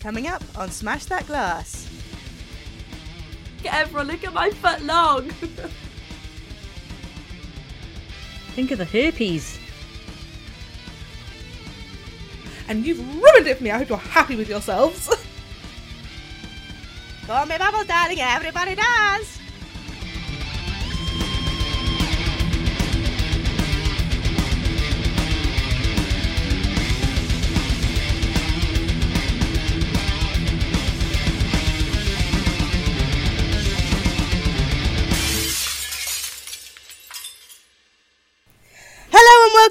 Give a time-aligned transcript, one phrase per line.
[0.00, 1.86] Coming up on Smash That Glass.
[3.62, 5.28] Get everyone, look at my foot long.
[8.54, 9.58] Think of the herpes.
[12.66, 13.70] And you've ruined it for me.
[13.70, 15.08] I hope you're happy with yourselves.
[17.26, 19.38] Call me Bubbles, darling, everybody does.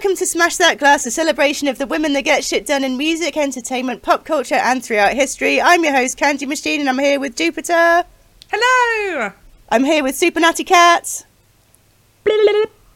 [0.01, 2.95] Welcome to Smash That Glass, a celebration of the women that get shit done in
[2.95, 5.59] music, entertainment, pop culture, and throughout history.
[5.59, 8.05] I'm your host, Candy Machine, and I'm here with Jupiter.
[8.49, 9.33] Hello.
[9.67, 11.25] I'm here with Super Natty Cat.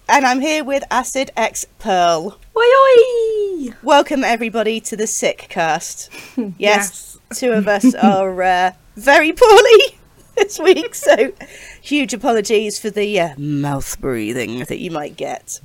[0.07, 2.39] And I'm here with Acid X Pearl.
[2.55, 3.73] Oi oi!
[3.83, 6.09] Welcome everybody to the Sick Cast.
[6.57, 9.99] Yes, two of us are uh, very poorly
[10.37, 11.33] this week, so
[11.81, 15.59] huge apologies for the uh, mouth breathing that you might get.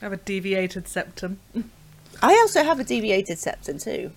[0.00, 1.40] I have a deviated septum.
[2.22, 4.12] I also have a deviated septum too.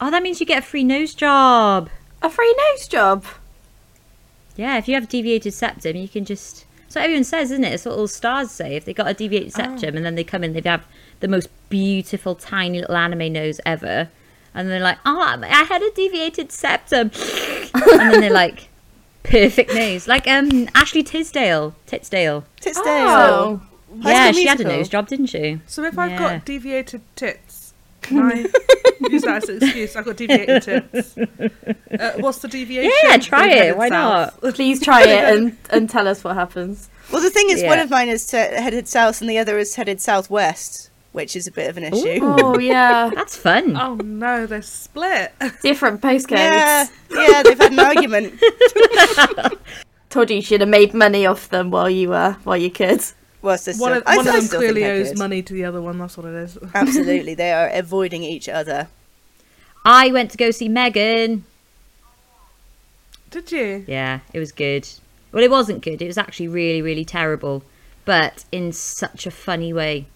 [0.00, 1.90] Oh, that means you get a free nose job.
[2.22, 3.24] A free nose job.
[4.56, 6.64] Yeah, if you have a deviated septum, you can just.
[6.88, 7.72] So everyone says, isn't it?
[7.72, 8.76] It's what all stars say.
[8.76, 10.86] If they got a deviated septum and then they come in, they have
[11.20, 14.10] the most beautiful, tiny little anime nose ever.
[14.54, 17.10] And they're like, oh, I had a deviated septum.
[17.74, 18.68] and then they're like,
[19.24, 20.06] perfect nose.
[20.06, 21.74] Like um Ashley Tisdale.
[21.88, 22.44] Titsdale.
[22.60, 22.80] Titsdale.
[22.86, 23.62] Oh.
[24.02, 24.78] High yeah, she had a Musical.
[24.78, 25.60] nose job, didn't she?
[25.66, 28.34] So if I've got deviated tits, can I
[29.10, 29.96] use that as an excuse?
[29.96, 31.16] I've got deviated tits.
[31.18, 32.92] Uh, what's the deviation?
[33.04, 34.40] Yeah, try it, headed why south.
[34.54, 36.88] Please try it and, and tell us what happens.
[37.12, 39.74] Well, the thing is, one of mine is t- headed south and the other is
[39.76, 42.22] headed southwest, which is a bit of an issue.
[42.24, 42.36] Ooh.
[42.40, 43.76] Oh yeah, That's fun.
[43.76, 45.32] Oh no, they're split.
[45.62, 46.30] different postcodes.
[46.38, 48.40] Yeah, yeah, they've had an argument.
[50.10, 53.02] Told you you should have made money off them while you were while you could.
[53.44, 55.64] Well, it's just One of, I- one I of them clearly owes money to the
[55.66, 55.98] other one.
[55.98, 56.56] That's what it is.
[56.74, 58.88] Absolutely, they are avoiding each other.
[59.84, 61.44] I went to go see Megan.
[63.30, 63.84] Did you?
[63.86, 64.88] Yeah, it was good.
[65.30, 66.00] Well, it wasn't good.
[66.00, 67.62] It was actually really, really terrible,
[68.06, 70.06] but in such a funny way.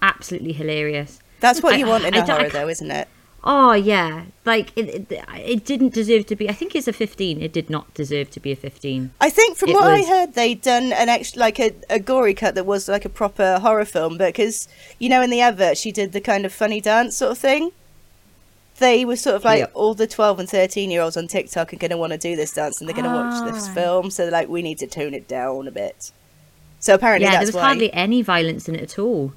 [0.00, 1.18] Absolutely hilarious.
[1.40, 3.06] That's what I- you want in I a don't- I horror, though, isn't it?
[3.50, 6.50] Oh yeah, like it, it, it didn't deserve to be.
[6.50, 7.40] I think it's a fifteen.
[7.40, 9.10] It did not deserve to be a fifteen.
[9.22, 12.34] I think from It what I heard, they'd done an extra, like a, a gory
[12.34, 15.78] cut that was like a proper horror film, But because you know, in the advert,
[15.78, 17.72] she did the kind of funny dance sort of thing.
[18.80, 19.70] They were sort of like Yep.
[19.72, 22.36] all the twelve and thirteen year olds on TikTok are going to want to do
[22.36, 23.72] this dance, and they're going to watch this Ah.
[23.74, 24.10] film.
[24.10, 26.12] So they're like, we need to tone it down a bit.
[26.80, 27.62] So apparently, yeah, there was why.
[27.62, 29.32] hardly any violence in it at all.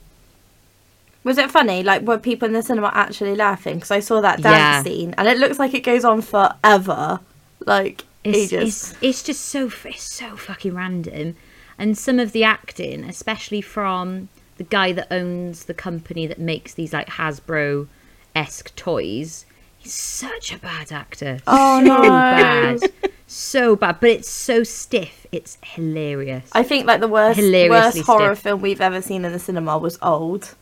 [1.23, 1.83] Was it funny?
[1.83, 3.75] Like were people in the cinema actually laughing?
[3.75, 4.83] Because I saw that dance Yeah.
[4.83, 7.19] scene and it looks like it goes on forever.
[7.65, 8.91] Like It's, ages.
[8.91, 11.35] it's it's just so it's so fucking random,
[11.77, 16.73] and some of the acting, especially from the guy that owns the company that makes
[16.73, 17.87] these like Hasbro
[18.35, 19.45] esque toys.
[19.77, 21.39] He's such a bad actor.
[21.47, 22.01] Oh, so no.
[22.03, 22.79] bad,
[23.25, 23.99] so bad.
[23.99, 25.25] But it's so stiff.
[25.31, 26.47] It's hilarious.
[26.51, 28.43] I think like the worst worst horror stiff.
[28.43, 30.53] film we've ever seen in the cinema was Old.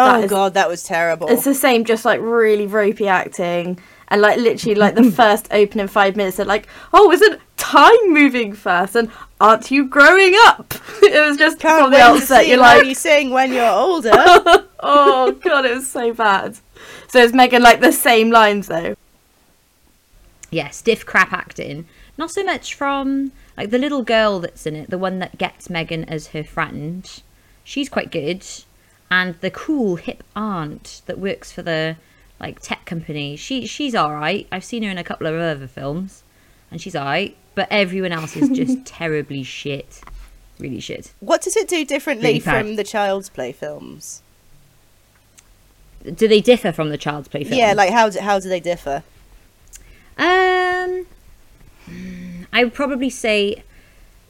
[0.00, 1.28] Oh that is- god, that was terrible.
[1.28, 3.78] It's the same, just like really ropey acting,
[4.08, 8.52] and like literally like the first opening five minutes, they're like, "Oh, isn't time moving
[8.52, 9.10] fast?" And
[9.40, 10.74] aren't you growing up?
[11.02, 12.42] It was just Can't from the wait to outset.
[12.44, 14.10] see You're how like, you sing when you're older.
[14.80, 16.58] "Oh god, it was so bad."
[17.08, 18.94] So it's Megan like the same lines though?
[20.50, 21.86] yeah, stiff crap acting.
[22.18, 25.70] Not so much from like the little girl that's in it, the one that gets
[25.70, 27.08] Megan as her friend.
[27.64, 28.44] She's quite good,
[29.10, 31.96] and the cool hip aunt that works for the
[32.38, 33.36] like tech company.
[33.36, 34.46] She she's all right.
[34.52, 36.22] I've seen her in a couple of other films,
[36.70, 37.36] and she's all right.
[37.54, 40.00] But everyone else is just terribly shit,
[40.58, 41.12] really shit.
[41.20, 44.22] what does it do differently Really from the Child's Play films?
[46.02, 47.58] Do they differ from the Child's Play films?
[47.58, 49.02] Yeah, like how do, how do they differ?
[50.16, 51.06] Um,
[52.52, 53.64] I would probably say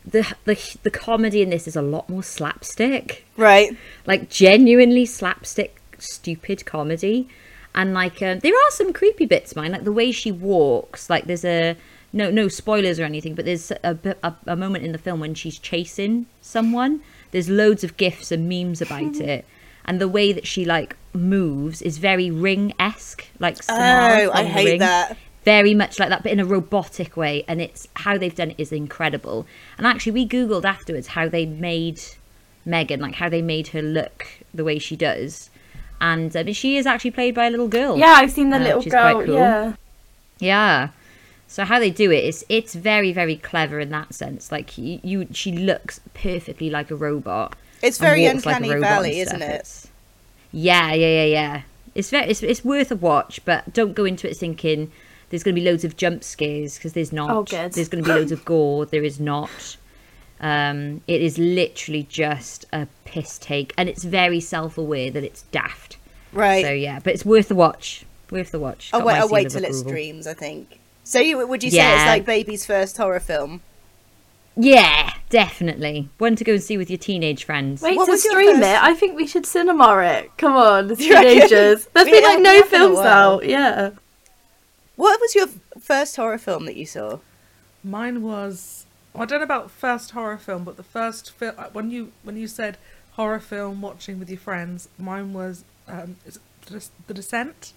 [0.04, 3.26] the the the comedy in this is a lot more slapstick.
[3.36, 3.76] Right.
[4.06, 7.28] like genuinely slapstick stupid comedy
[7.74, 11.24] and like um, there are some creepy bits mine like the way she walks like
[11.24, 11.76] there's a
[12.12, 15.34] no no spoilers or anything but there's a, a, a moment in the film when
[15.34, 17.00] she's chasing someone
[17.30, 19.44] there's loads of gifs and memes about it
[19.84, 24.78] and the way that she like moves is very ring-esque like Oh, I hate Ring
[24.80, 25.16] that.
[25.44, 28.56] Very much like that but in a robotic way and it's how they've done it
[28.60, 29.46] is incredible
[29.78, 32.00] and actually we googled afterwards how they made
[32.66, 35.48] megan like how they made her look the way she does
[36.00, 37.98] and um, she is actually played by a little girl.
[37.98, 39.26] Yeah, I've seen the Uh, little which is quite girl.
[39.26, 39.34] cool.
[39.34, 39.72] Yeah.
[40.38, 40.88] Yeah.
[41.46, 44.50] So how they do it is it's very very clever in that sense.
[44.50, 47.54] Like you, you she looks perfectly like a robot.
[47.82, 49.50] It's very walks like Uncanny Valley, isn't it?
[49.50, 49.88] It's-
[50.52, 51.62] Yeah, yeah, yeah, yeah.
[51.94, 54.90] It's very it's, it's worth a watch, but don't go into it thinking
[55.30, 57.30] there's going to be loads of jump scares because there's not.
[57.30, 57.72] Oh, good.
[57.72, 58.84] There's going to be loads of gore.
[58.86, 59.76] There is not.
[60.40, 65.96] Um, it is literally just a piss take, and it's very self-aware that it's daft.
[66.32, 66.64] Right.
[66.64, 68.04] So yeah, but it's worth the watch.
[68.30, 68.90] Worth the watch.
[68.92, 70.78] I'll wait, I'll wait of till it streams, I think.
[71.04, 73.62] So you would you say it's like baby's first horror film?
[74.56, 76.08] Yeah, definitely.
[76.18, 77.82] One to go and see with your teenage friends.
[77.82, 78.82] Wait What to stream first- it.
[78.82, 80.30] I think we should cinema it.
[80.38, 81.30] Come on, as you reckon?
[81.32, 81.86] teenagers.
[81.92, 83.44] There's We been like no films out.
[83.46, 83.90] Yeah.
[85.00, 85.46] What was your
[85.80, 87.20] first horror film that you saw?
[87.82, 88.84] Mine was.
[89.14, 92.46] I don't know about first horror film, but the first film when you when you
[92.46, 92.76] said
[93.12, 96.16] horror film watching with your friends, mine was um,
[96.66, 97.72] the, Descent.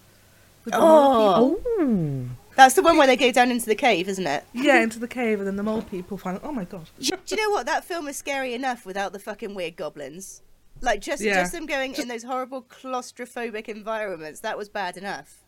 [0.65, 2.29] With the Oh, Ooh.
[2.57, 4.43] that's the one where they go down into the cave, isn't it?
[4.53, 6.41] yeah, into the cave, and then the mole people find.
[6.43, 6.89] Oh my god!
[6.99, 7.65] Do you know what?
[7.65, 10.41] That film is scary enough without the fucking weird goblins.
[10.81, 11.35] Like just Yeah.
[11.35, 14.41] just them going in those horrible claustrophobic environments.
[14.41, 15.42] That was bad enough.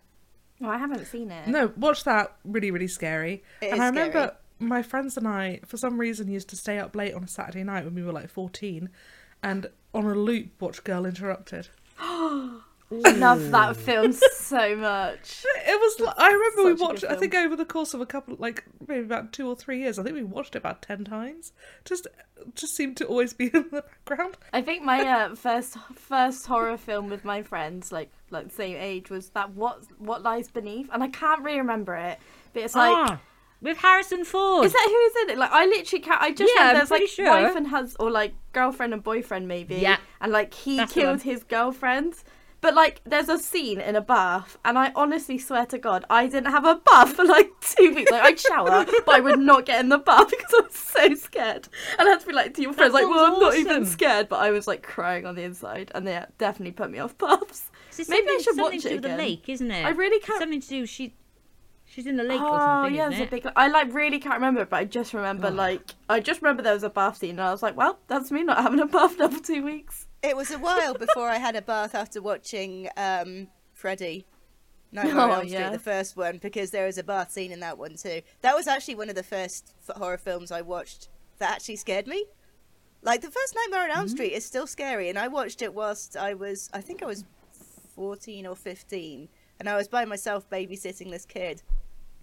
[0.62, 1.48] Oh, I haven't seen it.
[1.48, 2.36] No, watch that.
[2.46, 3.44] Really, really scary.
[3.62, 4.32] It and I remember scary.
[4.60, 7.64] my friends and I, for some reason, used to stay up late on a Saturday
[7.64, 8.90] night when we were like fourteen,
[9.44, 11.70] and on a loop watch Girl Interrupted.
[12.92, 15.44] I love that film so much.
[15.68, 16.14] It was.
[16.18, 17.04] I remember we watched.
[17.04, 19.98] I think over the course of a couple, like maybe about two or three years,
[19.98, 21.52] I think we watched it about ten times.
[21.84, 22.08] Just,
[22.54, 24.38] just seemed to always be in the background.
[24.54, 28.78] I think my uh, first first horror film with my friends, like like the same
[28.78, 32.20] age, was that what what lies beneath, and I can't really remember it,
[32.54, 32.92] but it's like.
[32.92, 33.20] ah,
[33.62, 34.66] with Harrison Ford.
[34.66, 35.40] Is that who is in it?
[35.40, 36.22] Like I literally can't.
[36.22, 37.26] I just Yeah, there's like sure.
[37.26, 39.76] wife and husband, or like girlfriend and boyfriend maybe.
[39.78, 39.98] Yeah.
[40.22, 42.16] And like he That's killed his girlfriend.
[42.66, 46.26] But like, there's a scene in a bath, and I honestly swear to God, I
[46.26, 48.10] didn't have a bath for like two weeks.
[48.10, 51.14] Like I'd shower, but I would not get in the bath because I was so
[51.14, 51.68] scared.
[52.00, 54.30] And I had to be like to your friends, like, "Well, I'm not even scared,"
[54.30, 57.70] but I was like crying on the inside, and they definitely put me off baths.
[58.10, 59.18] Maybe I should something watch to it do with again.
[59.18, 59.86] the lake, isn't it?
[59.86, 60.86] I really can't- something to do.
[60.88, 61.14] She,
[61.86, 63.48] she's in the lake or Oh something, yeah, there's a big.
[63.56, 65.52] I like really can't remember, but I just remember Oh.
[65.52, 68.32] like I just remember there was a bath scene, and I was like, well, that's
[68.32, 70.08] me not having a bath now for two weeks.
[70.26, 74.26] It was a while before I had a bath after watching um, Freddy.
[74.92, 75.70] Nightmare on Oh, Elm Street, yeah.
[75.72, 78.22] the first one, because there was a bath scene in that one too.
[78.42, 82.26] That was actually one of the first horror films I watched that actually scared me.
[83.02, 84.00] Like the first Nightmare on Mm-hmm.
[84.00, 87.08] Elm Street is still scary, and I watched it whilst I was, I think I
[87.08, 87.26] was
[87.94, 89.28] fourteen or fifteen,
[89.60, 91.62] and I was by myself babysitting this kid,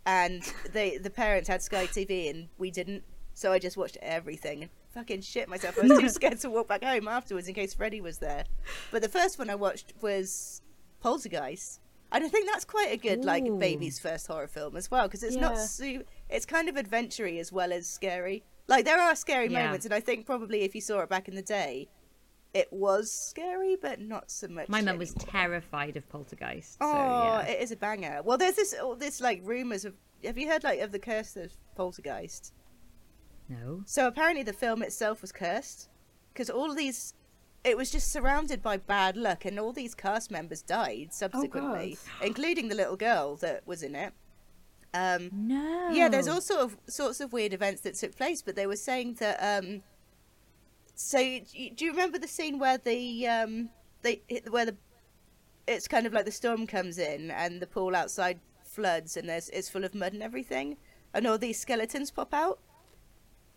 [0.07, 3.03] and they the parents had Sky TV and we didn't,
[3.35, 5.77] so I just watched everything fucking shit myself.
[5.79, 8.45] I was too scared to walk back home afterwards in case Freddy was there.
[8.91, 10.63] But the first one I watched was
[11.01, 11.81] Poltergeist.
[12.13, 13.59] And I think that's quite a good like Ooh.
[13.59, 15.65] baby's first horror film as well because it's not Yeah.
[15.65, 18.45] su- it's kind of adventure-y as well as scary.
[18.69, 19.65] Like there are scary Yeah.
[19.65, 21.89] moments and I think probably if you saw it back in the day
[22.53, 24.69] it was scary but not so much.
[24.69, 26.77] My mum was terrified of Poltergeist.
[26.83, 27.41] Oh, so, yeah.
[27.47, 28.21] it is a banger.
[28.23, 29.95] Well, there's this all this like rumors of.
[30.23, 32.53] Have you heard like of the curse of Poltergeist?
[33.49, 33.83] No.
[33.87, 35.89] So apparently the film itself was cursed
[36.33, 37.15] because all of these,
[37.65, 42.69] it was just surrounded by bad luck, and all these cast members died subsequently, including
[42.69, 44.13] the little girl that was in it.
[44.95, 45.91] Um, No.
[45.91, 48.77] yeah, there's all sort of sorts of weird events that took place, but they were
[48.77, 49.39] saying that.
[49.41, 49.83] Um,
[50.95, 53.71] so do you remember the scene where the um,
[54.03, 54.77] they where the
[55.67, 59.49] it's kind of like the storm comes in and the pool outside floods and there's
[59.51, 60.77] it's full of mud and everything,
[61.15, 62.59] and all these skeletons pop out.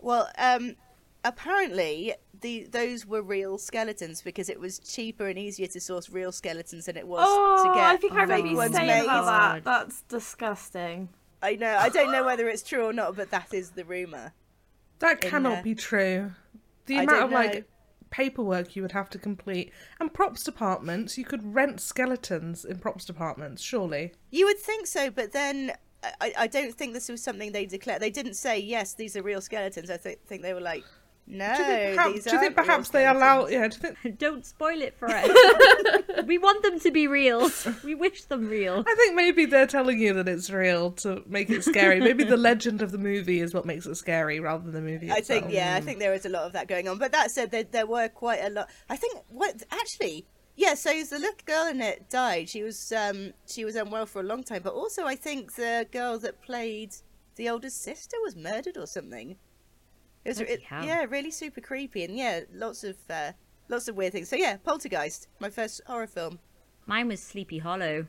[0.05, 0.75] Well, um,
[1.24, 6.31] apparently the those were real skeletons because it was cheaper and easier to source real
[6.31, 9.03] skeletons than it was Oh, to get I think I remember you ones saying made.
[9.03, 9.63] about that.
[9.63, 11.09] That's disgusting.
[11.41, 11.75] I know.
[11.75, 14.31] I don't know whether it's true or not, but that is the rumor.
[15.00, 15.63] That cannot there.
[15.63, 16.31] be true.
[16.85, 17.65] The I amount don't of like
[18.12, 23.05] paperwork you would have to complete, and props departments, you could rent skeletons in props
[23.05, 24.13] departments, surely.
[24.29, 25.74] You would think so, but then
[26.21, 28.01] I, I don't think this was something they declared.
[28.01, 29.89] They didn't say yes, these are real skeletons.
[29.89, 30.83] I th- think they were like,
[31.27, 33.47] no, do you think perhaps, do you think perhaps they allow?
[33.47, 34.17] Yeah, do you think?
[34.19, 35.27] Don't spoil it for us.
[36.25, 37.50] we want them to be real.
[37.83, 38.83] We wish them real.
[38.85, 42.00] I think maybe they're telling you that it's real to make it scary.
[42.00, 45.09] maybe the legend of the movie is what makes it scary rather than the movie.
[45.09, 45.51] I think itself.
[45.51, 45.83] yeah, I mm.
[45.83, 47.00] think there is a lot of that going on.
[47.00, 48.69] But that said, there, there were quite a lot.
[48.88, 50.74] I think what actually, yeah.
[50.75, 52.50] So the little girl in it died.
[52.50, 54.62] She was um she was unwell for a long time.
[54.63, 56.95] But also, I think the girl that played
[57.35, 59.35] the older sister was murdered or something.
[60.24, 63.33] It was Bloody it, yeah, really super creepy and yeah, lots of uh,
[63.69, 64.29] lots of weird things.
[64.29, 66.39] So yeah, Poltergeist, my first horror film.
[66.88, 68.05] Mine was Sleepy Hollow.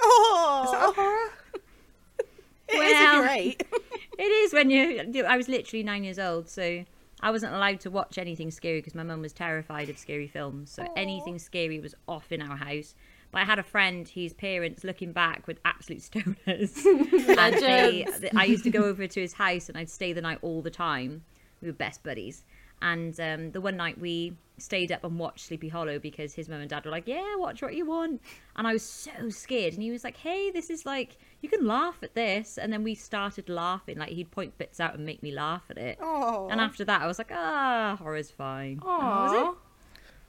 [0.00, 1.30] Oh, Is that a horror?
[2.68, 3.80] it is Well- if you're.
[4.18, 5.24] It is when you.
[5.26, 6.84] I was literally nine years old, so
[7.20, 10.70] I wasn't allowed to watch anything scary because my mum was terrified of scary films.
[10.70, 12.94] So anything scary was off in our house.
[13.30, 16.84] But I had a friend whose parents, looking back, were absolute stoners.
[17.38, 18.06] and they,
[18.36, 20.70] I used to go over to his house and I'd stay the night all the
[20.70, 21.24] time.
[21.60, 22.44] We were best buddies.
[22.82, 26.60] And um, the one night we stayed up and watched Sleepy Hollow because his mum
[26.60, 28.20] and dad were like, "Yeah, watch what you want,"
[28.54, 29.72] and I was so scared.
[29.74, 31.16] And he was like, "Hey, this is like
[31.52, 33.98] you can laugh at this," and then we started laughing.
[33.98, 35.98] Like he'd point bits out and make me laugh at it.
[36.00, 39.58] Oh, And after that, I was like, "Ah, horror's fine." And that was it.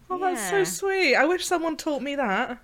[0.10, 1.16] Oh, that's so sweet.
[1.16, 2.60] I wish someone taught me that.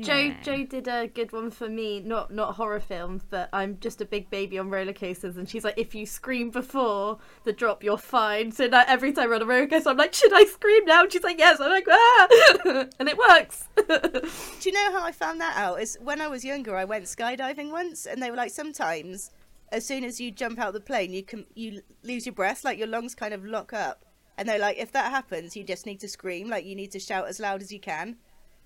[0.00, 4.00] Joe Joe did a good one for me, not not horror films, but I'm just
[4.00, 7.82] a big baby on roller coasters, and she's like, if you scream before the drop,
[7.82, 8.52] you're fine.
[8.52, 11.02] So now every time we're on a roller coaster, I'm like, should I scream now?
[11.02, 11.60] And she's like, yes.
[11.60, 12.28] I'm like, ah,
[12.98, 13.68] and it works.
[13.76, 15.80] Do you know how I found that out?
[15.80, 19.30] Is when I was younger, I went skydiving once, and they were like, sometimes
[19.72, 22.78] as soon as you jump out the plane, you can you lose your breath, like
[22.78, 24.04] your lungs kind of lock up,
[24.36, 27.00] and they're like, if that happens, you just need to scream, like you need to
[27.00, 28.16] shout as loud as you can.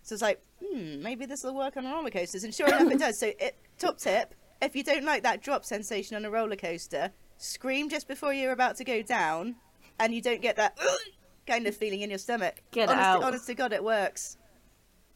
[0.03, 2.99] So it's like, hmm, maybe this will work on roller coasters, and sure enough, it
[2.99, 3.19] does.
[3.19, 7.11] So it, top tip: if you don't like that drop sensation on a roller coaster,
[7.37, 9.57] scream just before you're about to go down,
[9.99, 10.79] and you don't get that
[11.47, 12.63] kind of feeling in your stomach.
[12.71, 13.23] Get honest, out.
[13.23, 14.37] honest to God, it works.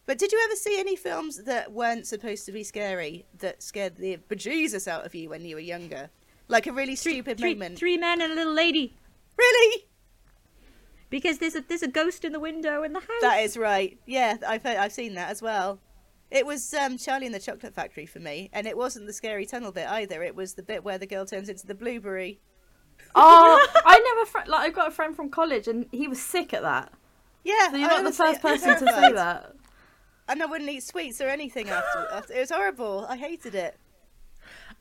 [0.06, 3.96] But did you ever see any films that weren't supposed to be scary that scared
[3.96, 6.10] the bejesus out of you when you were younger?
[6.48, 7.78] Like a really stupid three, moment.
[7.78, 8.94] three men and a little lady.
[9.38, 9.86] Really?
[11.14, 13.20] Because there's a there's a ghost in the window in the house.
[13.20, 13.96] That is right.
[14.04, 15.78] Yeah, I've heard, I've seen that as well.
[16.32, 19.46] It was um, Charlie and the Chocolate Factory for me, and it wasn't the scary
[19.46, 20.24] tunnel bit either.
[20.24, 22.40] It was the bit where the girl turns into the blueberry.
[23.14, 24.66] oh, I never fr- like.
[24.66, 26.92] I've got a friend from college, and he was sick at that.
[27.44, 29.54] Yeah, So you're I not the first person to say that.
[30.26, 32.08] And I wouldn't eat sweets or anything after.
[32.12, 32.34] after.
[32.34, 33.06] It was horrible.
[33.08, 33.76] I hated it.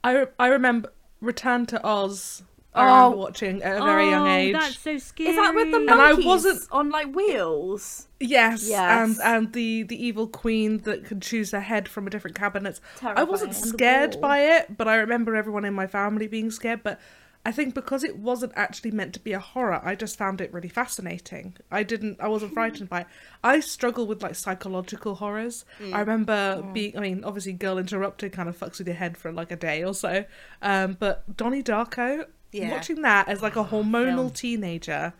[0.03, 2.41] I, re- I remember Return to Oz.
[2.75, 2.93] I Oh.
[2.95, 4.53] remember watching at a very young Oh, age.
[4.53, 5.29] That's so scary.
[5.29, 8.07] Is that with the monkeys and I wasn't- on like wheels?
[8.19, 9.19] Yes, Yes.
[9.19, 12.79] and and the the evil queen that could choose her head from a different cabinet.
[13.03, 16.81] I wasn't scared by it, but I remember everyone in my family being scared.
[16.83, 16.99] But
[17.45, 20.53] I think because it wasn't actually meant to be a horror, I just found it
[20.53, 21.57] really fascinating.
[21.69, 23.07] I didn't, I wasn't frightened by it.
[23.43, 25.65] I struggle with like psychological horrors.
[25.91, 29.31] I remember being, I mean, obviously, Girl Interrupted kind of fucks with your head for
[29.33, 30.23] like a day or so.
[30.61, 32.72] Um, but Donnie Darko, Yeah.
[32.72, 34.29] watching that as like a hormonal film.
[34.31, 35.13] teenager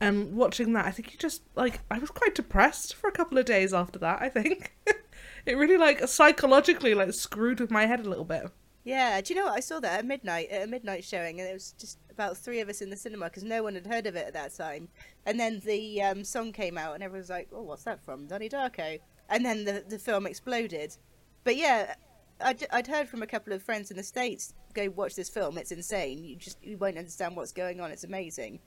[0.00, 3.38] and watching that, I think you just like I was quite depressed for a couple
[3.38, 4.20] of days after that.
[4.20, 4.74] I think
[5.46, 8.50] it really like psychologically like screwed with my head a little bit.
[8.82, 9.54] Yeah, do you know what?
[9.54, 12.60] I saw that at midnight, at a midnight showing, and it was just about three
[12.60, 14.88] of us in the cinema because no one had heard of it at that time.
[15.24, 18.26] And then the um, song came out, and everyone was like, "Oh, what's that from?
[18.26, 19.00] Donnie Darko."
[19.30, 20.96] And then the the film exploded.
[21.44, 21.94] But yeah,
[22.40, 25.58] I'd, I'd heard from a couple of friends in the states, "Go watch this film.
[25.58, 26.24] It's insane.
[26.24, 27.90] You just you won't understand what's going on.
[27.90, 28.60] It's amazing."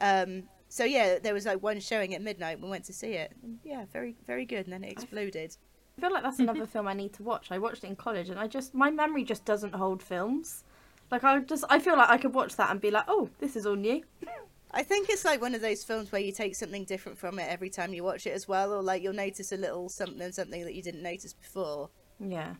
[0.00, 2.60] Um, so yeah, there was like one showing at midnight.
[2.60, 3.32] We went to see it.
[3.42, 4.66] And yeah, very very good.
[4.66, 5.56] And then it exploded.
[5.98, 7.50] I feel like that's another film I need to watch.
[7.50, 10.64] I watched it in college, and I just my memory just doesn't hold films.
[11.10, 13.56] Like I just I feel like I could watch that and be like, oh, this
[13.56, 14.02] is all new.
[14.72, 17.48] I think it's like one of those films where you take something different from it
[17.48, 20.64] every time you watch it as well, or like you'll notice a little something, something
[20.64, 21.90] that you didn't notice before.
[22.20, 22.54] Yeah.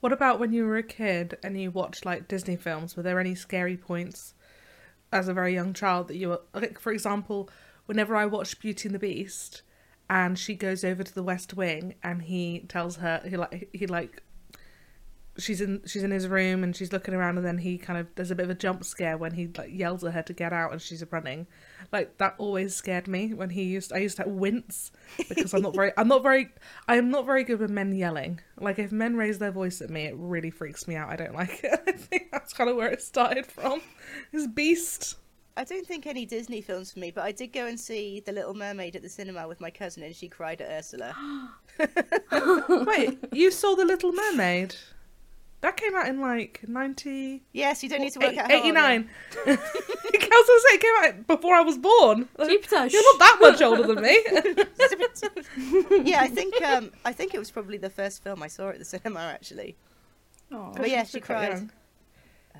[0.00, 2.96] What about when you were a kid and you watched like Disney films?
[2.96, 4.34] Were there any scary points
[5.12, 7.48] as a very young child that you were like, for example,
[7.86, 9.62] whenever I watched Beauty and the Beast,
[10.08, 13.86] and she goes over to the West Wing and he tells her he like he
[13.86, 14.22] like
[15.38, 18.06] she's in she's in his room and she's looking around and then he kind of
[18.14, 20.52] there's a bit of a jump scare when he like yells at her to get
[20.52, 21.46] out and she's running.
[21.92, 24.90] Like that always scared me when he used i used to wince
[25.28, 26.48] because i'm not very i'm not very
[26.88, 28.40] i am not very good with men yelling.
[28.58, 31.10] Like if men raise their voice at me it really freaks me out.
[31.10, 31.80] I don't like it.
[31.86, 33.80] I think that's kind of where it started from.
[34.32, 35.16] His beast.
[35.58, 38.32] I don't think any Disney films for me, but I did go and see The
[38.32, 41.16] Little Mermaid at the cinema with my cousin, and she cried at Ursula.
[42.86, 44.74] wait you saw the little mermaid
[45.62, 48.56] that came out in like 90 yes, you don't need to work Eight- out how
[48.56, 49.08] old I 89
[49.46, 52.28] I was gonna say it came out before I was born.
[52.38, 52.86] Jupiter.
[52.86, 54.22] You're not that much older than me.
[56.10, 58.78] yeah, I think um, I think it was probably the first film I saw at
[58.78, 59.76] the cinema actually.
[60.52, 60.72] Aw.
[60.72, 61.70] But yeah, She's she cried.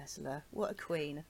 [0.02, 1.24] Ursula, what a queen!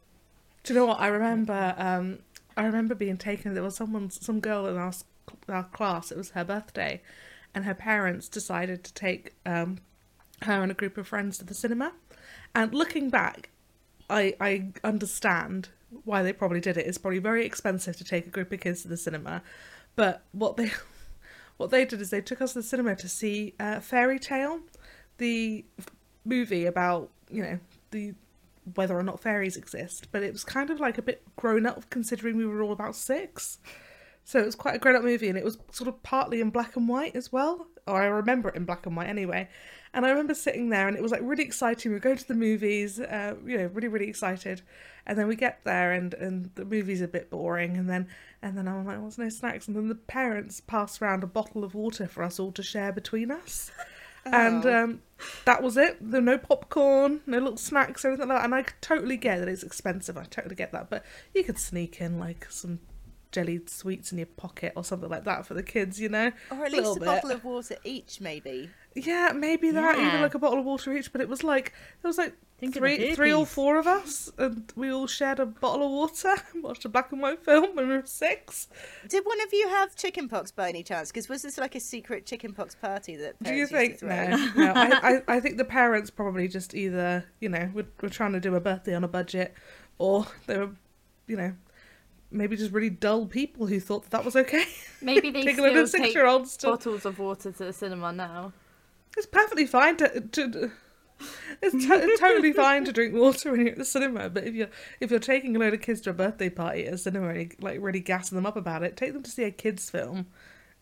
[0.62, 1.74] Do you know what I remember?
[1.76, 2.20] Um,
[2.56, 3.54] I remember being taken.
[3.54, 4.92] There was someone, some girl in our
[5.48, 6.10] our class.
[6.12, 7.02] It was her birthday,
[7.54, 9.78] and her parents decided to take um,
[10.42, 11.92] her and a group of friends to the cinema.
[12.54, 13.50] And looking back,
[14.08, 15.68] I I understand
[16.04, 16.86] why they probably did it.
[16.86, 19.42] It's probably very expensive to take a group of kids to the cinema,
[19.94, 20.70] but what they
[21.56, 24.60] what they did is they took us to the cinema to see uh, Fairy Tale,
[25.18, 25.64] the
[26.24, 27.58] movie about you know
[27.90, 28.14] the
[28.74, 31.88] whether or not fairies exist, but it was kind of like a bit grown up
[31.88, 33.58] considering we were all about six.
[34.24, 36.50] So it was quite a grown up movie, and it was sort of partly in
[36.50, 39.48] black and white as well, or I remember it in black and white anyway.
[39.96, 41.92] And I remember sitting there, and it was like really exciting.
[41.92, 44.62] We go to the movies, uh, you know, really really excited,
[45.06, 48.06] and then we get there, and and the movie's a bit boring, and then
[48.42, 51.64] and then I'm like, "What's no snacks?" And then the parents pass around a bottle
[51.64, 53.72] of water for us all to share between us.
[54.28, 54.82] And Oh.
[54.82, 55.02] um,
[55.44, 55.98] that was it.
[56.00, 58.44] There were no popcorn, no little snacks or anything like that.
[58.44, 60.18] And I totally get that it's expensive.
[60.18, 60.90] I totally get that.
[60.90, 62.80] But you could sneak in like some
[63.30, 66.32] jellied sweets in your pocket or something like that for the kids, you know?
[66.50, 67.06] Or at least a bit.
[67.06, 68.68] bottle of water each, maybe.
[68.96, 69.98] Yeah, maybe that.
[69.98, 70.08] Yeah.
[70.08, 71.12] Even like a bottle of water each.
[71.12, 71.72] But it was like
[72.02, 75.44] there was like Think three, three or four of us, and we all shared a
[75.44, 76.34] bottle of water.
[76.54, 78.68] and Watched a black and white film when we were six.
[79.06, 81.10] Did one of you have chickenpox by any chance?
[81.12, 83.98] Because was this like a secret chickenpox party that Do you parents used think?
[83.98, 84.64] to No, throw?
[84.64, 84.72] no.
[84.74, 88.40] I, I, I think the parents probably just either, you know, were, were trying to
[88.40, 89.52] do a birthday on a budget,
[89.98, 90.70] or they were,
[91.26, 91.52] you know,
[92.30, 94.64] maybe just really dull people who thought that, that was okay.
[95.02, 96.68] Maybe they Take a little still take six-year-olds to.
[96.68, 98.54] bottles of water to the cinema now.
[99.16, 100.20] It's perfectly fine to.
[100.20, 100.72] to
[101.62, 104.68] it's to- totally fine to drink water when you're at the cinema, but if you're
[105.00, 107.38] if you're taking a load of kids to a birthday party at a cinema and
[107.38, 110.26] you're, like really gassing them up about it, take them to see a kids film.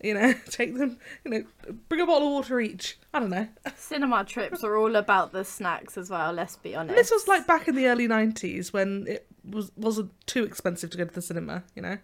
[0.03, 0.99] You know, take them.
[1.25, 1.45] You know,
[1.89, 2.99] bring a bottle of water each.
[3.13, 3.47] I don't know.
[3.77, 6.33] Cinema trips are all about the snacks as well.
[6.33, 6.97] Let's be honest.
[6.97, 10.99] This was like back in the early nineties when it was wasn't too expensive to
[10.99, 11.63] go to the cinema.
[11.77, 11.99] You know.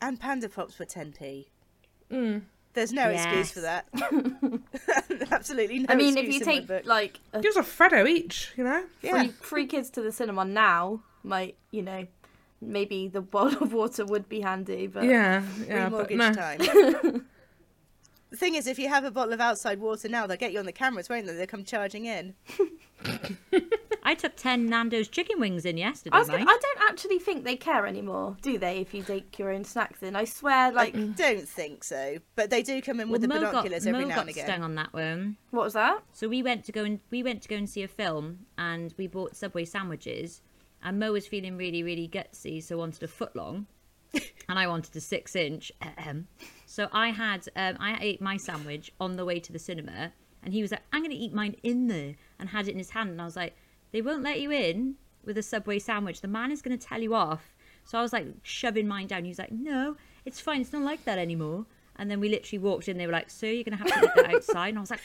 [0.00, 1.46] And panda pops for 10p.
[2.10, 2.42] Mm.
[2.74, 3.86] There's no excuse for that.
[5.30, 8.52] Absolutely no I mean, if you take like a Give us a Freddo each.
[8.56, 8.84] You know.
[9.00, 9.12] Yeah.
[9.12, 12.06] free, free kids to the cinema now, might you know,
[12.60, 14.88] maybe the bottle of water would be handy.
[14.88, 15.44] But Yeah.
[15.66, 15.88] Yeah.
[15.88, 16.32] But no.
[16.32, 17.26] time.
[18.34, 20.58] the thing is, if you have a bottle of outside water now, they'll get you
[20.58, 21.34] on the cameras, won't they?
[21.34, 22.34] They'll come charging in.
[24.02, 26.42] I took 10 Nando's chicken wings in yesterday, I, was gonna.
[26.42, 28.78] I don't actually think they care anymore, do they?
[28.78, 30.72] If you take your own snacks in, I swear.
[30.72, 33.52] Like, I don't think so, but they do come in with Well, the Mo got,
[33.52, 34.46] binoculars every Mo now got and again.
[34.46, 35.36] stung on that one.
[35.52, 36.02] what was that?
[36.12, 38.92] So we went to go and we went to go and see a film, and
[38.98, 40.42] we bought Subway sandwiches.
[40.82, 43.68] And Mo was feeling really, really gutsy, so wanted a foot long,
[44.48, 45.70] and I wanted a six inch.
[46.74, 50.10] So I had um, I ate my sandwich on the way to the cinema,
[50.42, 52.78] and he was like, "I'm going to eat mine in there," and had it in
[52.78, 53.54] his hand, and I was like,
[53.92, 56.20] "They won't let you in with a Subway sandwich.
[56.20, 59.22] The man is going to tell you off." So I was like shoving mine down.
[59.22, 60.62] He was like, "No, it's fine.
[60.62, 62.98] It's not like that anymore." And then we literally walked in.
[62.98, 64.90] They were like, "Sir, you're going to have to eat that outside." And I was
[64.90, 65.00] like,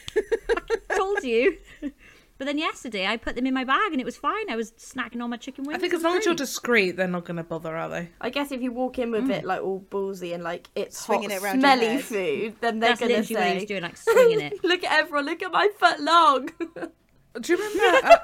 [0.90, 1.56] "I told you."
[2.40, 4.50] But then yesterday I put them in my bag and it was fine.
[4.50, 5.76] I was snacking on my chicken wings.
[5.76, 8.10] I think It as long as you're discreet, they're not going to bother, are they?
[8.22, 11.30] I guess if you walk in with it like all ballsy and like it's Swinging
[11.30, 12.02] hot, it round your smelly head.
[12.04, 14.64] food, then they're gonna literally what he was doing, like swinging it.
[14.64, 15.26] "Look at everyone!
[15.26, 16.50] Look at my foot long."
[17.42, 18.08] Do you remember?
[18.08, 18.18] uh,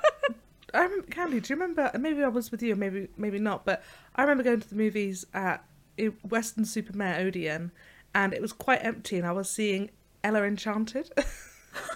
[0.73, 1.39] I remember, Candy.
[1.41, 1.91] Do you remember?
[1.99, 3.65] Maybe I was with you, maybe maybe not.
[3.65, 3.83] But
[4.15, 5.63] I remember going to the movies at
[5.99, 7.71] i- Weston-super-Mare Odeon,
[8.15, 9.91] and it was quite empty, and I was seeing
[10.23, 11.11] Ella Enchanted.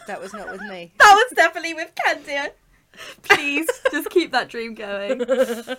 [0.07, 0.91] That was not with me.
[0.99, 2.51] that was definitely with Candy.
[3.21, 5.17] Please just keep that dream going.
[5.19, 5.77] but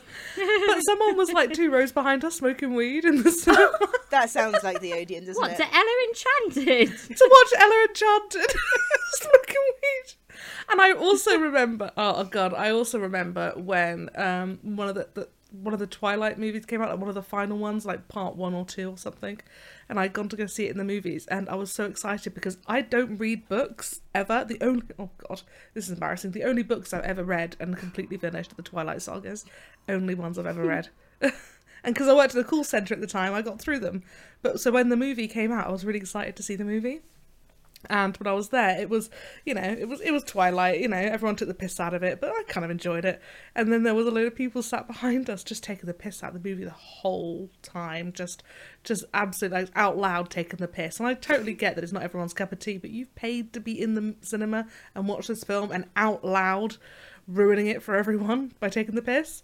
[0.83, 3.73] someone was like two rows behind us smoking weed in the cinema
[4.11, 5.57] That sounds like the Odeon, doesn't What, it?
[5.57, 6.97] to Ella Enchanted?
[7.17, 8.51] to watch Ella Enchanted
[9.13, 10.15] smoking weed.
[10.71, 15.09] And I also remember, oh, oh god, I also remember when um one of the,
[15.15, 18.09] the one of the Twilight movies came out, like one of the final ones, like
[18.09, 19.41] part one or two or something,
[19.89, 22.35] and I'd gone to go see it in the movies, and I was so excited
[22.35, 24.45] because I don't read books ever.
[24.45, 25.43] The only oh god,
[25.75, 26.33] this is embarrassing.
[26.33, 29.45] The only books I've ever read and completely finished are the Twilight sagas,
[29.89, 30.89] only ones I've ever read.
[31.83, 34.03] And because I worked at the call centre at the time, I got through them.
[34.43, 37.01] But so when the movie came out, I was really excited to see the movie.
[37.89, 39.09] And when I was there, it was,
[39.47, 40.81] you know, it was it was Twilight.
[40.81, 43.23] You know, everyone took the piss out of it, but I kind of enjoyed it.
[43.55, 46.23] And then there was a load of people sat behind us, just taking the piss
[46.23, 48.43] out of the movie the whole time, just,
[48.85, 50.99] just absolutely like, out loud taking the piss.
[50.99, 53.61] And I totally get that it's not everyone's cup of tea, but you've paid to
[53.61, 56.77] be in the cinema and watch this film and out loud
[57.27, 59.43] ruining it for everyone by taking the piss.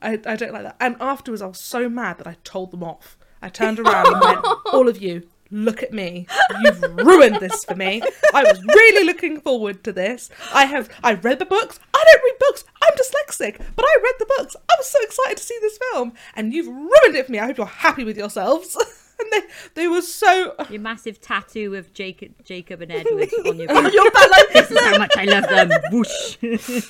[0.00, 0.76] I, I don't like that.
[0.80, 3.16] And afterwards, I was so mad that I told them off.
[3.40, 6.26] I turned around and went, All of you, look at me.
[6.64, 8.02] You've ruined this for me.
[8.34, 10.30] I was really looking forward to this.
[10.52, 11.78] I have, I read the books.
[11.94, 12.64] I don't read books.
[12.82, 14.56] I'm dyslexic, but I read the books.
[14.56, 16.14] I was so excited to see this film.
[16.34, 17.38] And you've ruined it for me.
[17.38, 18.76] I hope you're happy with yourselves.
[19.20, 19.40] and they,
[19.74, 20.54] they were so.
[20.70, 23.92] Your massive tattoo of Jacob, Jacob and Edward on your back.
[23.92, 25.70] Your back like this is how much I love them.
[25.90, 26.38] Whoosh.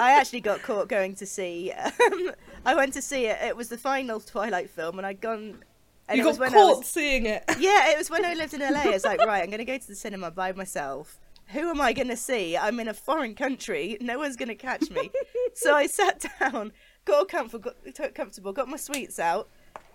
[0.00, 1.72] I actually got caught going to see.
[1.72, 2.32] Um,
[2.64, 3.38] I went to see it.
[3.42, 5.62] It was the final Twilight film, and I'd gone
[6.08, 7.44] And you it was got when I caught was- seeing it.
[7.58, 8.90] Yeah, it was when I lived in LA.
[8.90, 11.18] It's like, right, I'm going to go to the cinema by myself.
[11.48, 12.56] Who am I going to see?
[12.56, 13.96] I'm in a foreign country.
[14.00, 15.10] No one's going to catch me.
[15.54, 16.72] so I sat down,
[17.04, 19.48] got comfortable, got, comfortable, got my sweets out,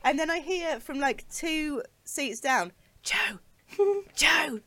[0.04, 2.72] and then I hear from like two seats down,
[3.04, 3.40] Joe,
[4.16, 4.60] Joe.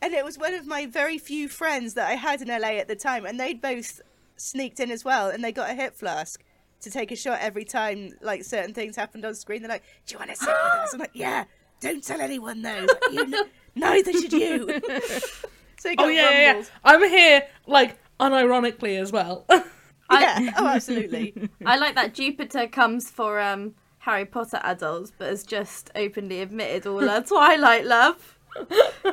[0.00, 2.86] And it was one of my very few friends that I had in LA at
[2.86, 4.00] the time, and they'd both
[4.36, 6.44] sneaked in as well, and they got a hip flask
[6.80, 9.62] to take a shot every time like certain things happened on screen.
[9.62, 11.44] They're like, "Do you want to sit with us?" I'm like, "Yeah."
[11.80, 12.86] Don't tell anyone though.
[13.12, 13.44] You kn-
[13.76, 14.66] neither should you.
[15.78, 16.62] so you got Oh yeah, yeah, yeah.
[16.84, 19.46] I'm here like unironically as well.
[20.10, 20.52] Yeah.
[20.56, 21.50] Oh, absolutely.
[21.66, 26.86] I like that Jupiter comes for um Harry Potter adults, but has just openly admitted
[26.86, 28.38] all her Twilight love.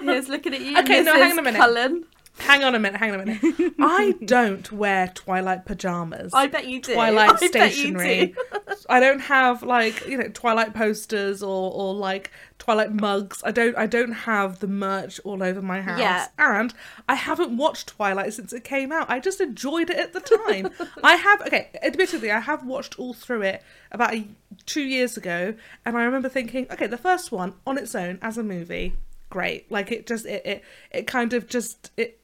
[0.02, 1.06] Here's looking at you, Okay, Mrs.
[1.06, 1.60] no, hang on a minute.
[1.60, 2.06] Cullen.
[2.38, 3.74] Hang on a minute, hang on a minute.
[3.80, 6.34] I don't wear Twilight pajamas.
[6.34, 6.94] I bet you do.
[6.94, 8.28] Twilight I stationery.
[8.28, 8.76] do.
[8.90, 13.42] I don't have like you know Twilight posters or or like Twilight mugs.
[13.46, 16.00] I don't I don't have the merch all over my house.
[16.00, 16.28] Yeah.
[16.38, 16.74] And
[17.08, 19.10] I haven't watched Twilight since it came out.
[19.10, 20.70] I just enjoyed it at the time.
[21.04, 24.28] I have okay, admittedly I have watched all through it about a,
[24.66, 25.54] 2 years ago
[25.86, 28.94] and I remember thinking, okay, the first one on its own as a movie,
[29.30, 29.70] great.
[29.72, 32.20] Like it just it it, it kind of just it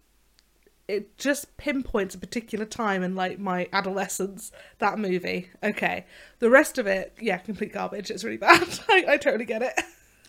[0.92, 5.50] it just pinpoints a particular time in like my adolescence that movie.
[5.64, 6.06] Okay.
[6.40, 8.12] The rest of it yeah complete garbage.
[8.12, 8.68] It's really bad.
[8.90, 9.74] I, I totally get it.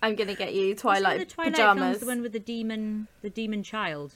[0.03, 1.83] I'm gonna get you Twilight, the Twilight pajamas.
[1.85, 2.01] films?
[2.01, 4.15] The one with the demon, the demon child,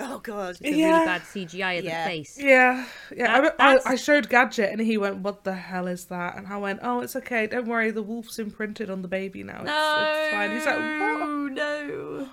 [0.00, 0.56] Oh god.
[0.56, 0.92] the Yeah.
[0.94, 2.04] really bad CGI of Yeah.
[2.04, 2.38] the face.
[2.38, 2.86] yeah.
[3.16, 6.36] Yeah That- I, I, I showed gadget and he went what the hell is that?
[6.36, 7.46] And i went oh it's okay.
[7.46, 7.90] Don't worry.
[7.90, 9.56] The wolf's imprinted on the baby now.
[9.58, 10.50] It's, no, it's fine.
[10.52, 11.52] He's like what?
[11.52, 12.28] No.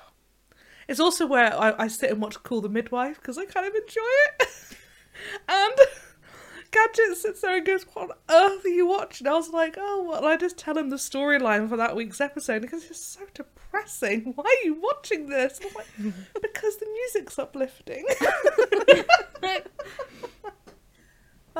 [0.89, 3.73] It's also where i, I sit and watch call the midwife because i kind of
[3.73, 4.47] enjoy it
[5.47, 5.73] and
[6.71, 9.27] Gadget sits there and goes, What on earth are you watching?
[9.27, 12.61] I was like, Oh, well, I just tell him the storyline for that week's episode
[12.61, 14.33] because it's so depressing.
[14.35, 15.59] Why are you watching this?
[15.63, 15.87] I'm like,
[16.41, 18.05] Because the music's uplifting.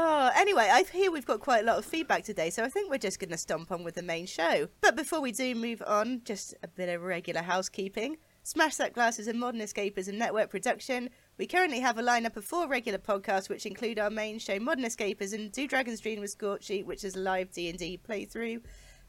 [0.01, 2.89] Oh, anyway, I hear we've got quite a lot of feedback today, so I think
[2.89, 4.69] we're just going to stomp on with the main show.
[4.79, 8.15] But before we do move on, just a bit of regular housekeeping.
[8.49, 11.11] Smash That Glass is a modern escapism and network production.
[11.37, 14.85] We currently have a lineup of four regular podcasts, which include our main show, Modern
[14.85, 18.61] Escapism, Do Dragons Dream with Scorchy, which is a live D&D playthrough,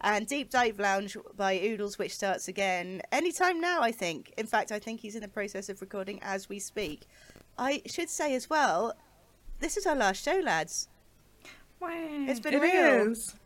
[0.02, 4.34] and Deep Dive Lounge by Oodles, which starts again anytime now, I think.
[4.36, 7.06] In fact, I think he's in the process of recording as we speak.
[7.56, 8.92] I should say as well,
[9.60, 10.88] this is our last show, lads.
[11.80, 13.10] It's been It real.
[13.12, 13.36] is.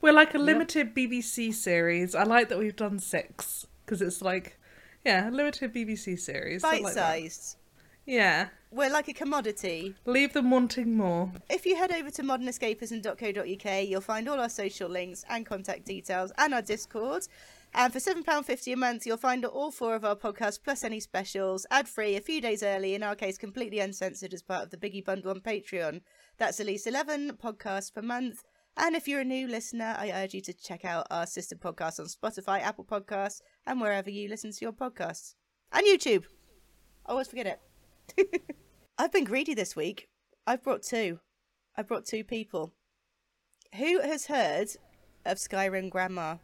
[0.00, 2.16] We're like a limited BBC series.
[2.16, 4.58] I like that we've done six because it's like,
[5.06, 6.64] yeah, limited BBC series.
[6.64, 7.00] I Bite like that.
[7.12, 7.56] sized.
[8.04, 8.48] Yeah.
[8.70, 9.94] We're like a commodity.
[10.04, 11.32] Leave them wanting more.
[11.48, 16.32] If you head over to modernescapism.co.uk, you'll find all our social links and contact details
[16.38, 17.26] and our Discord.
[17.74, 21.66] And for £7.50 a month, you'll find all four of our podcasts plus any specials,
[21.70, 24.76] ad free, a few days early, in our case, completely uncensored as part of the
[24.76, 26.00] Biggie Bundle on Patreon.
[26.38, 28.44] That's at least 11 podcasts per month.
[28.78, 31.98] And if you're a new listener, I urge you to check out our sister podcasts
[31.98, 35.34] on Spotify, Apple Podcasts, and wherever you listen to your podcasts.
[35.72, 36.24] And YouTube.
[37.04, 37.60] I always forget
[38.16, 38.44] it.
[38.98, 40.08] I've been greedy this week.
[40.46, 41.18] I've brought two.
[41.76, 42.72] I've brought two people.
[43.76, 44.68] Who has heard
[45.24, 46.36] of Skyrim Grandma?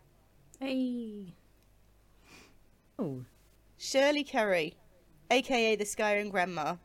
[0.61, 1.35] Hey.
[2.99, 3.25] Oh,
[3.79, 4.77] Shirley Curry,
[5.31, 6.77] aka the Skyrim Grandma.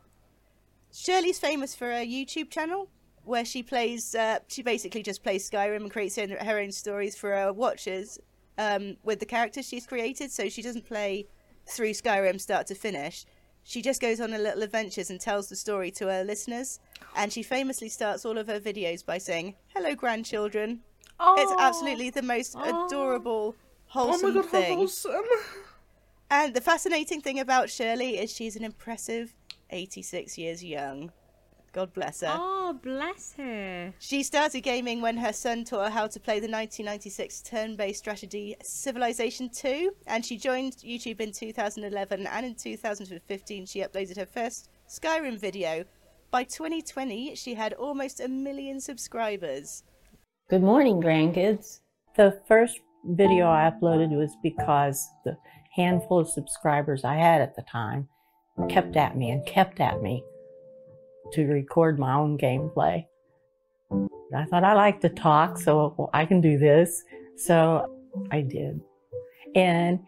[0.94, 2.90] Shirley's famous for a YouTube channel
[3.24, 4.16] where she plays.
[4.16, 8.20] Uh, she basically just plays Skyrim and creates her own stories for her watchers
[8.58, 10.32] um, with the characters she's created.
[10.32, 11.28] So she doesn't play
[11.68, 13.26] through Skyrim start to finish.
[13.64, 16.80] She just goes on her little adventures and tells the story to her listeners.
[17.16, 20.82] And she famously starts all of her videos by saying, "Hello, grandchildren."
[21.20, 24.78] It's absolutely the most adorable, Oh wholesome my god, thing.
[24.78, 25.24] wholesome.
[26.30, 29.34] And the fascinating thing about Shirley is she's an impressive
[29.70, 31.12] 86 years young.
[31.78, 32.30] God bless her.
[32.32, 33.94] oh, bless her.
[34.00, 38.00] She started gaming when her son taught her how to play the 1996 turn based
[38.00, 42.26] strategy Civilization 2, and she joined YouTube in 2011.
[42.26, 45.86] And in 2015, she uploaded her first Skyrim video.
[46.32, 49.84] By 2020, she had almost a million subscribers.
[50.50, 51.82] Good morning, grandkids.
[52.16, 55.38] The first video I uploaded was because the
[55.76, 58.08] handful of subscribers I had at the time
[58.68, 60.24] kept at me and kept at me
[61.34, 63.06] to record my own gameplay.
[64.36, 67.04] I thought I like to talk, so well, I can do this.
[67.38, 67.90] So
[68.32, 68.82] I did.
[69.56, 70.00] And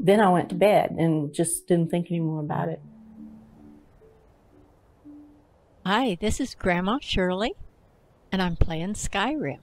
[0.00, 2.80] then I went to bed and just didn't think any more about it.
[5.86, 7.54] Hi, this is Grandma Shirley,
[8.30, 9.60] and I'm playing Skyrim.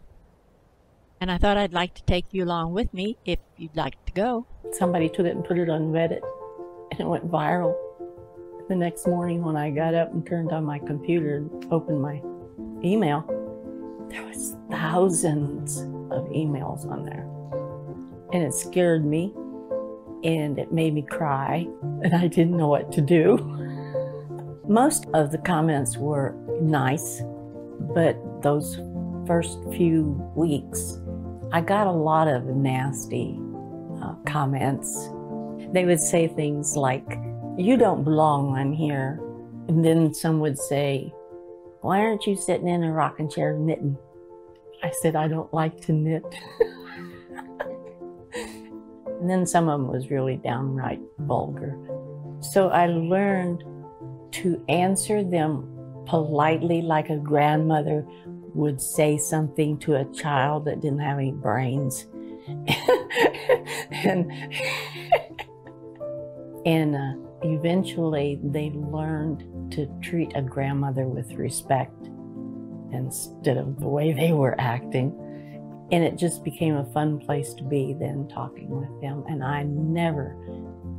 [1.20, 4.14] and I thought I'd like to take you along with me if you'd like to
[4.14, 4.46] go.
[4.72, 6.22] Somebody took it and put it on Reddit,
[6.92, 7.76] and it went viral.
[8.70, 12.22] The next morning, when I got up and turned on my computer and opened my
[12.84, 13.24] email,
[14.10, 15.78] there was thousands
[16.12, 17.26] of emails on there,
[18.34, 19.32] and it scared me,
[20.26, 21.66] and it made me cry,
[22.04, 23.38] and I didn't know what to do.
[24.68, 27.22] Most of the comments were nice,
[27.96, 28.82] but those
[29.26, 31.00] first few weeks,
[31.54, 33.40] I got a lot of nasty
[34.02, 35.08] uh, comments.
[35.72, 37.18] They would say things like,
[37.58, 39.20] You don't belong on here.
[39.68, 41.12] And then some would say,
[41.82, 43.98] Why aren't you sitting in a rocking chair knitting?
[44.84, 46.24] I said, I don't like to knit.
[48.34, 51.76] and then some of them was really downright vulgar.
[52.42, 53.64] So I learned
[54.34, 55.74] to answer them
[56.06, 58.06] politely like a grandmother
[58.54, 62.06] would say something to a child that didn't have any brains.
[63.92, 64.32] and
[66.66, 72.08] and uh, eventually they learned to treat a grandmother with respect
[72.92, 75.14] instead of the way they were acting.
[75.92, 79.24] And it just became a fun place to be then talking with them.
[79.30, 80.36] And I never,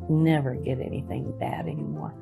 [0.09, 2.15] never get anything bad anymore.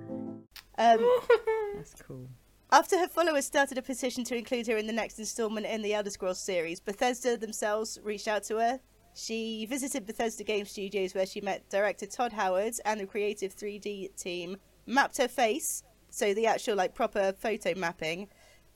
[0.78, 0.98] Um,
[1.76, 2.28] That's cool.
[2.72, 5.94] After her followers started a petition to include her in the next installment in the
[5.94, 8.80] Elder Scrolls series, Bethesda themselves reached out to her.
[9.16, 14.14] She visited Bethesda Game Studios where she met director Todd Howard and the creative 3D
[14.14, 18.28] team mapped her face, so the actual like proper photo mapping,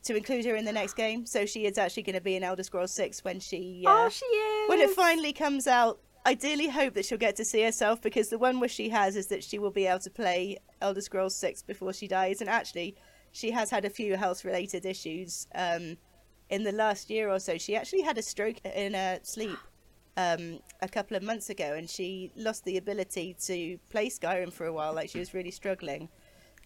[0.04, 1.26] to include her in the next game.
[1.26, 4.08] So she is actually going to be in Elder Scrolls 6 when she uh, Oh,
[4.08, 4.68] she is.
[4.70, 6.00] when it finally comes out.
[6.26, 9.26] Ideally, hope that she'll get to see herself because the one wish she has is
[9.28, 12.40] that she will be able to play Elder Scrolls 6 before she dies.
[12.40, 12.94] And actually,
[13.32, 15.96] she has had a few health related issues um,
[16.50, 17.56] in the last year or so.
[17.56, 19.58] She actually had a stroke in her sleep
[20.16, 24.66] um, a couple of months ago and she lost the ability to play Skyrim for
[24.66, 24.92] a while.
[24.94, 26.08] Like she was really struggling.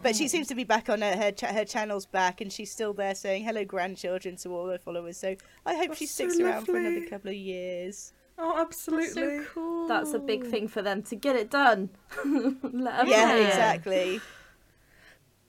[0.02, 2.72] But she seems to be back on her her, cha- her channel's back, and she's
[2.72, 5.16] still there saying hello, grandchildren, to all her followers.
[5.16, 8.12] So I hope she sticks so around for another couple of years.
[8.36, 9.44] Oh, absolutely.
[9.54, 9.86] cool.
[9.86, 11.90] That's a big thing for them to get it done.
[12.24, 13.46] Let 'em Yeah, play it.
[13.46, 14.20] exactly.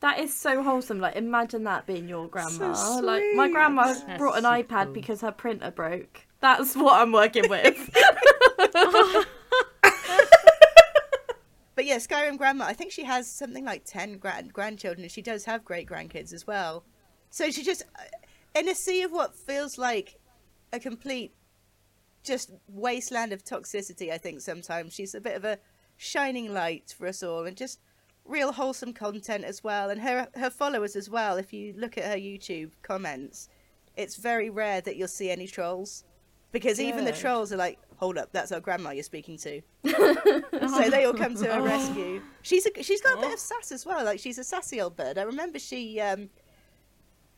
[0.01, 0.99] That is so wholesome.
[0.99, 2.73] Like, imagine that being your grandma.
[2.73, 4.93] So like, my grandma That's brought an so iPad cool.
[4.93, 6.27] because her printer broke.
[6.45, 7.89] That's what I'm working with.
[11.75, 12.65] But yeah, Skyrim grandma.
[12.65, 16.34] I think she has something like ten grand grandchildren, and she does have great grandkids
[16.34, 16.86] as well.
[17.29, 18.03] So she just uh,
[18.58, 20.17] in a sea of what feels like
[20.71, 21.34] a complete
[22.23, 24.10] just wasteland of toxicity.
[24.10, 25.60] I think sometimes she's a bit of a
[25.97, 27.81] shining light for us all, and just
[28.23, 29.89] real wholesome content as well.
[29.89, 31.36] And her her followers as well.
[31.36, 33.49] If you look at her YouTube comments,
[33.97, 36.05] it's very rare that you'll see any trolls,
[36.55, 40.89] because even the trolls are like, "Hold up, that's our grandma you're speaking to." so
[40.89, 42.21] they all come to her rescue.
[42.43, 44.05] She's a, she's got a bit of sass as well.
[44.05, 45.17] Like she's a sassy old bird.
[45.17, 46.29] I remember she um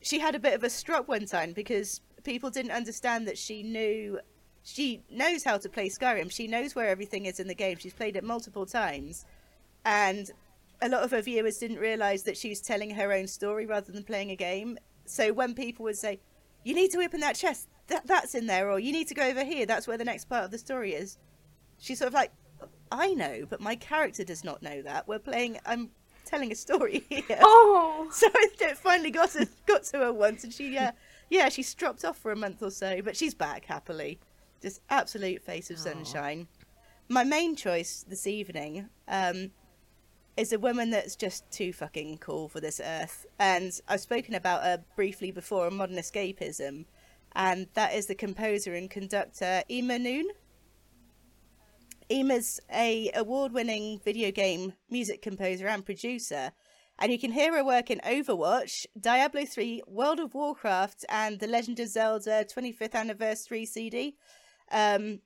[0.01, 3.63] she had a bit of a strop one time because people didn't understand that she
[3.63, 4.19] knew
[4.61, 6.31] she knows how to play Skyrim.
[6.31, 7.79] She knows where everything is in the game.
[7.79, 9.25] She's played it multiple times,
[9.83, 10.29] and
[10.79, 14.03] a lot of her viewers didn't realize that she's telling her own story rather than
[14.03, 14.77] playing a game.
[15.05, 16.19] So when people would say,
[16.63, 19.23] "You need to open that chest," that that's in there, or "You need to go
[19.23, 21.17] over here," that's where the next part of the story is.
[21.79, 22.31] She's sort of like,
[22.91, 25.07] I know, but my character does not know that.
[25.07, 25.59] We're playing.
[25.65, 25.89] I'm
[26.25, 27.23] telling a story here.
[27.41, 30.91] oh, So it finally got to, got to her once, and she, uh,
[31.29, 34.19] yeah, she's dropped off for a month or so, but she's back happily.
[34.61, 36.47] Just absolute face of sunshine.
[37.09, 39.51] My main choice this evening um,
[40.35, 44.63] is a woman that's just too fucking cool for this earth, and I've spoken about
[44.63, 46.85] her briefly before on Modern Escapism,
[47.37, 50.29] and that is the composer and conductor Eimear Noone.
[52.09, 56.51] Eimear's a award-winning video game music composer and producer,
[56.97, 61.45] and you can hear her work in Overwatch, Diablo 3, World of Warcraft, and The
[61.45, 64.15] Legend of Zelda 25th Anniversary CD,
[64.71, 65.19] um,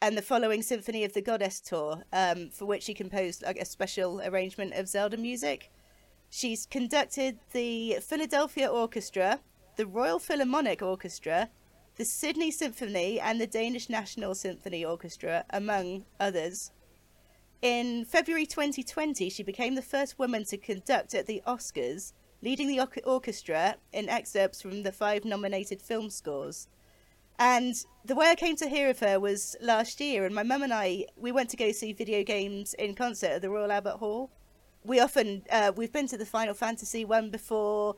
[0.00, 3.64] and the following Symphony of the Goddess tour, um, for which she composed like, a
[3.64, 5.72] special arrangement of Zelda music.
[6.30, 9.40] She's conducted the Philadelphia Orchestra,
[9.78, 11.48] the Royal Philharmonic Orchestra,
[11.94, 16.72] the Sydney Symphony, and the Danish National Symphony Orchestra, among others.
[17.62, 22.12] In February 2020, she became the first woman to conduct at the Oscars,
[22.42, 26.66] leading the orchestra in excerpts from the five nominated film scores.
[27.38, 30.64] And the way I came to hear of her was last year, and my mum
[30.64, 33.98] and I we went to go see video games in concert at the Royal Albert
[33.98, 34.32] Hall.
[34.82, 37.94] We often uh, we've been to the Final Fantasy one before.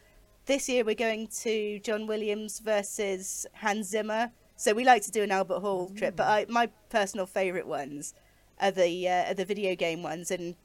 [0.51, 4.33] This year we're going to John Williams versus Hans Zimmer.
[4.57, 8.15] So we like to do an Albert Hall trip, but I, my personal favourite ones
[8.61, 10.57] are the uh, are the video game ones, and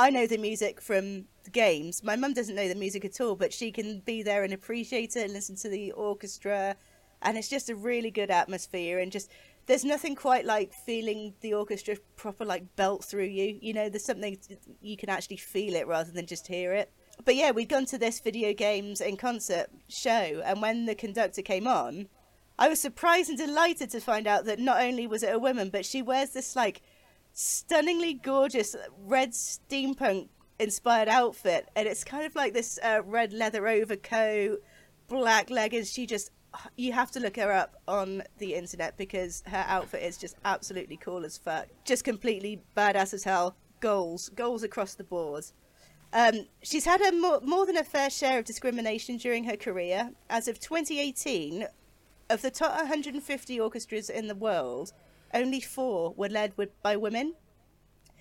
[0.00, 2.02] I know the music from the games.
[2.02, 5.14] My mum doesn't know the music at all, but she can be there and appreciate
[5.14, 6.74] it and listen to the orchestra,
[7.22, 8.98] and it's just a really good atmosphere.
[8.98, 9.30] And just
[9.66, 13.56] there's nothing quite like feeling the orchestra proper like belt through you.
[13.62, 14.36] You know, there's something
[14.82, 16.90] you can actually feel it rather than just hear it.
[17.24, 21.42] But yeah, we'd gone to this video games in concert show, and when the conductor
[21.42, 22.08] came on,
[22.58, 25.70] I was surprised and delighted to find out that not only was it a woman,
[25.70, 26.82] but she wears this like
[27.32, 28.74] stunningly gorgeous
[29.04, 34.62] red steampunk inspired outfit, and it's kind of like this uh, red leather overcoat,
[35.08, 35.92] black leggings.
[35.92, 36.30] She just
[36.76, 40.96] you have to look her up on the internet because her outfit is just absolutely
[40.96, 41.66] cool as fuck.
[41.84, 43.56] Just completely badass as hell.
[43.80, 45.44] Goals, goals across the board.
[46.16, 50.12] Um, she's had a more, more than a fair share of discrimination during her career.
[50.30, 51.66] As of 2018,
[52.30, 54.94] of the top 150 orchestras in the world,
[55.34, 57.34] only four were led with, by women.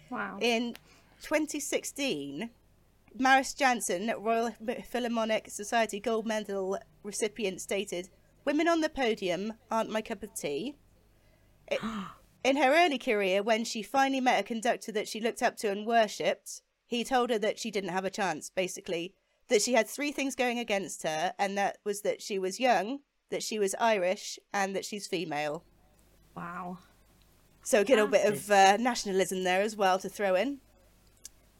[0.09, 0.39] Wow.
[0.41, 0.75] In
[1.21, 2.49] 2016,
[3.17, 4.51] Mariss Jansons, Royal
[4.83, 8.09] Philharmonic Society Gold Medal recipient, stated,
[8.43, 10.75] Women on the podium aren't my cup of tea.
[11.71, 11.79] It,
[12.43, 15.71] in her early career, when she finally met a conductor that she looked up to
[15.71, 16.61] and worshipped,
[16.95, 19.13] he told her that she didn't have a chance, basically.
[19.49, 22.99] That she had three things going against her, and that was that she was young,
[23.29, 25.63] that she was Irish, and that she's female.
[26.35, 26.79] Wow.
[27.63, 30.59] So a good bit of uh, nationalism there as well to throw in.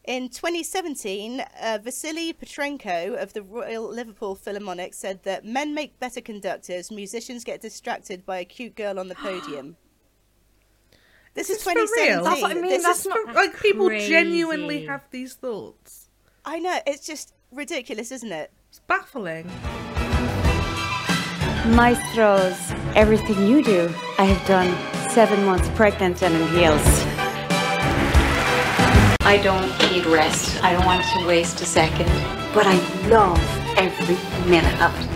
[0.08, 6.21] In 2017, uh, Vasily Petrenko of the Royal Liverpool Philharmonic said that men make better
[6.21, 9.78] conductors, musicians get distracted by a cute girl on the podium.
[11.36, 12.19] This is Is this for real?
[12.19, 12.24] 2017.
[12.24, 14.10] That's what I mean, This that's is- not- like people crazy.
[14.10, 16.08] genuinely have these thoughts.
[16.45, 18.52] I know, it's just ridiculous, isn't it?
[18.69, 19.48] It's baffling.
[21.76, 22.56] Maestros,
[22.95, 24.69] everything you do, I have done
[25.10, 26.86] seven months pregnant and in heels.
[29.28, 30.63] I don't need rest.
[30.63, 32.08] I don't want to waste a second.
[32.54, 32.76] But I
[33.10, 33.39] love
[33.78, 34.15] every
[34.50, 35.14] minute of it.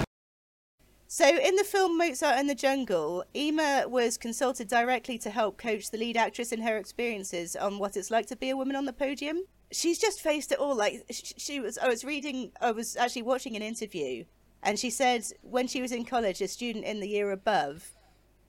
[1.20, 5.92] So, in the film Mozart and the Jungle, Eimear was consulted directly to help coach
[5.92, 8.86] the lead actress in her experiences on what it's like to be a woman on
[8.86, 9.44] the podium.
[9.70, 10.78] She's just faced it all.
[10.78, 14.24] Like she was, I was reading, I was actually watching an interview,
[14.64, 17.94] and she said when she was in college, a student in the year above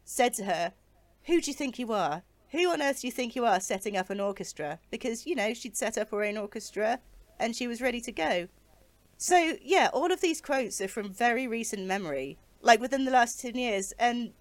[0.05, 0.73] said to her,
[1.25, 2.23] "Who do you think you are?
[2.53, 5.55] Who on earth do you think you are setting up an orchestra?" Because you know
[5.55, 7.01] she'd set up her own orchestra,
[7.37, 8.47] and she was ready to go.
[9.19, 13.41] So yeah, all of these quotes are from very recent memory, like within the last
[13.41, 14.33] ten years, and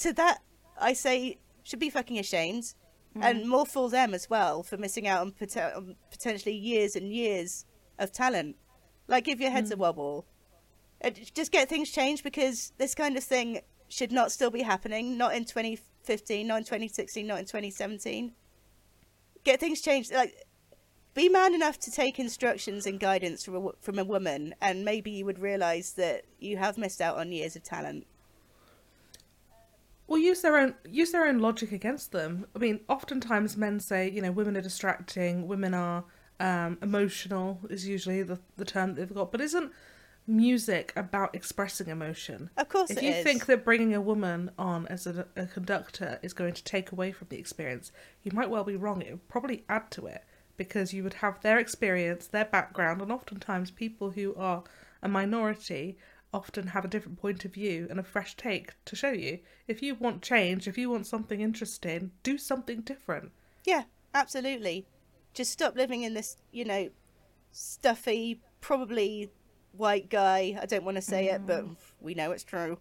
[0.00, 0.38] to that
[0.80, 2.74] I say should be fucking ashamed,
[3.20, 7.12] and more for them as well for missing out on, pot- on potentially years and
[7.12, 7.66] years
[7.98, 8.56] of talent.
[9.06, 10.24] Like give your heads a wobble,
[11.04, 15.18] Uh, just get things changed because this kind of thing should not still be happening.
[15.18, 18.32] Not in 2015, not in 2016, not in 2017.
[19.44, 20.12] Get things changed.
[20.12, 20.34] Like
[21.14, 25.10] be man enough to take instructions and guidance from a, from a woman, and maybe
[25.10, 28.06] you would realize that you have missed out on years of talent.
[30.06, 32.46] Well, use their own use their own logic against them.
[32.54, 36.04] I mean, oftentimes men say, you know, women are distracting, women are
[36.40, 39.32] um, emotional is usually the the term that they've got.
[39.32, 39.72] But isn't
[40.26, 42.50] music about expressing emotion?
[42.56, 43.24] Of course if you is.
[43.24, 47.12] think that bringing a woman on as a, a conductor is going to take away
[47.12, 49.02] from the experience, you might well be wrong.
[49.02, 50.24] It would probably add to it
[50.62, 54.62] because you would have their experience, their background, and oftentimes people who are
[55.02, 55.98] a minority
[56.32, 59.40] often have a different point of view and a fresh take to show you.
[59.66, 63.32] If you want change, if you want something interesting, do something different.
[63.64, 63.82] Yeah,
[64.14, 64.86] absolutely.
[65.34, 66.90] Just stop living in this, you know,
[67.50, 69.30] stuffy, probably
[69.72, 70.56] white guy.
[70.60, 71.76] I don't want to say it, but mm.
[72.00, 72.78] we know it's true.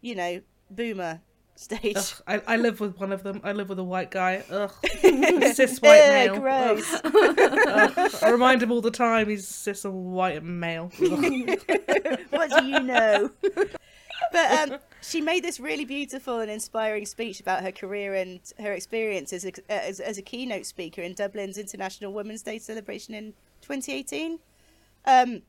[0.00, 1.20] You know, boomer
[1.54, 1.96] stage.
[1.96, 3.40] Ugh, I, I live with one of them.
[3.44, 4.42] I live with a white guy.
[4.50, 4.72] Ugh,
[5.54, 6.38] cis white male.
[6.38, 7.00] gross.
[7.04, 7.38] Ugh.
[7.38, 8.14] Ugh.
[8.22, 10.90] I remind him all the time he's cis and white male.
[12.30, 13.30] What do you know?
[14.32, 18.72] but um, she made this really beautiful and inspiring speech about her career and her
[18.72, 24.38] experiences as, as, as a keynote speaker in Dublin's International Women's Day celebration in 2018.
[25.04, 25.42] Um,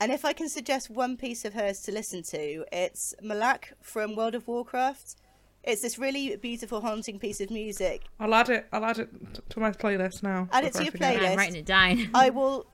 [0.00, 4.14] and if I can suggest one piece of hers to listen to, it's Malak from
[4.14, 5.16] World of Warcraft.
[5.64, 8.04] It's this really beautiful, haunting piece of music.
[8.20, 8.66] I'll add it.
[8.72, 9.10] I'll add it
[9.50, 10.48] to my playlist now.
[10.52, 11.30] Add it to I your playlist.
[11.30, 12.10] I'm writing it down.
[12.14, 12.66] I will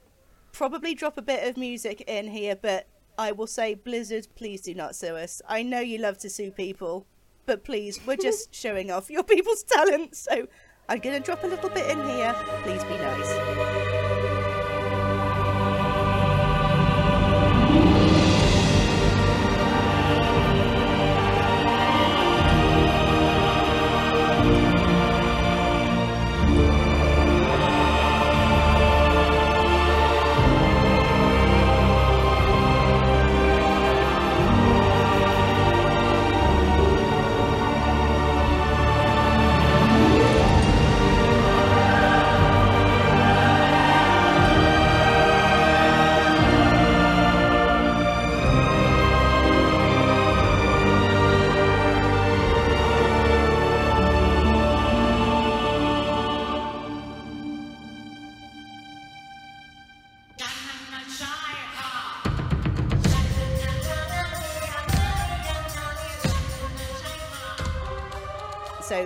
[0.53, 2.87] probably drop a bit of music in here, but
[3.19, 5.41] I will say, Blizzard, please do not sue us.
[5.49, 7.07] I know you love to sue people,
[7.47, 10.15] but please, we're just showing off your people's talent.
[10.15, 10.47] So
[10.89, 12.35] I'm going to drop a little bit in here.
[12.63, 14.04] Please be nice.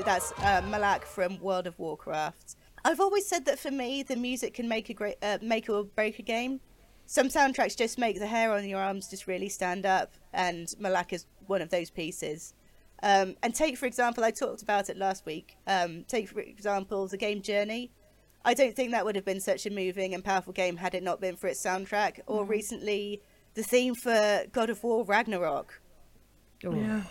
[0.08, 2.56] That's uh, Malak from World of Warcraft.
[2.82, 5.84] I've always said that for me, the music can make a great uh, make or
[5.84, 6.60] break a game.
[7.04, 11.12] Some soundtracks just make the hair on your arms just really stand up, and Malak
[11.12, 12.54] is one of those pieces.
[13.02, 15.58] Um, and take for example, I talked about it last week.
[15.66, 17.92] Um, take for example the game Journey.
[18.46, 21.02] I don't think that would have been such a moving and powerful game had it
[21.02, 22.20] not been for its soundtrack.
[22.26, 23.20] Or recently,
[23.52, 25.82] the theme for God of War Ragnarok.
[26.64, 26.74] Oh.
[26.74, 27.02] Yeah.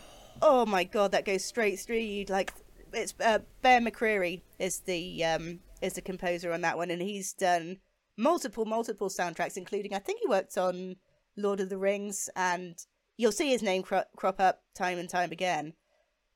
[0.41, 2.25] Oh my god, that goes straight through you.
[2.27, 2.53] Like
[2.97, 7.33] it's uh, Bear McCreary is the um, is the composer on that one, and he's
[7.33, 7.77] done
[8.17, 10.95] multiple multiple soundtracks, including I think he worked on
[11.35, 12.75] Lord of the Rings, and
[13.17, 15.73] you'll see his name cro- crop up time and time again.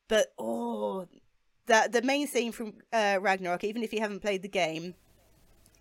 [0.07, 1.07] But oh,
[1.67, 4.95] that the main theme from uh, Ragnarok, even if you haven't played the game,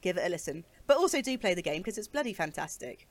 [0.00, 0.64] give it a listen.
[0.86, 3.06] But also do play the game because it's bloody fantastic.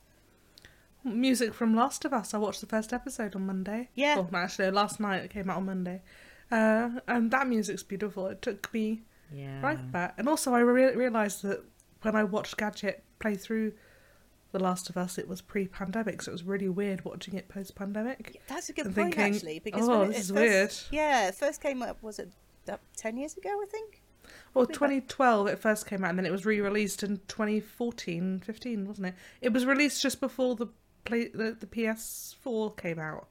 [1.02, 2.34] Music from Last of Us.
[2.34, 3.88] I watched the first episode on Monday.
[3.94, 4.16] Yeah.
[4.16, 6.02] Well, actually, last night it came out on Monday.
[6.50, 8.26] Uh, and that music's beautiful.
[8.26, 9.60] It took me Yeah.
[9.60, 10.14] right back.
[10.18, 11.62] And also, I re- realised that
[12.02, 13.72] when I watched Gadget play through
[14.52, 17.48] The Last of Us, it was pre pandemic, so it was really weird watching it
[17.48, 18.40] post pandemic.
[18.48, 21.02] That's a good point, thinking, actually, because oh, when it, this it is first, weird.
[21.02, 22.30] Yeah, it first came up was it
[22.68, 24.02] uh, ten years ago, I think.
[24.54, 29.08] Well, 2012 it first came out, and then it was re-released in 2014, 15, wasn't
[29.08, 29.14] it?
[29.40, 30.66] It was released just before the
[31.04, 33.28] play the, the PS4 came out.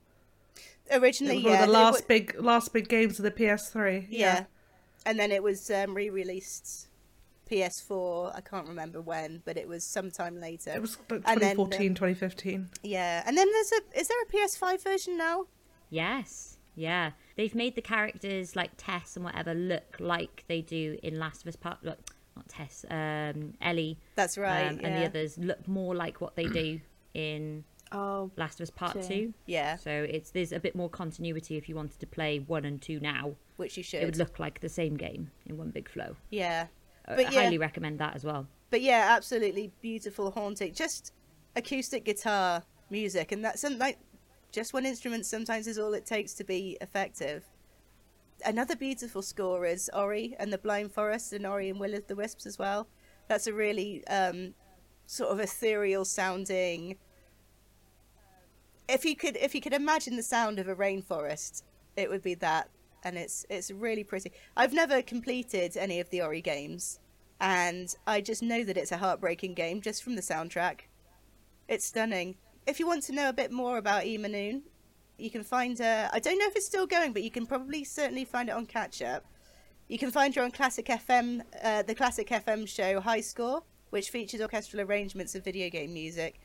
[0.91, 3.31] It Originally, was one yeah, of the last were- big last big games of the
[3.31, 4.07] PS3.
[4.09, 4.45] yeah.
[5.05, 6.87] and then it was um, re-released
[7.49, 8.35] PS4.
[8.35, 10.71] I can't remember when, but it was sometime later.
[10.75, 12.69] It was like And then, um, 2015.
[12.83, 15.45] yeah, and then there's a is there a PS5 version now?
[15.89, 16.57] Yes.
[16.75, 17.11] Yeah.
[17.35, 21.47] They've made the characters like Tess and whatever look like they do in Last of
[21.47, 21.79] Us Part.
[21.83, 21.97] Look,
[22.35, 22.85] not Tess.
[22.89, 23.97] Um, Ellie.
[24.15, 24.67] That's right.
[24.67, 24.87] um, yeah.
[24.87, 26.79] And the others look more like what they do
[27.13, 29.01] in Oh, Last of Us Part Sure.
[29.03, 29.33] Two.
[29.47, 32.81] Yeah, So it's there's a bit more continuity if you wanted to play one and
[32.81, 33.35] two now.
[33.57, 34.01] which you should.
[34.03, 36.15] It would look like the same game in one big flow.
[36.29, 36.67] yeah,
[37.07, 37.41] I- But I yeah.
[37.41, 38.47] highly recommend that as well.
[38.69, 40.73] but yeah, absolutely beautiful, haunting.
[40.73, 41.13] Just
[41.55, 43.97] acoustic guitar music, and that's like
[44.51, 47.43] just one instrument sometimes is all it takes to be effective.
[48.45, 52.15] Another beautiful score is Ori and the Blind Forest and Ori and Will of the
[52.15, 52.87] Wisps as well.
[53.27, 54.53] That's a really um,
[55.07, 56.97] sort of ethereal sounding.
[58.89, 61.61] If you could, if you could imagine the sound of a rainforest,
[61.95, 62.69] it would be that,
[63.03, 64.31] and it's it's really pretty.
[64.57, 66.99] I've never completed any of the Ori games,
[67.39, 70.87] and I just know that it's a heartbreaking game just from the soundtrack.
[71.67, 72.37] It's stunning.
[72.65, 74.63] If you want to know a bit more about Eimear Noone,
[75.19, 76.09] you can find her.
[76.11, 78.65] I don't know if it's still going, but you can probably certainly find it on
[78.65, 79.23] Catch Up.
[79.87, 83.61] You can find her on Classic FM, uh, the Classic FM show High Score,
[83.91, 86.39] which features orchestral arrangements of video game music.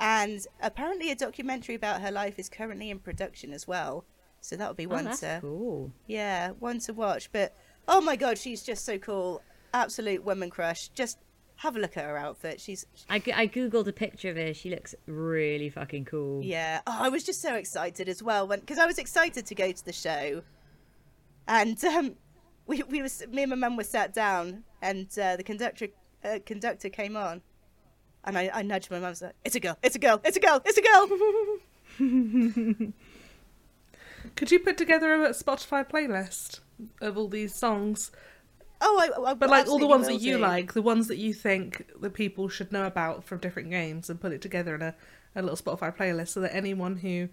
[0.00, 4.04] And apparently, a documentary about her life is currently in production as well.
[4.40, 5.92] So that would be Oh, one that's to cool.
[6.06, 7.30] yeah, one to watch.
[7.30, 7.54] But
[7.86, 9.42] oh my god, she's just so cool.
[9.74, 10.88] Absolute woman crush.
[10.88, 11.18] Just
[11.56, 12.58] have a look at her outfit.
[12.58, 14.54] She's I, I googled a picture of her.
[14.54, 16.42] She looks really fucking cool.
[16.42, 16.80] yeah.
[16.86, 19.70] Oh, I was just so excited as well when because I was excited to go
[19.70, 20.42] to the show,
[21.46, 22.14] and um,
[22.66, 25.88] we we was me and my mum were sat down, and uh, the conductor
[26.24, 27.42] uh, conductor came on,
[28.24, 29.14] and I, I nudged my mum.
[29.20, 29.78] Like, "It's a girl!
[29.82, 30.20] It's a girl!
[30.24, 30.60] It's a girl!
[30.64, 31.08] It's a girl!"
[34.36, 36.60] Could you put together a Spotify playlist
[37.00, 38.10] of all these songs?
[38.82, 40.38] oh, I, I But like all the ones that you do.
[40.38, 44.20] like, the ones that you think the people should know about from different games, and
[44.20, 44.94] put it together in a,
[45.36, 47.28] a little Spotify playlist so that anyone who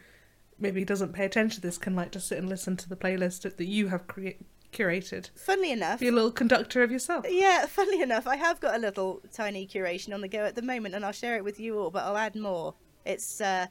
[0.59, 3.41] maybe doesn't pay attention to this can like just sit and listen to the playlist
[3.43, 4.37] that you have crea-
[4.77, 5.29] curated.
[5.35, 7.25] Funnily enough, Be a little conductor of yourself.
[7.29, 10.61] Yeah, funnily enough, I have got a little tiny curation on the go at the
[10.61, 11.89] moment, and I'll share it with you all.
[11.89, 12.75] But I'll add more.
[13.05, 13.67] It's uh,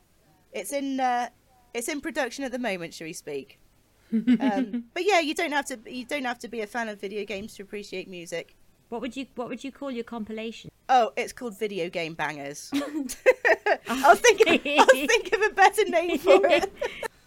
[0.52, 1.28] it's in uh,
[1.74, 3.58] it's in production at the moment, shall we speak?
[4.12, 7.00] um, but yeah, you don't have to you don't have to be a fan of
[7.00, 8.56] video games to appreciate music.
[8.88, 10.70] What would you What would you call your compilation?
[10.88, 12.70] Oh, it's called Video Game Bangers.
[13.88, 16.72] I'll think of, I'll think of a better name for it.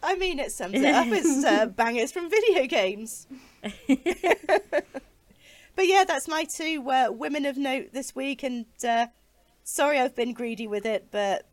[0.02, 1.08] I mean, it sums it up.
[1.08, 3.28] It's uh, bangers from video games.
[3.88, 8.44] but yeah, that's my two uh, women of note this week.
[8.44, 9.08] And uh,
[9.64, 11.48] sorry, I've been greedy with it, but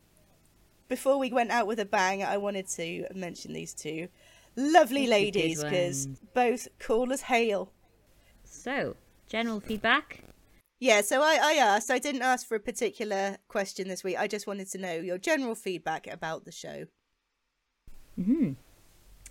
[0.87, 4.07] before we went out with a bang, I wanted to mention these two
[4.55, 7.71] lovely Good ladies because both cool as hail.
[8.43, 8.95] So,
[9.27, 10.23] general feedback.
[10.79, 14.17] Yeah, so I, I asked, I didn't ask for a particular question this week.
[14.17, 16.85] I just wanted to know your general feedback about the show.
[18.15, 18.51] hmm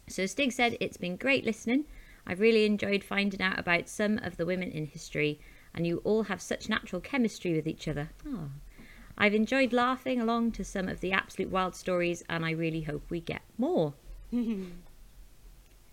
[0.09, 1.85] So Stig said it's been great listening.
[2.27, 5.41] I've really enjoyed finding out about some of the women in history,
[5.75, 8.11] and you all have such natural chemistry with each other.
[8.27, 8.51] Oh.
[9.19, 13.05] I've enjoyed laughing along to some of the absolute wild stories, and I really hope
[13.09, 13.95] we get more.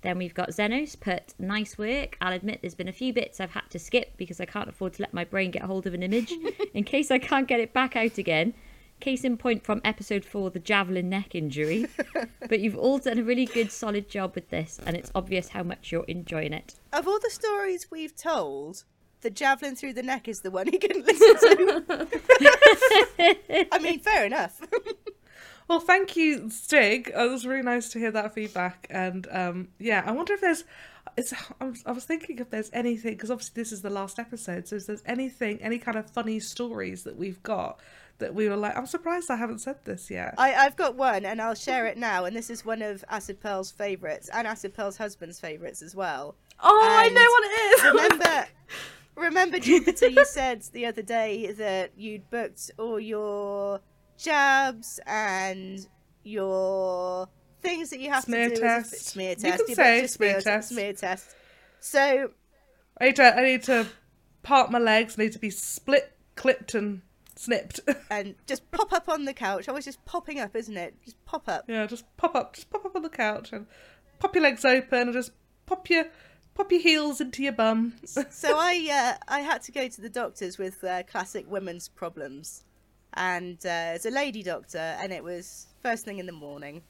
[0.04, 2.18] Then we've got Zenos put nice work.
[2.20, 4.94] I'll admit there's been a few bits I've had to skip because I can't afford
[4.96, 6.34] to let my brain get hold of an image
[6.74, 8.54] in case I can't get it back out again.
[9.04, 11.88] Case in point from episode four, the javelin neck injury.
[12.48, 15.62] but you've all done a really good, solid job with this, and it's obvious how
[15.62, 16.76] much you're enjoying it.
[16.94, 18.86] Of all the stories we've told,
[19.20, 22.08] the javelin through the neck is the one he can listen to.
[23.74, 24.62] I mean, fair enough.
[25.70, 27.10] Well, thank you, Stig.
[27.16, 28.86] It was really nice to hear that feedback.
[28.90, 30.66] And um, yeah, I wonder if there's.
[31.16, 31.34] It's.
[31.62, 34.68] I was, I was thinking if there's anything because obviously this is the last episode.
[34.68, 37.80] So if there's anything, any kind of funny stories that we've got
[38.20, 40.36] that we were like, I'm surprised I haven't said this yet.
[40.38, 42.26] I, I've got one, and I'll share it now.
[42.26, 46.36] And this is one of Acid Pearl's favourites, and Acid Pearl's husband's favourites as well.
[46.62, 48.20] Oh, I know what it is.
[48.20, 48.48] Remember,
[49.16, 53.82] remember, Jupiter, you said the other day that you'd booked all your
[54.18, 55.86] jabs and
[56.24, 57.28] your
[57.62, 59.06] things that you have Smear to do as a test.
[59.08, 60.70] smear You can You say smear test.
[60.70, 61.36] Smear test.
[61.80, 62.32] So
[63.00, 63.38] I need to.
[63.38, 63.88] I need to
[64.44, 65.18] part my legs.
[65.18, 67.02] I need to be split, clipped, and
[67.44, 67.80] snipped.
[68.10, 69.68] and just pop up on the couch.
[69.68, 70.96] Always just popping up, isn't it?
[71.04, 71.66] Just pop up.
[71.68, 73.68] yeah, just pop up, just pop up on the couch and
[74.20, 75.32] pop your legs open and just
[75.66, 76.06] pop your
[76.56, 77.94] pop your heels into your bum.
[78.06, 82.64] so I uh, I had to go to the doctors with uh, classic women's problems,
[83.14, 86.84] and uh, it's a lady doctor, and it was first thing in the morning.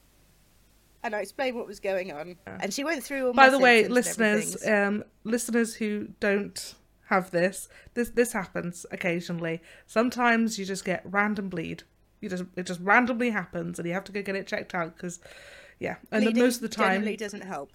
[1.05, 3.33] And I explained what was going on, and she went through all.
[3.33, 6.75] By the way, listeners, um, listeners who don't
[7.13, 9.61] have this, this this happens occasionally.
[9.85, 11.83] Sometimes you just get random bleed.
[12.21, 14.95] You just it just randomly happens, and you have to go get it checked out
[14.95, 15.19] because,
[15.79, 15.95] yeah.
[16.11, 17.69] And Bleeding most of the time, generally doesn't help.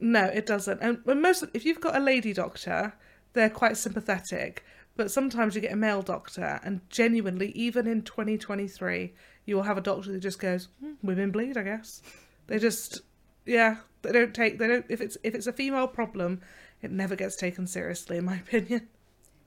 [0.00, 0.80] no, it doesn't.
[0.80, 2.94] And most if you've got a lady doctor,
[3.34, 4.64] they're quite sympathetic.
[4.96, 9.12] But sometimes you get a male doctor, and genuinely, even in 2023,
[9.44, 12.00] you will have a doctor that just goes, hmm, "Women bleed, I guess."
[12.46, 13.02] They just,
[13.44, 14.58] yeah, they don't take.
[14.58, 14.86] They don't.
[14.88, 16.40] If it's if it's a female problem,
[16.84, 18.88] it never gets taken seriously, in my opinion.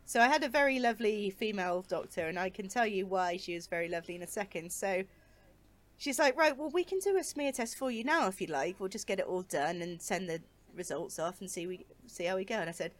[0.05, 3.53] So I had a very lovely female doctor, and I can tell you why she
[3.53, 4.71] was very lovely in a second.
[4.71, 5.03] So
[5.97, 8.47] she's like, right, well, we can do a smear test for you now if you
[8.47, 8.79] like.
[8.79, 10.41] We'll just get it all done and send the
[10.75, 12.55] results off and see we see how we go.
[12.55, 12.91] And I said,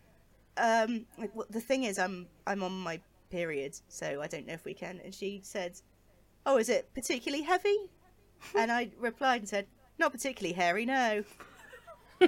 [0.57, 4.53] um, like, well, the thing is, I'm I'm on my period, so I don't know
[4.53, 4.99] if we can.
[5.03, 5.79] And she said,
[6.45, 7.77] oh, is it particularly heavy?
[8.55, 9.65] and I replied and said,
[9.97, 11.23] not particularly hairy, no.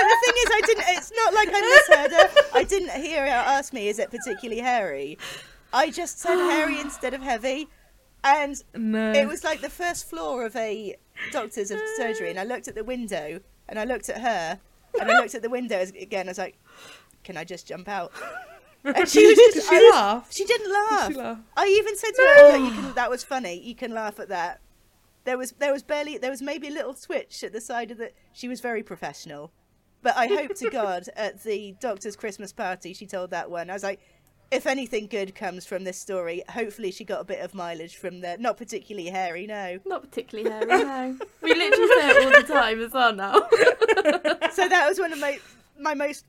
[0.00, 0.84] But the thing is, I didn't.
[0.88, 2.42] It's not like I misheard her.
[2.54, 5.18] I didn't hear her ask me, "Is it particularly hairy?"
[5.72, 7.68] I just said hairy instead of heavy,
[8.24, 9.12] and No.
[9.12, 10.96] it was like the first floor of a
[11.32, 12.30] doctor's of surgery.
[12.30, 14.58] And I looked at the window, and I looked at her,
[15.00, 16.26] and I looked at the window again.
[16.28, 16.58] I was like,
[17.24, 18.12] "Can I just jump out?"
[18.82, 19.54] And she was just.
[19.56, 20.32] Did she was- laugh?
[20.32, 21.08] She didn't laugh.
[21.08, 21.38] Did she laugh?
[21.54, 23.60] I even said to her, "Look, you can, "That was funny.
[23.60, 24.60] You can laugh at that."
[25.24, 27.98] There was there was barely there was maybe a little twitch at the side of
[27.98, 28.10] the.
[28.32, 29.52] She was very professional,
[30.02, 33.70] but I hope to God at the doctor's Christmas party she told that one.
[33.70, 34.00] I was like,
[34.50, 38.20] if anything good comes from this story, hopefully she got a bit of mileage from
[38.20, 39.46] the not particularly hairy.
[39.46, 41.18] No, Not particularly hairy, no.
[41.40, 43.32] We literally say it all the time as well now.
[44.52, 45.38] so that was one of my
[45.78, 46.24] my most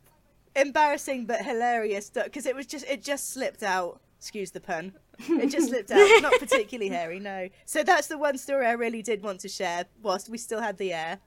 [0.56, 4.00] embarrassing but hilarious because it was just it just slipped out.
[4.20, 4.94] Excuse the pun.
[5.18, 6.22] It just slipped out.
[6.22, 7.50] Not particularly hairy, no.
[7.66, 10.78] So that's the one story I really did want to share whilst we still had
[10.78, 11.20] the air.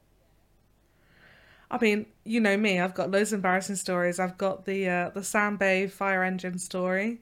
[1.75, 2.79] I mean, you know me.
[2.79, 4.21] I've got loads of embarrassing stories.
[4.21, 7.21] I've got the uh, the Sand Bay fire engine story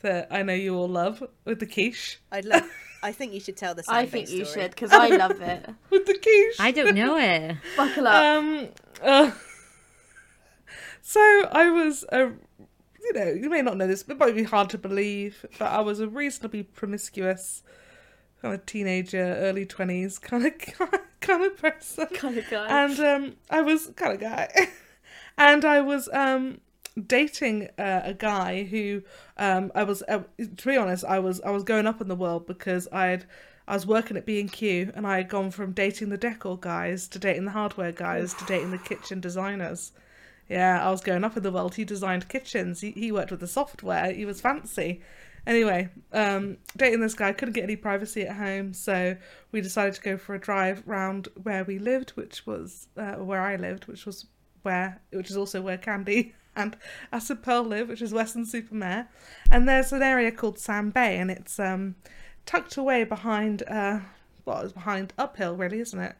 [0.00, 2.20] that I know you all love with the quiche.
[2.32, 2.68] I'd love.
[3.04, 3.84] I think you should tell the.
[3.84, 3.98] Story.
[3.98, 4.62] I Sandbay think you story.
[4.64, 5.70] should, because I love it.
[5.90, 6.56] With the quiche.
[6.58, 7.56] I don't know it.
[7.76, 8.14] Buckle up.
[8.16, 8.68] Um.
[9.00, 9.30] Uh,
[11.00, 11.20] so
[11.52, 12.32] I was a,
[13.00, 15.66] you know, you may not know this, but it might be hard to believe, but
[15.66, 17.62] I was a reasonably promiscuous
[18.44, 20.52] kind of teenager, early twenties kind of
[21.20, 22.06] kind of person.
[22.08, 22.84] kind of guy.
[22.84, 24.50] and um, I was kind of guy,
[25.38, 26.60] and I was um
[27.06, 29.02] dating uh, a guy who
[29.38, 32.16] um I was uh, to be honest I was I was going up in the
[32.16, 33.24] world because I had.
[33.66, 36.58] I was working at B and Q and I had gone from dating the decor
[36.58, 39.92] guys to dating the hardware guys to dating the kitchen designers.
[40.50, 41.76] Yeah, I was going up in the world.
[41.76, 42.82] He designed kitchens.
[42.82, 44.12] He he worked with the software.
[44.12, 45.00] He was fancy.
[45.46, 49.16] Anyway, um, dating this guy couldn't get any privacy at home, so
[49.52, 53.42] we decided to go for a drive round where we lived, which was uh, where
[53.42, 54.26] I lived, which was
[54.62, 56.76] where, which is also where Candy and
[57.12, 59.08] Acid Pearl live, which is Weston-super-Mare.
[59.50, 61.96] And there's an area called Sand Bay, and it's um,
[62.46, 64.00] tucked away behind, uh,
[64.44, 66.16] well, it's behind uphill, really, isn't it?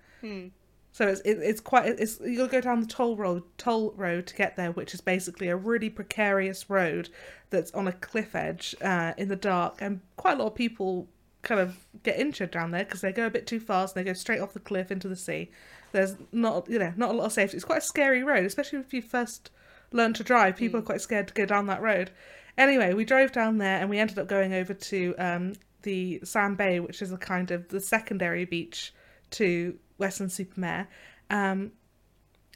[0.94, 3.92] So it's it, it's quite it's you got to go down the toll road toll
[3.96, 7.08] road to get there, which is basically a really precarious road
[7.50, 11.08] that's on a cliff edge uh, in the dark, and quite a lot of people
[11.42, 14.08] kind of get injured down there because they go a bit too fast and they
[14.08, 15.50] go straight off the cliff into the sea.
[15.90, 17.56] There's not, you know, not a lot of safety.
[17.56, 19.50] It's quite a scary road, especially if you first
[19.90, 20.56] learn to drive.
[20.56, 22.12] People are quite scared to go down that road.
[22.56, 26.56] Anyway, we drove down there and we ended up going over to um, the Sand
[26.56, 28.94] Bay, which is a kind of the secondary beach
[29.30, 30.88] to Weston-super-Mare.
[31.30, 31.72] Um,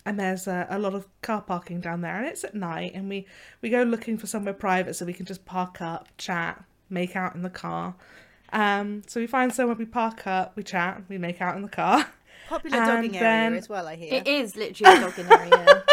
[0.04, 3.08] and there's a, a lot of car parking down there and it's at night and
[3.08, 3.26] we
[3.60, 7.34] we go looking for somewhere private so we can just park up chat make out
[7.34, 7.94] in the car
[8.52, 11.68] um so we find somewhere we park up we chat we make out in the
[11.68, 12.06] car
[12.48, 14.14] Popular And dogging then- area as well, I hear.
[14.14, 15.84] It is literally a dogging area.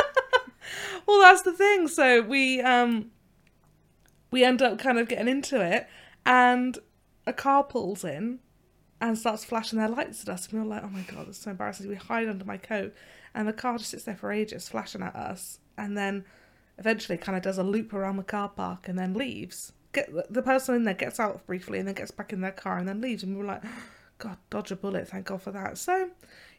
[1.06, 3.12] well that's the thing so we um
[4.32, 5.88] we end up kind of getting into it
[6.26, 6.78] and
[7.28, 8.40] a car pulls in
[9.08, 10.48] and starts flashing their lights at us.
[10.48, 11.88] And we we're like oh my god that's so embarrassing.
[11.88, 12.94] We hide under my coat.
[13.34, 15.60] And the car just sits there for ages flashing at us.
[15.78, 16.26] And then
[16.78, 19.74] eventually kind of does a loop around the car park and then leaves.
[19.94, 22.78] Get the person in there gets out briefly and then gets back in their car
[22.78, 23.24] and then leaves.
[23.24, 23.64] And we were like
[24.18, 25.78] god dodge a bullet thank god for that.
[25.78, 26.10] So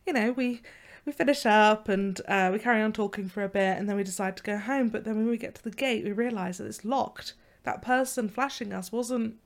[0.07, 0.63] you know we
[1.05, 4.03] we finish up and uh, we carry on talking for a bit and then we
[4.03, 4.89] decide to go home.
[4.89, 7.35] But then when we get to the gate we realise that it's locked.
[7.63, 9.37] That person flashing us wasn't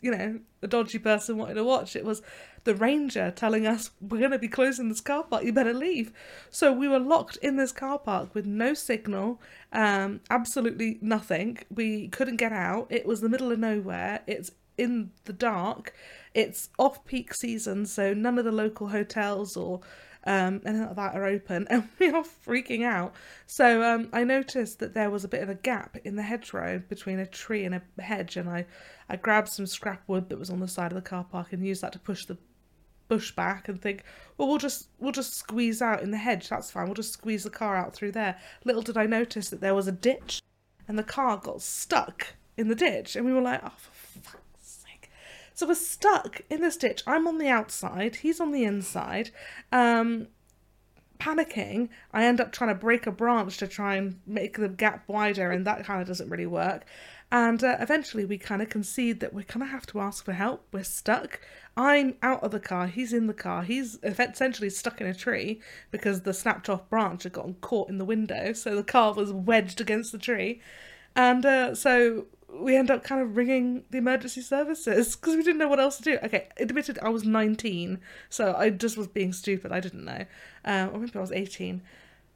[0.00, 1.96] you know a dodgy person wanting to watch.
[1.96, 2.22] It was
[2.64, 5.44] the ranger telling us we're going to be closing this car park.
[5.44, 6.12] You better leave.
[6.50, 9.40] So we were locked in this car park with no signal
[9.72, 11.58] um absolutely nothing.
[11.74, 12.88] We couldn't get out.
[12.90, 14.20] It was the middle of nowhere.
[14.26, 15.92] It's in the dark.
[16.34, 19.80] It's off peak season so none of the local hotels or
[20.28, 23.14] um, like that are open, and we are freaking out.
[23.46, 26.80] So um, I noticed that there was a bit of a gap in the hedgerow
[26.88, 28.66] between a tree and a hedge, and I,
[29.08, 31.66] I grabbed some scrap wood that was on the side of the car park and
[31.66, 32.36] used that to push the
[33.08, 34.04] bush back and think,
[34.36, 36.48] well, we'll just we'll just squeeze out in the hedge.
[36.50, 36.84] That's fine.
[36.84, 38.38] We'll just squeeze the car out through there.
[38.64, 40.42] Little did I notice that there was a ditch,
[40.86, 42.26] and the car got stuck
[42.58, 44.47] in the ditch, and we were like, oh, for sake.
[45.58, 47.02] So we're stuck in this ditch.
[47.04, 48.14] I'm on the outside.
[48.14, 49.30] He's on the inside.
[49.72, 50.28] Um,
[51.18, 51.88] panicking.
[52.12, 55.50] I end up trying to break a branch to try and make the gap wider,
[55.50, 56.84] and that kind of doesn't really work.
[57.32, 60.32] And uh, eventually, we kind of concede that we kind of have to ask for
[60.32, 60.64] help.
[60.70, 61.40] We're stuck.
[61.76, 62.86] I'm out of the car.
[62.86, 63.64] He's in the car.
[63.64, 67.98] He's essentially stuck in a tree because the snapped off branch had gotten caught in
[67.98, 68.52] the window.
[68.52, 70.60] So the car was wedged against the tree.
[71.16, 75.58] And uh, so we end up kind of ringing the emergency services because we didn't
[75.58, 76.18] know what else to do.
[76.22, 79.72] Okay, admitted I was 19, so I just was being stupid.
[79.72, 80.24] I didn't know.
[80.64, 81.82] Um, or maybe I was 18.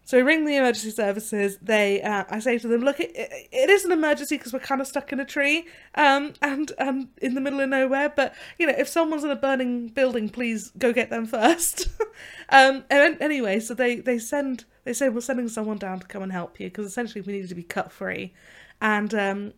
[0.04, 1.58] So we ring the emergency services.
[1.62, 4.58] They, uh, I say to them, look, it, it, it is an emergency because we're
[4.58, 8.08] kind of stuck in a tree, um, and and in the middle of nowhere.
[8.08, 11.86] But you know, if someone's in a burning building, please go get them first.
[12.48, 16.24] um, and anyway, so they they send they say we're sending someone down to come
[16.24, 18.34] and help you because essentially we needed to be cut free,
[18.80, 19.52] and um,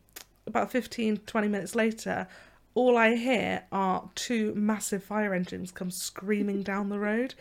[0.47, 2.26] about 15, 20 minutes later,
[2.74, 7.34] all I hear are two massive fire engines come screaming down the road.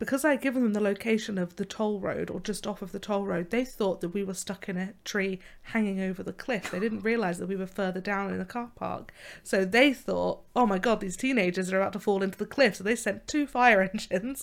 [0.00, 2.90] Because I had given them the location of the toll road or just off of
[2.90, 6.32] the toll road, they thought that we were stuck in a tree hanging over the
[6.32, 6.70] cliff.
[6.70, 9.12] They didn't realise that we were further down in a car park.
[9.42, 12.76] So they thought, oh my god, these teenagers are about to fall into the cliff.
[12.76, 14.42] So they sent two fire engines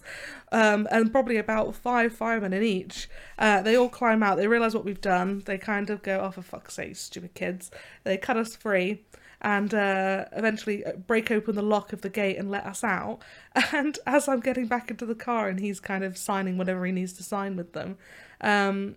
[0.51, 3.10] um, and probably about five firemen in each.
[3.39, 4.38] Uh, they all climb out.
[4.38, 5.41] They realise what we've done.
[5.43, 7.72] They kind of go, oh, for fuck's sake, stupid kids.
[8.03, 9.01] They cut us free
[9.41, 13.19] and uh, eventually break open the lock of the gate and let us out.
[13.73, 16.91] And as I'm getting back into the car and he's kind of signing whatever he
[16.91, 17.97] needs to sign with them,
[18.41, 18.95] um,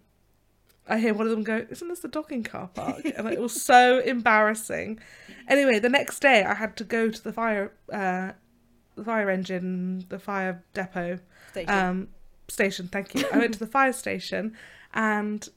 [0.88, 3.04] I hear one of them go, Isn't this the docking car park?
[3.16, 4.98] And it was so embarrassing.
[5.48, 8.32] Anyway, the next day I had to go to the fire, uh,
[8.96, 11.18] the fire engine, the fire depot
[11.52, 11.70] Station.
[11.74, 12.08] um,
[12.48, 12.88] station.
[12.88, 13.24] Thank you.
[13.32, 14.56] I went to the fire station
[14.92, 15.48] and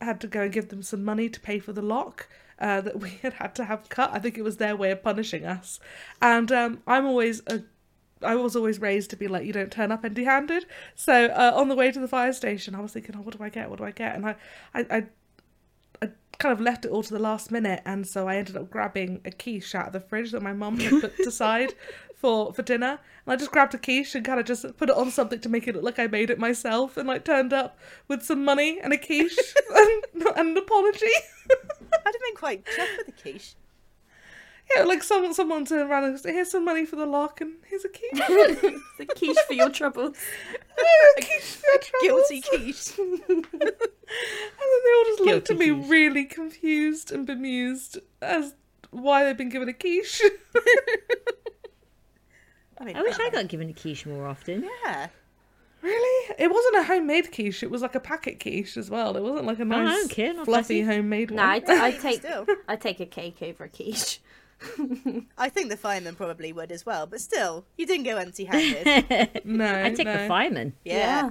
[0.00, 2.28] had to go and give them some money to pay for the lock
[2.58, 4.10] uh, that we had had to have cut.
[4.12, 5.80] I think it was their way of punishing us.
[6.20, 7.62] And um, I'm always a
[8.22, 10.66] I was always raised to be like, you don't turn up empty-handed.
[10.94, 13.44] So uh, on the way to the fire station, I was thinking, oh, what do
[13.44, 13.68] I get?
[13.68, 14.14] What do I get?
[14.16, 14.36] And I,
[14.74, 15.06] I, I,
[16.00, 18.70] I kind of left it all to the last minute, and so I ended up
[18.70, 21.74] grabbing a quiche out of the fridge that my mum had put aside
[22.16, 22.98] for for dinner.
[23.26, 25.48] And I just grabbed a quiche and kind of just put it on something to
[25.48, 28.80] make it look like I made it myself, and like turned up with some money
[28.80, 29.38] and a quiche
[29.74, 30.02] and,
[30.36, 31.06] and an apology.
[31.50, 33.54] I'd have been quite chuffed with the quiche.
[34.74, 37.54] yeah, like someone someone turned around and said, "Here's some money for the lock, and
[37.68, 40.16] here's a quiche." It's a quiche for your troubles.
[40.54, 42.28] A quiche for your troubles.
[42.28, 42.98] Guilty quiche.
[42.98, 43.44] And
[44.72, 45.88] then they all just looked at me quiche.
[45.88, 48.54] really confused and bemused as
[48.90, 50.22] why they've been given a quiche.
[52.78, 54.68] I mean, I wish I got given a quiche more often.
[54.84, 55.08] yeah.
[55.82, 56.34] really?
[56.38, 57.62] It wasn't a homemade quiche.
[57.62, 59.16] It was like a packet quiche as well.
[59.16, 60.94] It wasn't like a nice, don't care, not fluffy fussy.
[60.96, 61.36] homemade one.
[61.36, 62.46] No, I, t- I take Still.
[62.68, 64.20] I take a cake over a quiche.
[65.38, 69.42] I think the fireman probably would as well, but still, you didn't go empty-handed.
[69.44, 70.22] No, I take no.
[70.22, 70.72] the fireman.
[70.84, 71.30] yeah.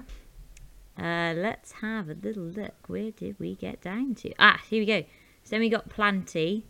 [0.97, 2.73] Uh, let's have a little look.
[2.87, 4.33] Where did we get down to?
[4.39, 5.01] Ah, here we go.
[5.43, 6.65] So then we got Planty.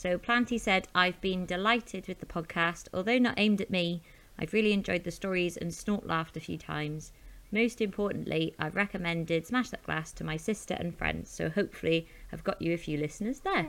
[0.00, 2.88] So Planty said, I've been delighted with the podcast.
[2.94, 4.00] Although not aimed at me,
[4.38, 7.12] I've really enjoyed the stories and snort laughed a few times.
[7.52, 11.28] Most importantly, I've recommended Smash That Glass to my sister and friends.
[11.28, 13.68] So hopefully I've got you a few listeners there.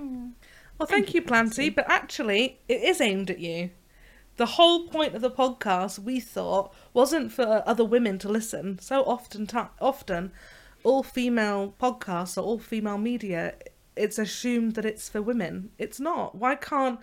[0.77, 3.71] Well, thank, you, Planty, but actually, it is aimed at you.
[4.38, 8.79] The whole point of the podcast, we thought, wasn't for other women to listen.
[8.79, 10.32] So often, ti often,
[10.86, 13.55] all female podcasts or all female media,
[13.95, 15.71] it's assumed that it's for women.
[15.77, 16.35] It's not.
[16.35, 16.99] Why can't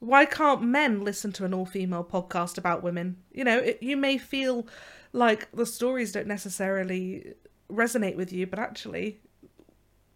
[0.00, 3.18] why can't men listen to an all female podcast about women?
[3.32, 4.66] You know, it, you may feel
[5.12, 7.34] like the stories don't necessarily
[7.70, 9.20] resonate with you, but actually,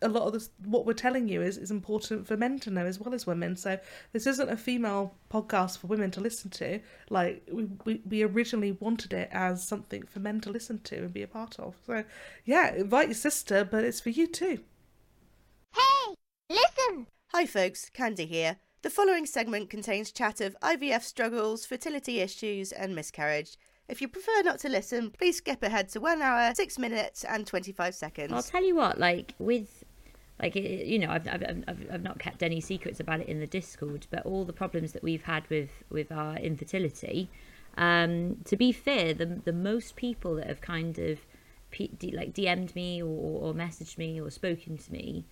[0.00, 2.86] a lot of this, what we're telling you is, is important for men to know
[2.86, 3.56] as well as women.
[3.56, 3.78] So
[4.12, 6.80] this isn't a female podcast for women to listen to.
[7.10, 11.12] Like we, we, we originally wanted it as something for men to listen to and
[11.12, 11.76] be a part of.
[11.86, 12.04] So
[12.44, 14.60] yeah, invite your sister, but it's for you too.
[17.34, 18.58] Hi folks, Candy here.
[18.82, 23.56] The following segment contains chat of IVF struggles, fertility issues, and miscarriage.
[23.88, 27.44] If you prefer not to listen, please skip ahead to 1 hour, 6 minutes, and
[27.44, 28.32] 25 seconds.
[28.32, 29.82] I'll tell you what, like with,
[30.40, 33.48] like you know, I've, I've I've I've not kept any secrets about it in the
[33.48, 37.28] Discord, but all the problems that we've had with with our infertility.
[37.76, 41.26] Um, to be fair, the the most people that have kind of
[41.72, 45.26] P- D, like DM'd me or, or messaged me or spoken to me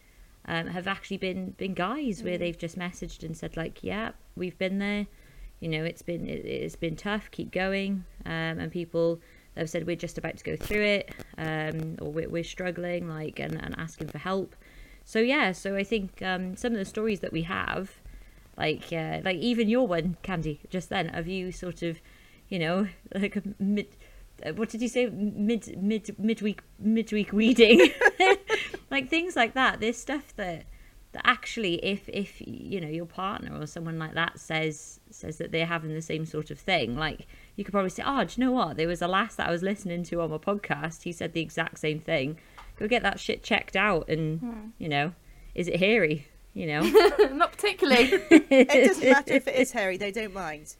[0.46, 4.58] um, have actually been been guys where they've just messaged and said like, yeah, we've
[4.58, 5.06] been there.
[5.60, 7.30] You know, it's been it, it's been tough.
[7.30, 8.04] Keep going.
[8.26, 9.20] Um, and people
[9.56, 13.38] have said we're just about to go through it, um, or we're, we're struggling, like,
[13.38, 14.56] and, and asking for help.
[15.04, 17.90] So yeah, so I think um, some of the stories that we have,
[18.56, 22.00] like uh, like even your one, Candy, just then, of you sort of,
[22.48, 23.88] you know, like a mid.
[24.44, 25.06] uh, What did you say?
[25.10, 27.90] Mid mid midweek midweek weeding,
[28.92, 29.80] like things like that.
[29.80, 30.66] There's stuff that
[31.12, 35.50] that actually, if if you know your partner or someone like that says says that
[35.50, 37.26] they're having the same sort of thing, like
[37.56, 38.76] you could probably say, "Oh, do you know what?
[38.76, 41.02] There was a lass that I was listening to on my podcast.
[41.02, 42.38] He said the exact same thing.
[42.78, 44.66] Go get that shit checked out, and hmm.
[44.78, 45.12] you know,
[45.54, 46.28] is it hairy?
[46.54, 46.82] You know,
[47.32, 48.10] Not particularly.
[48.30, 50.74] it doesn't matter if it is hairy, they don't mind.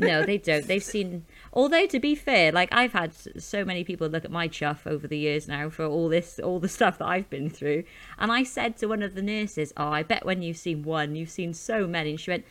[0.00, 0.66] no, they don't.
[0.66, 1.24] They've seen.
[1.52, 5.06] Although to be fair, like I've had so many people look at my chuff over
[5.06, 7.84] the years now for all this, all the stuff that I've been through,
[8.18, 11.14] and I said to one of the nurses, "Oh, I bet when you've seen one,
[11.14, 12.44] you've seen so many." And she went,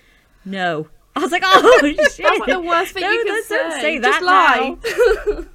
[0.45, 0.87] "No."
[1.17, 1.79] I was like, "Oh
[2.13, 3.81] shit!" That's the worst thing no, you can don't- don't say.
[3.81, 4.23] say Just that
[5.35, 5.45] lie.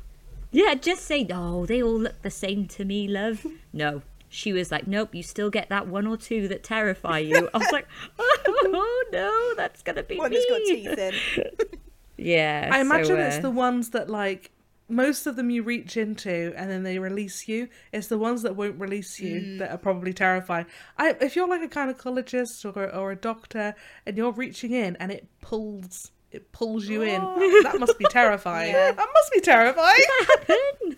[0.51, 4.03] Yeah, just say, "Oh, they all look the same to me, love." No.
[4.33, 7.59] She was like, "Nope, you still get that one or two that terrify you." I
[7.59, 7.87] was like,
[8.19, 11.79] "Oh no, that's gonna be One me." that's got teeth in.
[12.17, 14.53] Yeah, I imagine so, it's uh, the ones that like
[14.89, 17.69] most of them you reach into and then they release you.
[17.93, 20.67] It's the ones that won't release you that are probably terrifying.
[20.99, 23.75] I if you're like a gynecologist or or a doctor
[24.07, 27.21] and you're reaching in and it pulls it pulls you in.
[27.65, 28.73] That must be terrifying.
[28.75, 28.93] Yeah.
[28.93, 30.97] That must be terrifying.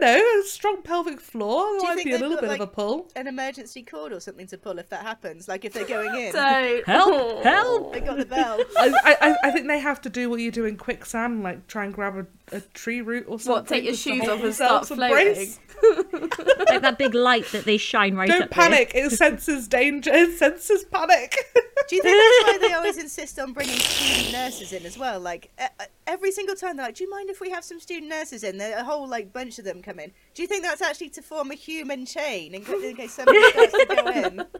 [0.00, 0.10] Happened.
[0.10, 0.40] I don't know.
[0.40, 1.64] A strong pelvic floor.
[1.66, 3.10] Do you might think be a they've little got, bit like- of a pull.
[3.16, 6.32] An emergency cord or something to pull if that happens, like if they're going in.
[6.32, 6.84] Don't.
[6.86, 7.10] Help!
[7.12, 7.40] Oh.
[7.42, 7.92] Help!
[7.92, 8.60] They got the bell.
[8.78, 11.84] I, I I think they have to do what you do in quicksand, like try
[11.84, 13.52] and grab a, a tree root or something.
[13.62, 15.34] What, take your just to shoes hold off and yourself start some floating?
[15.34, 15.58] brace.
[16.68, 18.68] like that big light that they shine right Don't up there.
[18.68, 18.92] panic.
[18.94, 20.10] It senses danger.
[20.12, 21.34] It senses panic.
[21.88, 25.18] Do you think that's why they always insist on bringing student nurses in as well?
[25.20, 27.80] Like e- e- every single time they're like, "Do you mind if we have some
[27.80, 30.12] student nurses in?" There, a whole like bunch of them come in.
[30.34, 33.72] Do you think that's actually to form a human chain in, in case somebody starts
[33.72, 34.46] to go in?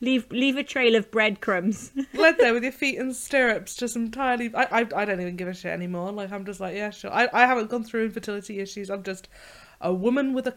[0.00, 1.92] Leave leave a trail of breadcrumbs.
[2.14, 4.52] Led there with your feet in stirrups, just entirely.
[4.54, 6.10] I, I I don't even give a shit anymore.
[6.12, 7.12] Like I'm just like, yeah, sure.
[7.12, 8.90] I I haven't gone through infertility issues.
[8.90, 9.28] I'm just
[9.84, 10.54] a woman with a.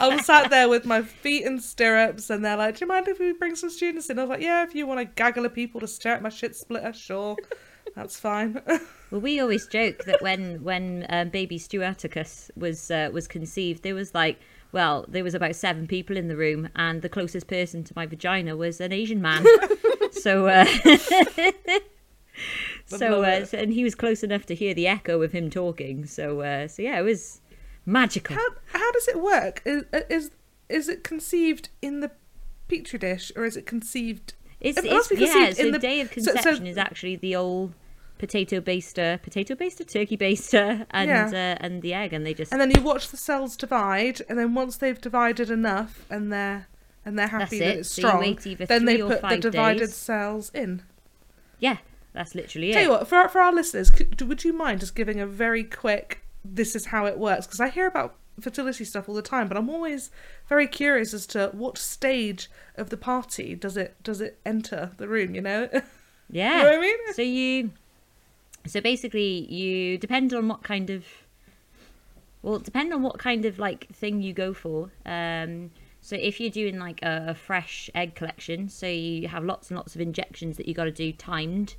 [0.00, 3.20] I'm sat there with my feet in stirrups, and they're like, "Do you mind if
[3.20, 5.54] we bring some students in?" I was like, "Yeah, if you want a gaggle of
[5.54, 7.36] people to stare at my shit splitter, sure,
[7.94, 8.60] that's fine."
[9.10, 13.94] well, we always joke that when when um, baby Stuarticus was uh, was conceived, there
[13.94, 14.40] was like.
[14.70, 18.04] Well, there was about seven people in the room, and the closest person to my
[18.04, 19.42] vagina was an Asian man.
[20.12, 20.66] so, uh,
[22.86, 26.06] so, uh, so, and he was close enough to hear the echo of him talking.
[26.06, 27.40] So, uh, so yeah, it was
[27.86, 28.36] magical.
[28.36, 28.46] How
[28.78, 29.62] how does it work?
[29.64, 30.30] Is is
[30.68, 32.10] is it conceived in the
[32.68, 34.34] petri dish or is it conceived?
[34.60, 35.50] It's, It it's must be yeah.
[35.52, 37.74] So in the- day of so- so- conception is actually the old
[38.18, 41.26] potato baster, potato baster, turkey baster, and Yeah.
[41.28, 44.36] uh, and the egg, and they just And then you watch the cells divide, and
[44.36, 46.66] then once they've divided enough, and they're
[47.04, 49.94] and they're happy That's that it's strong, either then they put the divided days.
[49.94, 50.82] cells in.
[51.60, 51.76] Yeah,
[52.18, 52.84] that's literally Tell it.
[52.84, 56.22] you what, for for our listeners, could, would you mind just giving a very quick?
[56.44, 59.56] This is how it works because I hear about fertility stuff all the time, but
[59.56, 60.10] I'm always
[60.48, 65.08] very curious as to what stage of the party does it does it enter the
[65.08, 65.34] room.
[65.34, 65.68] You know,
[66.30, 66.58] Yeah.
[66.58, 66.98] You know what I mean?
[67.14, 67.70] So you,
[68.66, 71.04] so basically, you depend on what kind of,
[72.42, 74.90] well, depend on what kind of like thing you go for.
[75.06, 79.70] Um, so if you're doing like a, a fresh egg collection, so you have lots
[79.70, 81.76] and lots of injections that you got to do timed.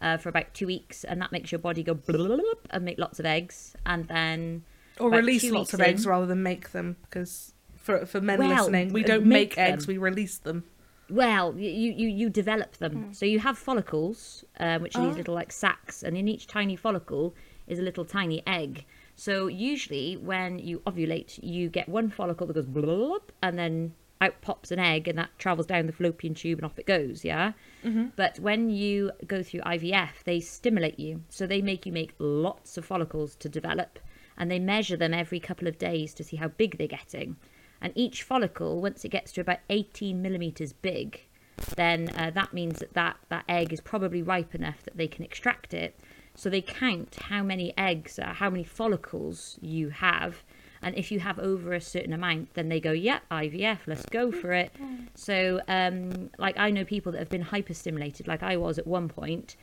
[0.00, 1.98] Uh, for about two weeks, and that makes your body go
[2.70, 4.62] and make lots of eggs, and then
[5.00, 7.52] or release lots weeks of eggs rather than make them because.
[7.76, 9.94] For, for men Well, listening, we uh, don't make make, eggs; them.
[9.94, 10.64] we release them.
[11.10, 12.92] Well, you you, you develop them.
[12.92, 13.12] Hmm.
[13.12, 15.06] So you have follicles, um, which are Oh.
[15.08, 17.34] these little like sacs, and in each tiny follicle
[17.66, 18.84] is a little tiny egg.
[19.16, 24.40] So usually when you ovulate, you get one follicle that goes blub, and then out
[24.40, 27.24] pops an egg, and that travels down the fallopian tube and off it goes.
[27.24, 27.52] Yeah.
[28.16, 32.76] But when you go through IVF, they stimulate you, so they make you make lots
[32.76, 33.98] of follicles to develop,
[34.36, 37.36] and they measure them every couple of days to see how big they're getting.
[37.80, 41.20] And each follicle, once it gets to about 18 millimeters big,
[41.76, 45.24] then uh, that means that, that that egg is probably ripe enough that they can
[45.24, 45.98] extract it.
[46.34, 50.44] So they count how many eggs, uh, how many follicles you have.
[50.82, 54.30] And if you have over a certain amount, then they go, yep, IVF, let's go
[54.30, 54.72] for it.
[55.14, 59.08] So, um, like, I know people that have been hyperstimulated, like I was at one
[59.08, 59.56] point.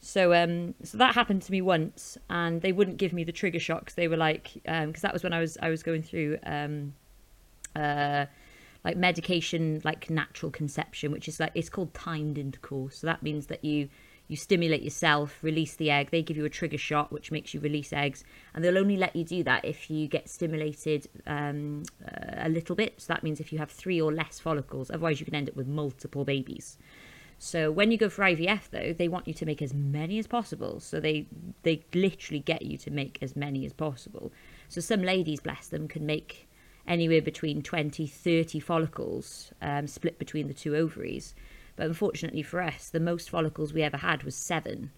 [0.00, 3.58] So, um, so that happened to me once, and they wouldn't give me the trigger
[3.58, 3.94] shots.
[3.94, 6.94] They were like, because that was when I was I was going through um,
[7.74, 8.26] uh,
[8.84, 13.46] like medication like natural conception which is like it's called timed intercourse so that means
[13.46, 13.88] that you
[14.28, 17.60] you stimulate yourself release the egg they give you a trigger shot which makes you
[17.60, 22.32] release eggs and they'll only let you do that if you get stimulated um, uh,
[22.38, 25.26] a little bit so that means if you have three or less follicles otherwise you
[25.26, 26.78] can end up with multiple babies
[27.38, 30.26] so when you go for IVF though, they want you to make as many as
[30.26, 30.80] possible.
[30.80, 31.26] So they
[31.62, 34.32] they literally get you to make as many as possible.
[34.68, 36.48] So some ladies, bless them, can make
[36.86, 41.34] anywhere between 20, 30 follicles um, split between the two ovaries.
[41.76, 44.90] But unfortunately for us, the most follicles we ever had was seven.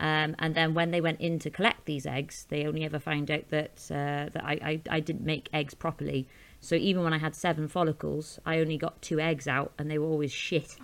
[0.00, 3.30] Um, and then when they went in to collect these eggs, they only ever found
[3.30, 6.28] out that uh, that I, I, I didn't make eggs properly.
[6.60, 9.98] So even when I had seven follicles, I only got two eggs out, and they
[9.98, 10.76] were always shit.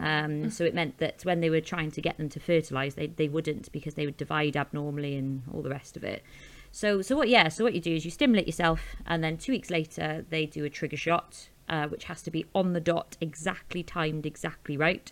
[0.00, 3.08] Um, so it meant that when they were trying to get them to fertilize, they
[3.08, 6.22] they wouldn't because they would divide abnormally and all the rest of it.
[6.70, 7.28] So so what?
[7.28, 7.48] Yeah.
[7.48, 10.64] So what you do is you stimulate yourself, and then two weeks later they do
[10.64, 15.10] a trigger shot, uh, which has to be on the dot, exactly timed, exactly right.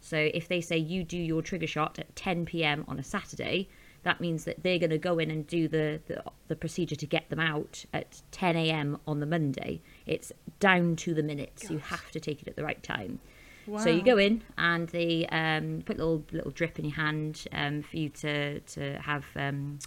[0.00, 2.84] So if they say you do your trigger shot at 10 p.m.
[2.86, 3.68] on a Saturday,
[4.02, 7.06] that means that they're going to go in and do the, the the procedure to
[7.06, 8.98] get them out at 10 a.m.
[9.06, 9.80] on the Monday.
[10.04, 11.52] It's down to the minute.
[11.56, 13.20] So you have to take it at the right time.
[13.78, 17.46] So you go in and they um, put a little little drip in your hand
[17.52, 19.78] um, for you to to have um,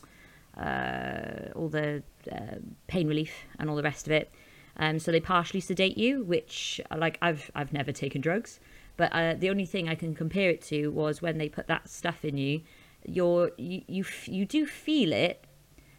[0.57, 2.01] uh, all the
[2.31, 2.55] uh,
[2.87, 4.31] pain relief and all the rest of it.
[4.77, 8.59] Um, so they partially sedate you, which like I've I've never taken drugs,
[8.97, 11.89] but uh, the only thing I can compare it to was when they put that
[11.89, 12.61] stuff in you.
[13.05, 15.45] You're you you, you do feel it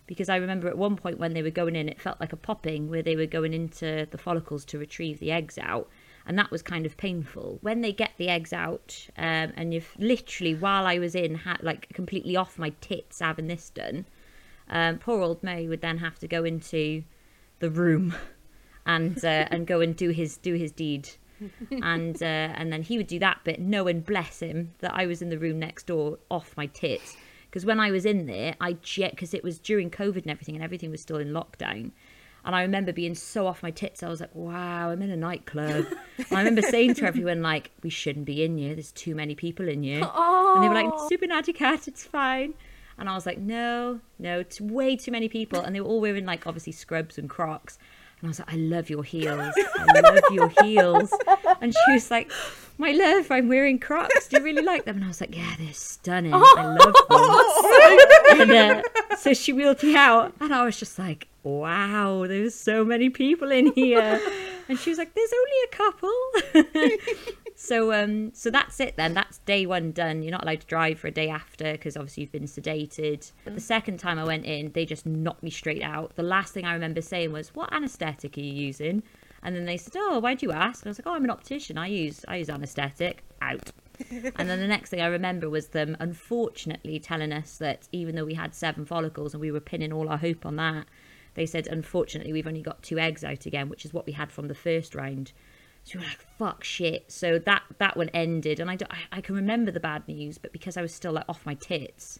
[0.06, 2.36] because I remember at one point when they were going in, it felt like a
[2.36, 5.88] popping where they were going into the follicles to retrieve the eggs out,
[6.26, 7.58] and that was kind of painful.
[7.62, 11.62] When they get the eggs out, um, and you've literally while I was in, had
[11.62, 14.06] like completely off my tits having this done,
[14.68, 17.04] um, poor old Mo would then have to go into
[17.58, 18.14] the room
[18.86, 21.10] and uh, and go and do his do his deed.
[21.82, 22.24] and uh,
[22.54, 25.28] and then he would do that bit, No knowing, bless him, that I was in
[25.28, 27.16] the room next door, off my tits.
[27.44, 30.54] Because when I was in there, I jet because it was during COVID and everything,
[30.54, 31.90] and everything was still in lockdown.
[32.44, 34.02] And I remember being so off my tits.
[34.02, 35.86] I was like, "Wow, I'm in a nightclub."
[36.30, 38.74] I remember saying to everyone, "Like, we shouldn't be in here.
[38.74, 40.08] There's too many people in here."
[40.54, 42.54] And they were like, "Super naughty cat, it's fine."
[42.98, 46.00] And I was like, "No, no, it's way too many people." And they were all
[46.00, 47.78] wearing like obviously scrubs and Crocs.
[48.20, 49.52] And I was like, I love your heels.
[49.76, 51.12] I love your heels.
[51.60, 52.30] And she was like,
[52.78, 54.28] My love, I'm wearing Crocs.
[54.28, 54.96] Do you really like them?
[54.96, 56.32] And I was like, Yeah, they're stunning.
[56.34, 56.94] I love
[58.38, 58.40] them.
[58.40, 62.84] and uh, so she wheeled me out, and I was just like, Wow, there's so
[62.84, 64.20] many people in here.
[64.68, 67.36] And she was like, There's only a couple.
[67.56, 69.14] so um so that's it then.
[69.14, 70.22] That's day one done.
[70.22, 73.32] You're not allowed to drive for a day after because obviously you've been sedated.
[73.44, 76.14] But the second time i went in they just knocked me straight out.
[76.16, 79.02] The last thing i remember saying was what anesthetic are you using?
[79.42, 80.82] And then they said oh why'd you ask?
[80.82, 81.78] And i was like oh i'm an optician.
[81.78, 83.72] I use i use anesthetic out.
[84.36, 88.26] And then the next thing I remember was them unfortunately telling us that even though
[88.26, 90.86] we had seven follicles and we were pinning all our hope on that,
[91.32, 94.30] they said unfortunately we've only got two eggs out again, which is what we had
[94.30, 95.32] from the first round.
[95.86, 97.12] So were like, fuck shit.
[97.12, 100.36] So that that one ended, and I, don't- I, I can remember the bad news,
[100.36, 102.18] but because I was still like off my tits,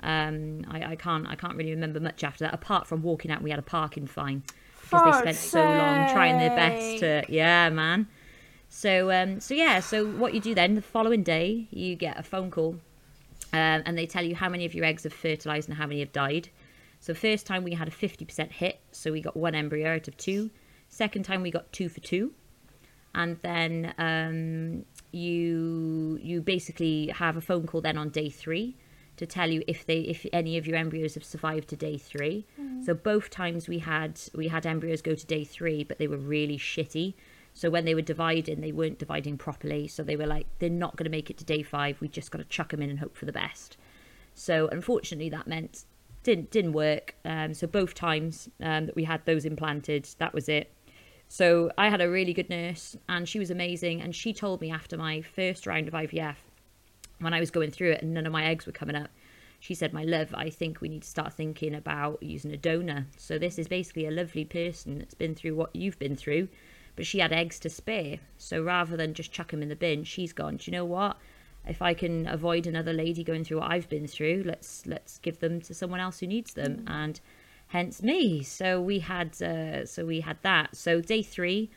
[0.00, 2.52] um, I, I can't I can't really remember much after that.
[2.52, 4.42] Apart from walking out, we had a parking fine
[4.82, 8.06] because they spent Fuck's so long trying their best to yeah, man.
[8.68, 10.74] So um, so yeah, so what you do then?
[10.74, 12.72] The following day, you get a phone call,
[13.54, 16.00] um, and they tell you how many of your eggs have fertilized and how many
[16.00, 16.50] have died.
[17.00, 20.06] So first time we had a fifty percent hit, so we got one embryo out
[20.06, 20.50] of two.
[20.90, 22.32] Second time we got two for two,
[23.16, 28.76] and then um, you you basically have a phone call then on day three
[29.16, 32.46] to tell you if they if any of your embryos have survived to day three.
[32.84, 36.18] So both times we had we had embryos go to day three, but they were
[36.18, 37.14] really shitty.
[37.54, 39.88] So when they were dividing, they weren't dividing properly.
[39.88, 41.98] So they were like, they're not going to make it to day five.
[42.02, 43.78] We just got to chuck them in and hope for the best.
[44.34, 45.86] So unfortunately, that meant
[46.22, 47.14] didn't didn't work.
[47.24, 50.70] Um, so both times um, that we had those implanted, that was it.
[51.28, 54.00] So I had a really good nurse, and she was amazing.
[54.00, 56.36] And she told me after my first round of IVF,
[57.18, 59.10] when I was going through it and none of my eggs were coming up,
[59.58, 63.06] she said, "My love, I think we need to start thinking about using a donor."
[63.16, 66.48] So this is basically a lovely person that's been through what you've been through,
[66.94, 68.20] but she had eggs to spare.
[68.36, 70.56] So rather than just chuck them in the bin, she's gone.
[70.58, 71.16] Do you know what?
[71.66, 75.40] If I can avoid another lady going through what I've been through, let's let's give
[75.40, 76.90] them to someone else who needs them, mm.
[76.90, 77.20] and
[77.68, 78.42] hence me.
[78.42, 80.76] So we had uh, so we had that.
[80.76, 81.70] So day three,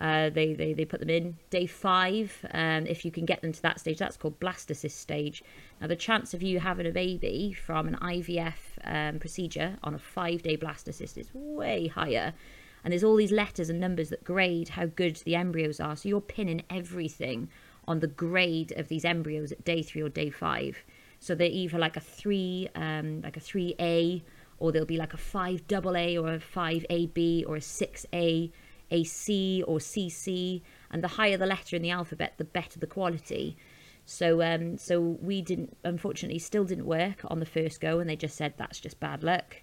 [0.00, 2.44] uh, they, they they put them in day five.
[2.52, 5.42] Um, if you can get them to that stage, that's called blastocyst stage.
[5.80, 9.98] Now the chance of you having a baby from an IVF um, procedure on a
[9.98, 12.34] five day blastocyst is way higher.
[12.82, 15.96] And there's all these letters and numbers that grade how good the embryos are.
[15.96, 17.50] So you're pinning everything
[17.86, 20.82] on the grade of these embryos at day three or day five.
[21.18, 24.22] So they're either like a three, um, like a three A,
[24.60, 28.06] or they'll be like a five double A or a five AB or a six
[28.12, 28.52] A,
[28.90, 30.62] a C or CC.
[30.90, 33.56] And the higher the letter in the alphabet, the better the quality.
[34.04, 38.16] So um, so we didn't, unfortunately, still didn't work on the first go, and they
[38.16, 39.56] just said that's just bad luck.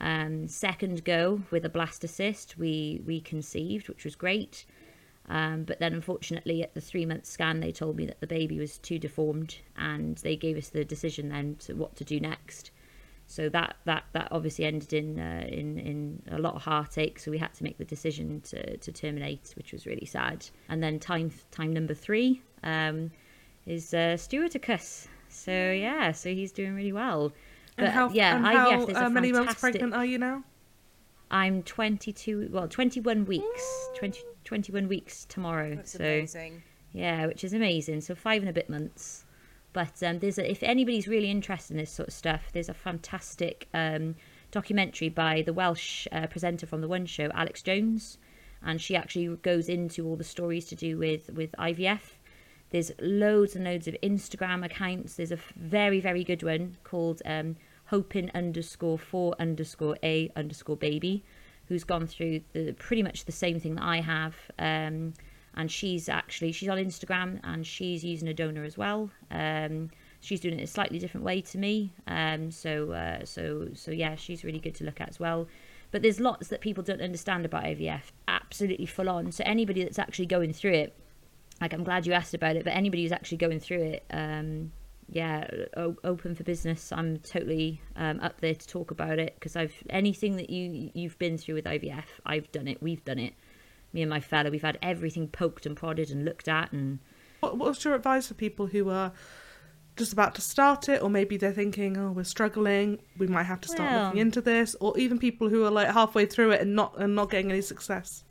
[0.00, 4.64] Um, second go with a blastocyst, we we conceived, which was great.
[5.28, 8.58] Um, but then, unfortunately, at the three month scan, they told me that the baby
[8.58, 12.70] was too deformed, and they gave us the decision then to what to do next.
[13.30, 17.20] So that that that obviously ended in uh, in in a lot of heartache.
[17.20, 20.44] So we had to make the decision to to terminate, which was really sad.
[20.68, 23.12] And then time time number three um,
[23.66, 25.06] is uh, Stuarticus.
[25.28, 27.32] So yeah, so he's doing really well.
[27.78, 30.42] And how, yeah, and IVF how is a uh, many months pregnant are you now?
[31.30, 35.76] I'm 22, well, 21 weeks, 20, 21 weeks tomorrow.
[35.76, 36.64] That's so amazing.
[36.92, 38.00] yeah, which is amazing.
[38.00, 39.24] So five and a bit months.
[39.72, 42.74] But um, there's a, if anybody's really interested in this sort of stuff, there's a
[42.74, 44.16] fantastic um,
[44.50, 48.18] documentary by the Welsh uh, presenter from the One Show, Alex Jones,
[48.62, 52.16] and she actually goes into all the stories to do with with IVF.
[52.70, 55.14] There's loads and loads of Instagram accounts.
[55.14, 57.56] There's a very very good one called um,
[57.86, 61.24] Hoping underscore four underscore a underscore baby,
[61.66, 64.34] who's gone through the pretty much the same thing that I have.
[64.58, 65.14] Um,
[65.54, 69.10] and she's actually she's on Instagram and she's using a donor as well.
[69.30, 69.90] Um,
[70.20, 71.92] she's doing it a slightly different way to me.
[72.06, 75.48] Um, so uh, so so yeah, she's really good to look at as well.
[75.90, 78.02] But there's lots that people don't understand about IVF.
[78.28, 79.32] Absolutely full on.
[79.32, 80.96] So anybody that's actually going through it,
[81.60, 82.64] like I'm glad you asked about it.
[82.64, 84.70] But anybody who's actually going through it, um,
[85.08, 86.92] yeah, o- open for business.
[86.92, 91.18] I'm totally um, up there to talk about it because I've anything that you you've
[91.18, 92.80] been through with IVF, I've done it.
[92.80, 93.34] We've done it
[93.92, 96.98] me and my fella, we've had everything poked and prodded and looked at, and
[97.40, 99.12] What, what's your advice for people who are
[99.96, 103.00] just about to start it, or maybe they're thinking, "Oh, we're struggling.
[103.18, 105.88] We might have to start Well- looking into this," or even people who are like
[105.88, 108.24] halfway through it and not and not getting any success.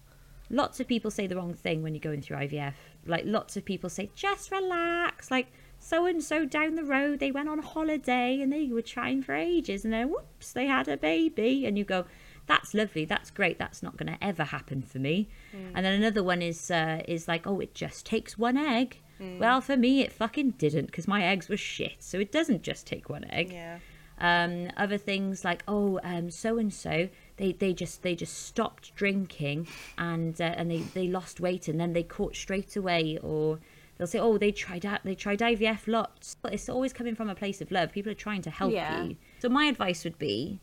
[0.51, 2.74] lots of people say the wrong thing when you're going through IVF.
[3.05, 5.30] Like lots of people say, just relax.
[5.30, 9.22] Like so and so down the road, they went on holiday and they were trying
[9.22, 12.05] for ages, and then whoops, they had a baby, and you go.
[12.50, 13.06] That's lovely.
[13.06, 13.58] That's great.
[13.58, 15.30] That's not going to ever happen for me.
[15.54, 19.00] And then another one is uh, is like, oh, it just takes one egg.
[19.39, 21.97] Well, for me, it fucking didn't because my eggs were shit.
[22.00, 23.52] So it doesn't just take one egg.
[23.52, 23.80] Yeah.
[24.20, 28.93] um, other things like oh um, so and so they, they just they just stopped
[28.95, 33.60] drinking and uh, and they, they lost weight and then they caught straight away or
[33.97, 37.30] they'll say oh they tried out they tried IVF lots but it's always coming from
[37.30, 39.04] a place of love people are trying to help Yeah.
[39.04, 40.60] you so my advice would be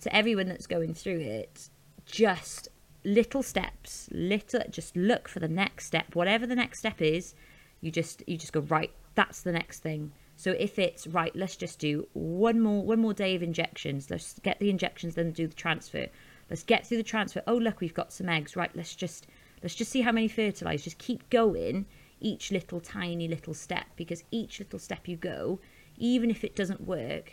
[0.00, 1.70] to everyone that's going through it
[2.06, 2.68] just
[3.04, 6.14] little steps little just look for the next step.
[6.14, 7.34] Whatever the next step is
[7.80, 10.12] you just you just go right that's the next thing.
[10.36, 14.10] So if it's right let's just do one more one more day of injections.
[14.10, 16.06] Let's get the injections then do the transfer.
[16.48, 17.42] Let's get through the transfer.
[17.46, 18.56] Oh look we've got some eggs.
[18.56, 19.26] Right let's just
[19.62, 20.84] let's just see how many fertilize.
[20.84, 21.86] Just keep going
[22.20, 25.58] each little tiny little step because each little step you go,
[25.96, 27.32] even if it doesn't work,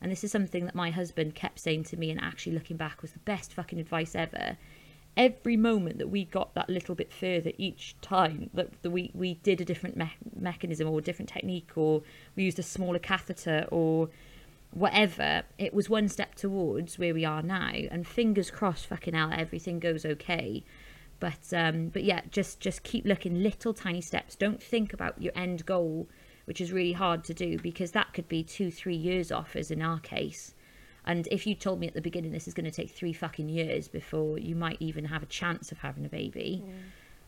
[0.00, 3.02] and this is something that my husband kept saying to me, and actually looking back
[3.02, 4.56] was the best fucking advice ever.
[5.16, 9.34] Every moment that we got that little bit further each time that, that we, we
[9.34, 12.02] did a different me- mechanism or a different technique, or
[12.34, 14.10] we used a smaller catheter, or
[14.72, 17.70] whatever, it was one step towards where we are now.
[17.90, 20.64] And fingers crossed, fucking hell, everything goes okay.
[21.18, 24.36] But um, but yeah, just just keep looking little tiny steps.
[24.36, 26.08] Don't think about your end goal,
[26.46, 29.70] which is really hard to do because that could be two three years off, as
[29.70, 30.54] in our case.
[31.04, 33.48] And if you told me at the beginning this is going to take three fucking
[33.48, 36.64] years before you might even have a chance of having a baby,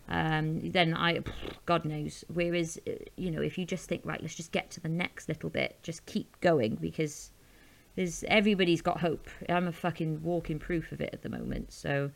[0.09, 1.21] um, then I,
[1.67, 2.25] God knows.
[2.33, 5.29] Whereas, uh, you know, if you just think, right, let's just get to the next
[5.29, 7.31] little bit, just keep going because
[7.95, 9.29] there's everybody's got hope.
[9.49, 11.73] I'm a fucking walking proof of it at the moment.
[11.73, 12.11] So,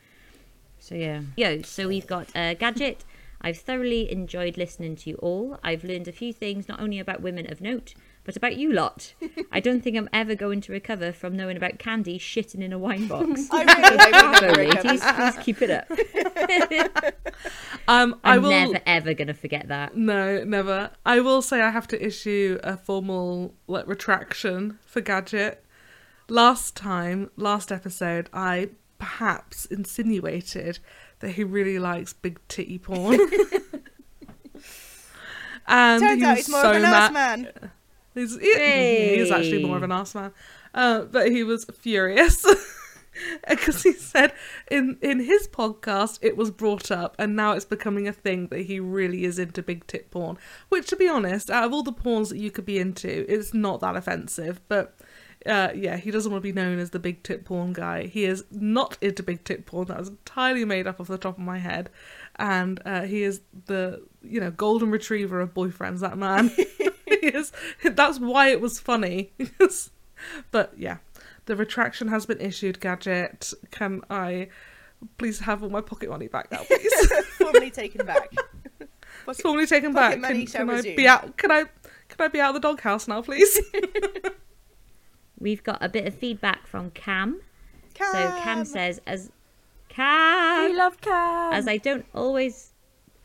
[0.78, 1.20] so yeah.
[1.36, 3.04] Yo, so we've got a Gadget.
[3.42, 5.58] I've thoroughly enjoyed listening to you all.
[5.62, 9.14] I've learned a few things, not only about women of note, but about you lot.
[9.50, 12.78] I don't think I'm ever going to recover from knowing about Candy shitting in a
[12.78, 13.48] wine box.
[13.52, 14.88] I really hope you Bravo, never recover.
[14.88, 17.14] ladies, please keep it up.
[17.88, 18.50] Um, I I'm will.
[18.50, 19.96] never ever gonna forget that.
[19.96, 20.90] No, never.
[21.04, 25.64] I will say I have to issue a formal like retraction for Gadget.
[26.28, 28.68] Last time, last episode, I
[28.98, 30.78] perhaps insinuated
[31.22, 33.18] that he really likes big titty porn.
[35.66, 36.94] and Turns out he's more so of an mad.
[36.94, 37.48] ass man.
[38.14, 40.32] He's, he, he is actually more of an ass man.
[40.74, 42.44] Uh, but he was furious.
[43.46, 44.32] Because he said
[44.70, 48.62] in, in his podcast it was brought up and now it's becoming a thing that
[48.62, 50.38] he really is into big tit porn.
[50.70, 53.52] Which to be honest, out of all the porns that you could be into, it's
[53.52, 54.62] not that offensive.
[54.66, 54.96] But
[55.46, 58.06] uh, yeah, he doesn't want to be known as the big tit porn guy.
[58.06, 59.88] He is not into big tit porn.
[59.88, 61.90] That was entirely made up off the top of my head.
[62.36, 66.00] And uh, he is the you know golden retriever of boyfriends.
[66.00, 66.50] That man.
[67.20, 67.52] he is.
[67.82, 69.32] That's why it was funny.
[70.50, 70.98] but yeah,
[71.46, 72.80] the retraction has been issued.
[72.80, 74.48] Gadget, can I
[75.18, 77.12] please have all my pocket money back now, please?
[77.38, 78.32] Formally taken back.
[79.28, 80.18] it's formally taken back.
[80.18, 81.36] money Can, can I be out?
[81.36, 81.64] Can I?
[82.08, 83.58] Can I be out of the doghouse now, please?
[85.42, 87.40] We've got a bit of feedback from Cam.
[87.98, 88.64] So Cam Cam.
[88.64, 89.30] says, as
[89.88, 91.52] Cam, We love Cam.
[91.52, 92.72] as I don't always,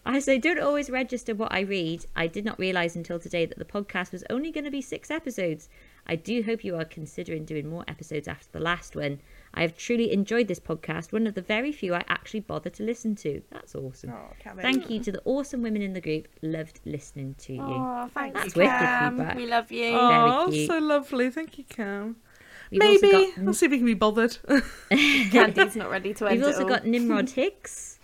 [0.06, 3.58] as I don't always register what I read, I did not realize until today that
[3.58, 5.70] the podcast was only going to be six episodes.
[6.08, 9.20] I do hope you are considering doing more episodes after the last one.
[9.58, 12.84] I have truly enjoyed this podcast, one of the very few I actually bother to
[12.84, 13.42] listen to.
[13.50, 14.12] That's awesome.
[14.12, 16.28] Oh, Thank you to the awesome women in the group.
[16.44, 17.62] Loved listening to you.
[17.64, 19.18] Oh, thank That's you, wicked Cam.
[19.18, 19.36] feedback.
[19.36, 19.98] We love you.
[20.00, 21.32] Oh, so lovely.
[21.32, 22.18] Thank you, Cam.
[22.70, 23.12] We've Maybe.
[23.12, 24.38] got- Let's see if we can be bothered.
[24.92, 26.70] Candy's not ready to end We've it also all.
[26.70, 28.00] got Nimrod Hicks.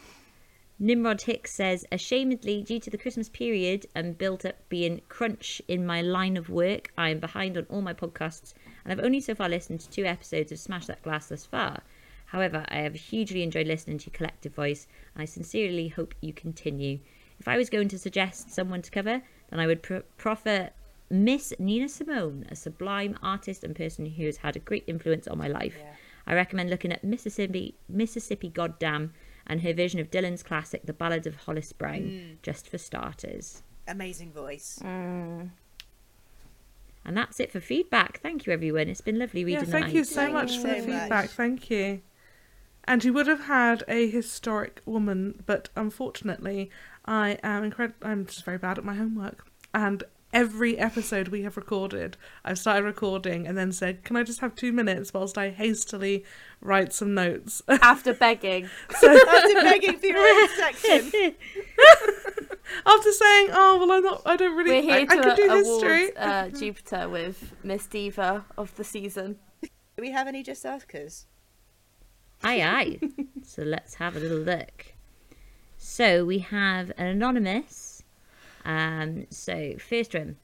[0.79, 5.85] Nimrod Hicks says, ashamedly, due to the Christmas period and built up being crunch in
[5.85, 8.53] my line of work, I am behind on all my podcasts
[8.83, 11.81] and I've only so far listened to two episodes of Smash That Glass thus far.
[12.25, 16.33] However, I have hugely enjoyed listening to your collective voice and I sincerely hope you
[16.33, 16.99] continue.
[17.39, 20.71] If I was going to suggest someone to cover, then I would pro- proffer
[21.09, 25.37] Miss Nina Simone, a sublime artist and person who has had a great influence on
[25.37, 25.77] my life.
[26.25, 29.13] I recommend looking at Mississippi, Mississippi Goddamn,
[29.45, 32.33] and her version of Dylan's classic, The Ballad of Hollis Brown, hmm.
[32.41, 33.61] just for starters.
[33.87, 34.79] Amazing voice.
[34.81, 35.49] Mm.
[37.05, 38.19] And that's it for feedback.
[38.21, 38.87] Thank you, everyone.
[38.87, 39.55] It's been lovely reading.
[39.55, 41.01] yeah, reading thank the you so Thank much you for the so much.
[41.01, 41.29] feedback.
[41.31, 42.01] Thank you.
[42.85, 46.69] And you would have had a historic woman, but unfortunately,
[47.05, 47.97] I am incredible.
[48.07, 49.45] I'm just very bad at my homework.
[49.73, 50.03] And
[50.33, 54.55] every episode we have recorded, I've started recording and then said, "Can I just have
[54.55, 56.25] two minutes whilst I hastily
[56.59, 58.69] write some notes?" After begging.
[58.89, 61.35] After begging for your own section.
[62.85, 64.21] After saying, "Oh well, I'm not.
[64.25, 64.71] I don't really.
[64.71, 68.75] We're here I, I to could do award history." uh, Jupiter with Miss Diva of
[68.75, 69.37] the season.
[69.61, 69.69] Do
[70.01, 71.25] we have any just askers?
[72.43, 72.99] Aye, aye.
[73.43, 74.93] so let's have a little look.
[75.77, 78.03] So we have an anonymous.
[78.65, 80.37] Um, so first one.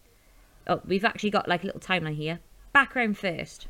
[0.67, 2.39] Oh, we've actually got like a little timeline here.
[2.73, 3.67] Background first.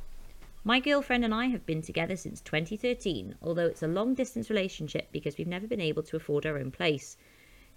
[0.63, 5.07] My girlfriend and I have been together since 2013, although it's a long distance relationship
[5.11, 7.15] because we've never been able to afford our own place.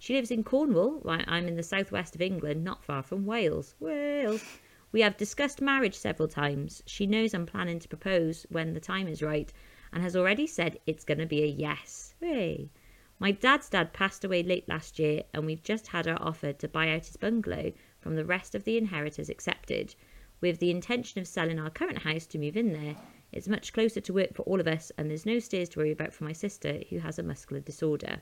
[0.03, 3.73] She lives in Cornwall, while I'm in the southwest of England, not far from Wales.
[3.79, 4.43] Wales.
[4.91, 6.83] We have discussed marriage several times.
[6.85, 9.49] She knows I'm planning to propose when the time is right
[9.93, 12.15] and has already said it's going to be a yes.
[12.19, 12.69] Hooray.
[13.17, 16.67] My dad's dad passed away late last year, and we've just had our offer to
[16.67, 17.71] buy out his bungalow
[18.01, 19.95] from the rest of the inheritors accepted,
[20.41, 22.97] with the intention of selling our current house to move in there.
[23.31, 25.93] It's much closer to work for all of us, and there's no stairs to worry
[25.93, 28.19] about for my sister, who has a muscular disorder.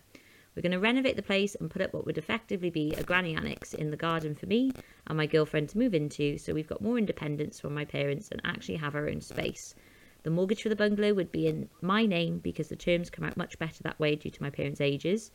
[0.55, 3.35] We're going to renovate the place and put up what would effectively be a granny
[3.35, 4.73] annex in the garden for me
[5.07, 8.41] and my girlfriend to move into, so we've got more independence from my parents and
[8.43, 9.75] actually have our own space.
[10.23, 13.37] The mortgage for the bungalow would be in my name because the terms come out
[13.37, 15.31] much better that way due to my parents' ages.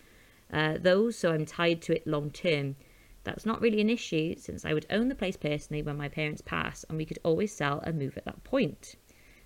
[0.53, 2.77] Uh, though, so I'm tied to it long term.
[3.25, 6.43] That's not really an issue since I would own the place personally when my parents
[6.43, 8.95] pass and we could always sell and move at that point.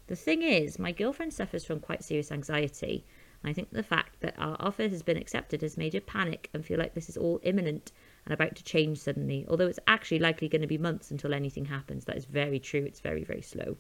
[0.09, 3.07] The thing is, my girlfriend suffers from quite serious anxiety,
[3.43, 6.65] I think the fact that our offer has been accepted has made her panic and
[6.65, 7.91] feel like this is all imminent
[8.27, 11.65] and about to change suddenly, although it's actually likely going to be months until anything
[11.65, 12.05] happens.
[12.05, 13.79] That is very true, it's very, very slow.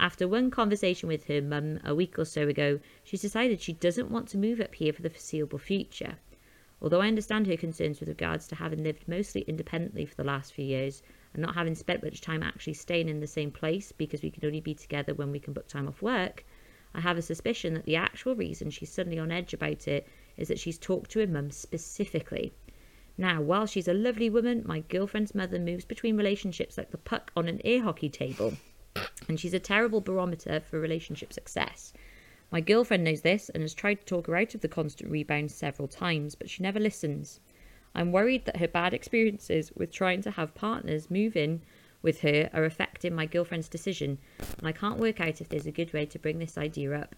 [0.00, 4.10] After one conversation with her mum a week or so ago, she's decided she doesn't
[4.10, 6.18] want to move up here for the foreseeable future.
[6.80, 10.52] Although I understand her concerns with regards to having lived mostly independently for the last
[10.52, 11.02] few years
[11.34, 14.44] and not having spent much time actually staying in the same place because we can
[14.44, 16.44] only be together when we can book time off work,
[16.94, 20.06] I have a suspicion that the actual reason she's suddenly on edge about it
[20.36, 22.52] is that she's talked to her mum specifically.
[23.16, 27.32] Now, while she's a lovely woman, my girlfriend's mother moves between relationships like the puck
[27.36, 28.54] on an air hockey table,
[29.28, 31.92] and she's a terrible barometer for relationship success.
[32.50, 35.50] My girlfriend knows this and has tried to talk her out of the constant rebound
[35.50, 37.40] several times, but she never listens.
[37.94, 41.62] I'm worried that her bad experiences with trying to have partners move in
[42.02, 44.18] with her are affecting my girlfriend's decision,
[44.58, 47.14] and I can't work out if there's a good way to bring this idea up.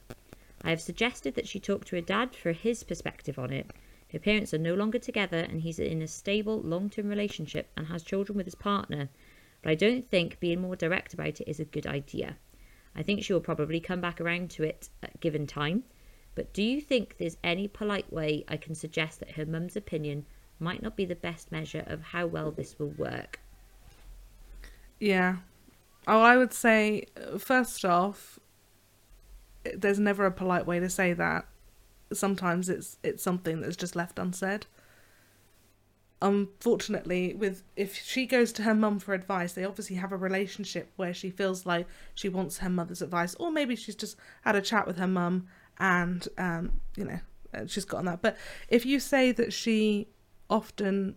[0.62, 3.70] I have suggested that she talk to her dad for his perspective on it.
[4.12, 7.86] Her parents are no longer together, and he's in a stable, long term relationship and
[7.86, 9.08] has children with his partner,
[9.62, 12.36] but I don't think being more direct about it is a good idea.
[12.94, 15.84] I think she will probably come back around to it at given time.
[16.34, 20.26] But do you think there's any polite way I can suggest that her mum's opinion
[20.58, 23.40] might not be the best measure of how well this will work?
[25.00, 25.36] Yeah.
[26.06, 27.06] Oh, I would say,
[27.38, 28.38] first off,
[29.74, 31.46] there's never a polite way to say that.
[32.12, 34.66] Sometimes it's it's something that's just left unsaid.
[36.22, 40.90] Unfortunately, with if she goes to her mum for advice, they obviously have a relationship
[40.96, 44.60] where she feels like she wants her mother's advice, or maybe she's just had a
[44.60, 45.48] chat with her mum
[45.78, 47.20] and um, you know
[47.54, 48.22] uh, she's gotten that.
[48.22, 48.36] But
[48.68, 50.08] if you say that she
[50.50, 51.14] often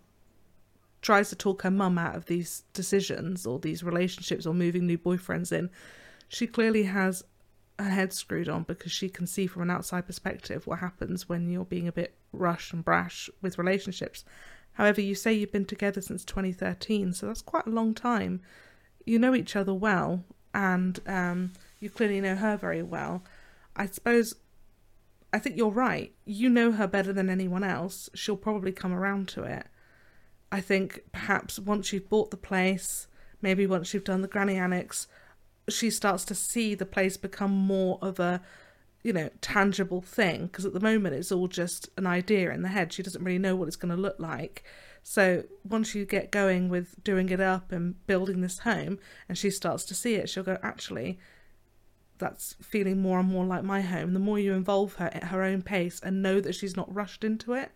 [1.03, 4.97] tries to talk her mum out of these decisions or these relationships or moving new
[4.97, 5.69] boyfriends in,
[6.30, 7.23] she clearly has
[7.77, 11.49] her head screwed on because she can see from an outside perspective what happens when
[11.49, 14.23] you're being a bit rush and brash with relationships.
[14.73, 18.41] However, you say you've been together since 2013, so that's quite a long time.
[19.05, 20.23] You know each other well,
[20.53, 23.23] and um, you clearly know her very well.
[23.75, 24.35] I suppose,
[25.34, 26.13] I think you're right.
[26.25, 28.09] You know her better than anyone else.
[28.13, 29.67] She'll probably come around to it.
[30.53, 33.07] I think perhaps once you've bought the place,
[33.41, 35.07] maybe once you've done the granny annex,
[35.67, 38.39] she starts to see the place become more of a
[39.01, 42.67] you know tangible thing because at the moment it's all just an idea in the
[42.67, 42.93] head.
[42.93, 44.63] She doesn't really know what it's going to look like.
[45.01, 49.49] So once you get going with doing it up and building this home and she
[49.49, 51.19] starts to see it she'll go actually
[52.19, 54.13] that's feeling more and more like my home.
[54.13, 57.23] The more you involve her at her own pace and know that she's not rushed
[57.23, 57.71] into it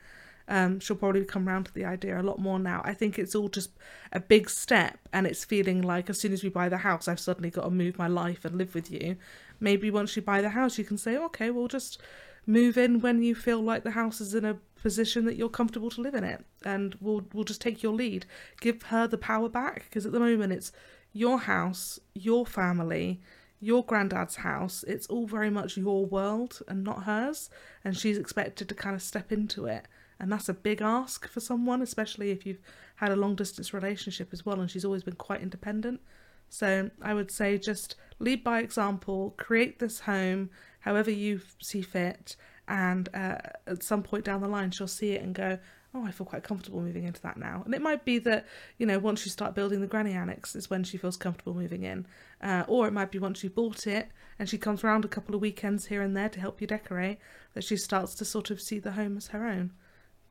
[0.47, 2.81] um, she'll probably come around to the idea a lot more now.
[2.85, 3.71] I think it's all just
[4.13, 7.19] a big step, and it's feeling like as soon as we buy the house, I've
[7.19, 9.17] suddenly got to move my life and live with you.
[9.59, 12.01] Maybe once you buy the house, you can say, okay, we'll just
[12.45, 15.89] move in when you feel like the house is in a position that you're comfortable
[15.89, 18.25] to live in it, and we'll we'll just take your lead.
[18.61, 20.71] Give her the power back because at the moment it's
[21.11, 23.21] your house, your family
[23.59, 27.49] your granddad's house, it's all very much your world and not hers,
[27.83, 29.87] and she's expected to kind of step into it
[30.19, 32.61] and that's a big ask for someone, especially if you've
[32.95, 36.02] had a long distance relationship as well and she's always been quite independent.
[36.49, 40.49] So I would say just lead by example, create this home
[40.80, 42.38] however you see fit,
[42.68, 45.60] and uh, at some point down the line she'll see it and go,
[45.94, 47.64] oh, I feel quite comfortable moving into that now.
[47.65, 48.45] And it might be that,
[48.77, 51.84] you know, once you start building the granny annex is when she feels comfortable moving
[51.84, 52.06] in.
[52.41, 55.34] Uh, or it might be once you bought it and she comes around a couple
[55.34, 57.18] of weekends here and there to help you decorate
[57.53, 59.72] that she starts to sort of see the home as her own.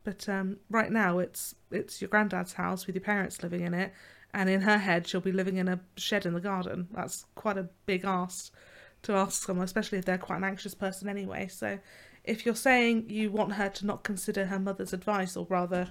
[0.07, 3.91] But um, right now, it's it's your granddad's house with your parents living in it,
[4.33, 6.87] and in her head, she'll be living in a shed in the garden.
[6.93, 8.53] That's quite a big ask
[9.01, 11.49] to ask someone, especially if they're quite an anxious person anyway.
[11.49, 11.79] So,
[12.23, 15.89] if you're saying you want her to not consider her mother's advice, or rather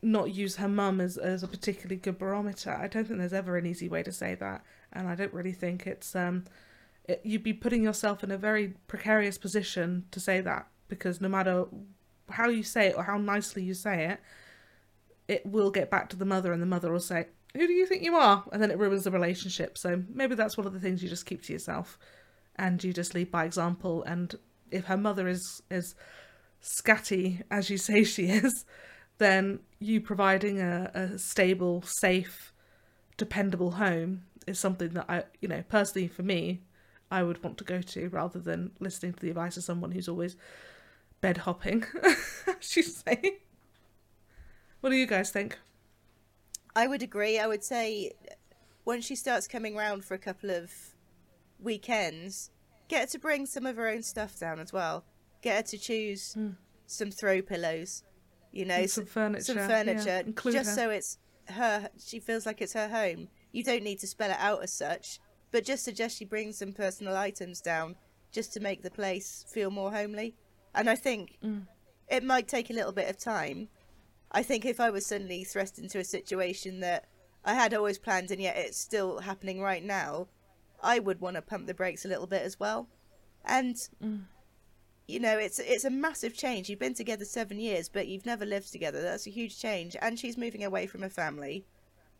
[0.00, 3.58] not use her mum as, as a particularly good barometer, I don't think there's ever
[3.58, 4.64] an easy way to say that,
[4.94, 6.46] and I don't really think it's um,
[7.04, 11.28] it, you'd be putting yourself in a very precarious position to say that because no
[11.28, 11.66] matter
[12.30, 14.20] how you say it or how nicely you say it,
[15.28, 17.86] it will get back to the mother, and the mother will say, "Who do you
[17.86, 19.78] think you are?" And then it ruins the relationship.
[19.78, 21.98] So maybe that's one of the things you just keep to yourself,
[22.56, 24.02] and you just lead by example.
[24.04, 24.34] And
[24.70, 25.94] if her mother is is
[26.62, 28.64] scatty as you say she is,
[29.18, 32.52] then you providing a, a stable, safe,
[33.16, 36.62] dependable home is something that I, you know, personally for me,
[37.10, 40.08] I would want to go to rather than listening to the advice of someone who's
[40.08, 40.36] always
[41.20, 41.84] bed hopping,
[42.60, 43.38] she's saying.
[44.80, 45.58] What do you guys think?
[46.74, 47.38] I would agree.
[47.38, 48.12] I would say
[48.84, 50.70] when she starts coming round for a couple of
[51.58, 52.50] weekends,
[52.88, 55.04] get her to bring some of her own stuff down as well.
[55.42, 56.50] Get her to choose hmm.
[56.86, 58.02] some throw pillows,
[58.52, 58.74] you know.
[58.74, 60.76] And some furniture, some furniture, include just her.
[60.76, 61.18] so it's
[61.48, 61.88] her.
[62.04, 63.28] She feels like it's her home.
[63.52, 65.18] You don't need to spell it out as such,
[65.50, 67.96] but just suggest she brings some personal items down,
[68.32, 70.36] just to make the place feel more homely.
[70.74, 71.66] And I think Mm.
[72.08, 73.68] it might take a little bit of time.
[74.30, 77.08] I think if I was suddenly thrust into a situation that
[77.44, 80.28] I had always planned and yet it's still happening right now,
[80.82, 82.88] I would want to pump the brakes a little bit as well.
[83.44, 83.76] And
[85.06, 86.68] you know, it's it's a massive change.
[86.68, 89.02] You've been together seven years, but you've never lived together.
[89.02, 89.96] That's a huge change.
[90.00, 91.66] And she's moving away from her family,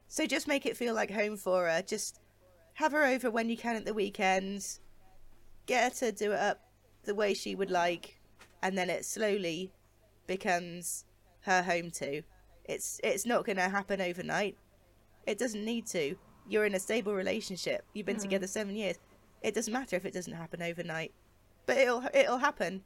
[0.09, 1.83] so just make it feel like home for her.
[1.83, 2.19] Just
[2.75, 4.81] have her over when you can at the weekends.
[5.67, 6.69] Get her to do it up
[7.05, 8.20] the way she would like,
[8.63, 9.73] and then it slowly
[10.27, 11.05] becomes
[11.43, 12.23] her home too.
[12.65, 14.57] It's it's not going to happen overnight.
[15.27, 16.17] It doesn't need to.
[16.49, 17.85] You're in a stable relationship.
[17.95, 18.97] You've been together seven years.
[19.43, 21.13] It doesn't matter if it doesn't happen overnight,
[21.67, 22.83] but it'll it'll happen.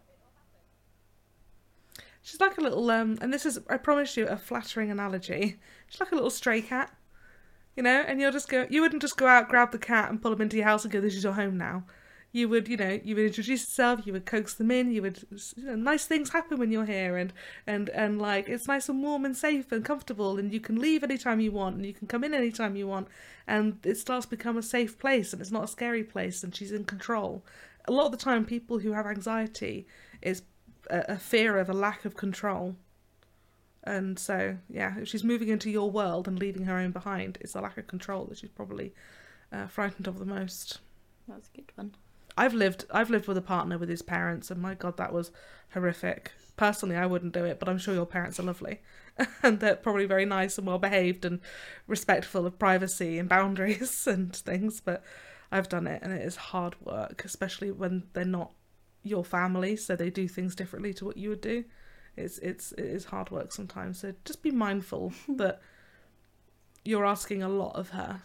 [2.23, 5.59] She's like a little um, and this is I promise you a flattering analogy.
[5.89, 6.91] She's like a little stray cat,
[7.77, 8.05] you know.
[8.07, 8.67] And you'll just go.
[8.71, 10.93] You wouldn't just go out, grab the cat, and pull him into your house and
[10.93, 11.85] go, "This is your home now."
[12.35, 14.05] You would, you know, you would introduce yourself.
[14.05, 14.91] You would coax them in.
[14.91, 15.25] You would,
[15.57, 17.33] you know, nice things happen when you're here, and
[17.65, 21.05] and and like it's nice and warm and safe and comfortable, and you can leave
[21.05, 23.07] anytime you want, and you can come in anytime you want,
[23.47, 26.57] and it starts to become a safe place, and it's not a scary place, and
[26.57, 27.45] she's in control.
[27.85, 29.87] A lot of the time, people who have anxiety
[30.21, 30.43] is
[30.91, 32.75] a, a fear of a lack of control.
[33.85, 37.55] And so, yeah, if she's moving into your world and leaving her own behind, it's
[37.55, 38.93] a lack of control that she's probably
[39.53, 40.81] uh, frightened of the most.
[41.29, 41.95] That's a good one.
[42.37, 45.31] I've lived I've lived with a partner with his parents and my god that was
[45.73, 46.33] horrific.
[46.57, 48.81] Personally I wouldn't do it, but I'm sure your parents are lovely.
[49.43, 51.41] and they're probably very nice and well behaved and
[51.87, 55.03] respectful of privacy and boundaries and things, but
[55.53, 58.53] I've done it and it is hard work, especially when they're not
[59.05, 61.65] your family, so they do things differently to what you would do.
[62.17, 64.01] It's it's it is hard work sometimes.
[64.01, 65.61] So just be mindful that
[66.85, 68.23] you're asking a lot of her.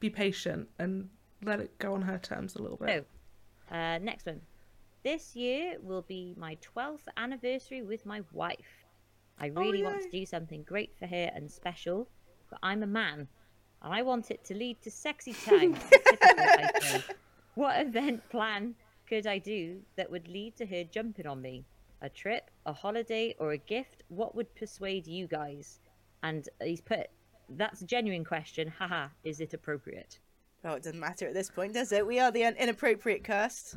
[0.00, 1.10] Be patient and
[1.42, 3.06] let it go on her terms a little bit.
[3.06, 3.13] Oh,
[3.70, 4.40] Uh, next one.
[5.02, 8.84] This year will be my 12th anniversary with my wife.
[9.38, 12.08] I really want to do something great for her and special,
[12.48, 13.28] but I'm a man,
[13.82, 15.78] and I want it to lead to sexy times.
[15.90, 17.02] Typical, I say.
[17.54, 18.74] What event plan
[19.06, 21.64] could I do that would lead to her jumping on me?
[22.00, 24.02] A trip, a holiday, or a gift?
[24.08, 25.80] What would persuade you guys?
[26.22, 27.08] And he's put,
[27.48, 28.68] that's a genuine question.
[28.68, 30.18] Haha, is it appropriate?
[30.64, 32.06] Oh, it doesn't matter at this point, does it?
[32.06, 33.76] We are the un- inappropriate cast.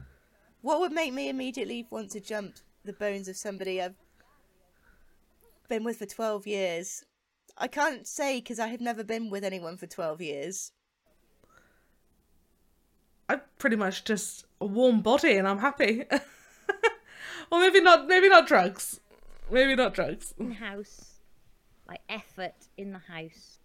[0.62, 2.56] What would make me immediately want to jump
[2.86, 3.96] the bones of somebody I've
[5.68, 7.04] been with for 12 years?
[7.58, 10.72] I can't say because I have never been with anyone for 12 years.
[13.28, 16.06] I'm pretty much just a warm body and I'm happy.
[17.52, 19.02] or maybe not maybe not drugs.
[19.52, 20.34] Maybe not drugs.
[20.38, 21.20] In house,
[21.88, 23.60] like effort in the house.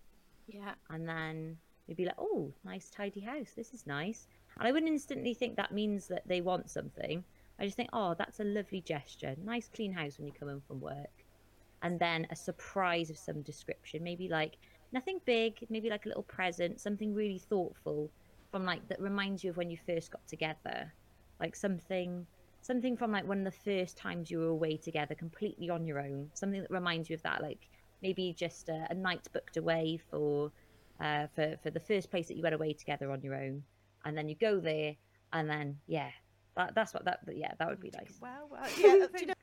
[0.48, 0.74] Yeah.
[0.90, 1.58] and then
[1.92, 3.52] you'd be like, "Oh, nice tidy house.
[3.54, 4.26] This is nice."
[4.58, 7.24] And I wouldn't instantly think that means that they want something.
[7.58, 9.36] I just think, "Oh, that's a lovely gesture.
[9.38, 11.24] Nice clean house when you come in from work."
[11.82, 14.56] And then a surprise of some description, maybe like
[14.92, 18.10] nothing big, maybe like a little present, something really thoughtful
[18.50, 20.94] from like that reminds you of when you first got together.
[21.40, 22.26] Like something
[22.60, 26.00] something from like one of the first times you were away together completely on your
[26.00, 26.30] own.
[26.34, 27.68] Something that reminds you of that like
[28.02, 30.52] maybe just a, a night booked away for
[31.00, 33.62] uh, for for the first place that you went away together on your own,
[34.04, 34.94] and then you go there,
[35.32, 36.10] and then yeah,
[36.56, 38.18] that that's what that yeah that would be nice.
[38.20, 38.66] Wow, wow.
[38.78, 39.34] Yeah, do you know,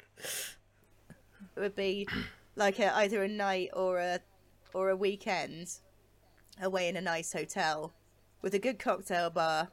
[1.55, 2.07] it would be
[2.55, 4.19] like a, either a night or a
[4.73, 5.79] or a weekend
[6.61, 7.93] away in a nice hotel
[8.41, 9.69] with a good cocktail bar,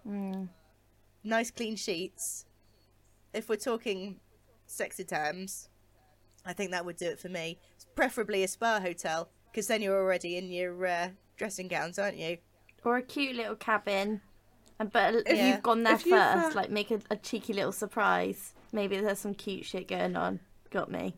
[1.25, 2.47] nice clean sheets.
[3.33, 4.21] If we're talking
[4.67, 5.69] sexy terms,
[6.45, 7.59] I think that would do it for me.
[7.95, 12.39] Preferably a spa hotel because then you're already in your uh, dressing gowns, aren't you?
[12.85, 14.21] Or a cute little cabin.
[14.93, 15.49] But if Yeah.
[15.55, 18.53] you've gone there If first, uh, like make a, a cheeky little surprise.
[18.73, 20.41] Maybe there's some cute shit going on.
[20.71, 21.15] Got me.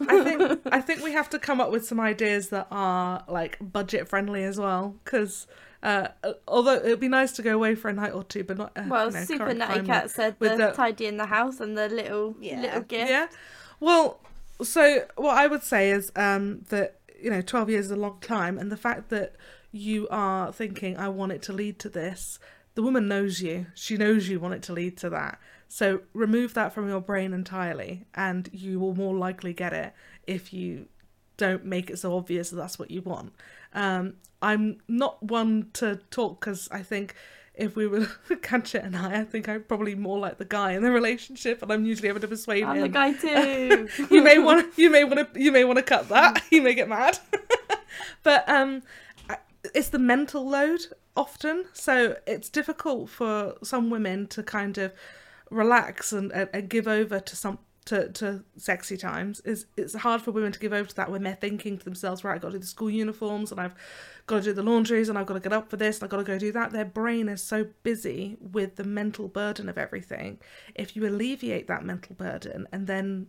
[0.00, 3.58] I think I think we have to come up with some ideas that are like
[3.60, 5.46] budget friendly as well because
[5.82, 6.08] uh,
[6.48, 8.82] although it'd be nice to go away for a night or two but not uh,
[8.88, 11.88] Well, you know, Super Natty Cat said with the, tidy in the house and the
[11.88, 12.60] little Yeah.
[12.60, 13.08] little gift.
[13.10, 13.28] yeah
[13.80, 14.20] Well,
[14.62, 18.18] so what I would say is um, that you know, twelve years is a long
[18.20, 19.36] time, and the fact that
[19.76, 22.38] you are thinking, "I want it to lead to this,"
[22.74, 23.66] the woman knows you.
[23.74, 25.38] She knows you want it to lead to that.
[25.68, 29.92] So remove that from your brain entirely, and you will more likely get it
[30.26, 30.86] if you
[31.36, 33.32] don't make it so obvious that that's what you want.
[33.74, 37.14] Um, I'm not one to talk because I think
[37.54, 38.00] if we were
[38.30, 41.72] Kanchit and I, I think I'm probably more like the guy in the relationship, and
[41.72, 42.82] I'm usually able to persuade I'm him.
[42.82, 43.88] the guy too.
[44.10, 46.42] you may want to, you may want to, you may want to cut that.
[46.50, 47.18] You may get mad.
[48.22, 48.82] but um,
[49.76, 50.80] it's the mental load
[51.14, 54.94] often, so it's difficult for some women to kind of
[55.50, 59.40] relax and, and, and give over to some to, to sexy times.
[59.40, 62.24] Is it's hard for women to give over to that when they're thinking to themselves
[62.24, 63.74] right i've got to do the school uniforms and i've
[64.26, 66.10] got to do the laundries and i've got to get up for this and i've
[66.10, 66.72] got to go do that.
[66.72, 70.38] Their brain is so busy with the mental burden of everything.
[70.74, 73.26] If you alleviate that mental burden and then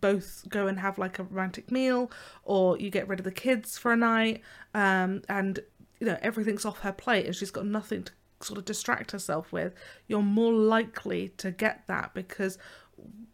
[0.00, 2.10] both go and have like a romantic meal
[2.44, 4.40] or you get rid of the kids for a night
[4.74, 5.60] um, and
[6.00, 9.52] you know everything's off her plate and she's got nothing to sort of distract herself
[9.52, 9.74] with
[10.06, 12.58] you're more likely to get that because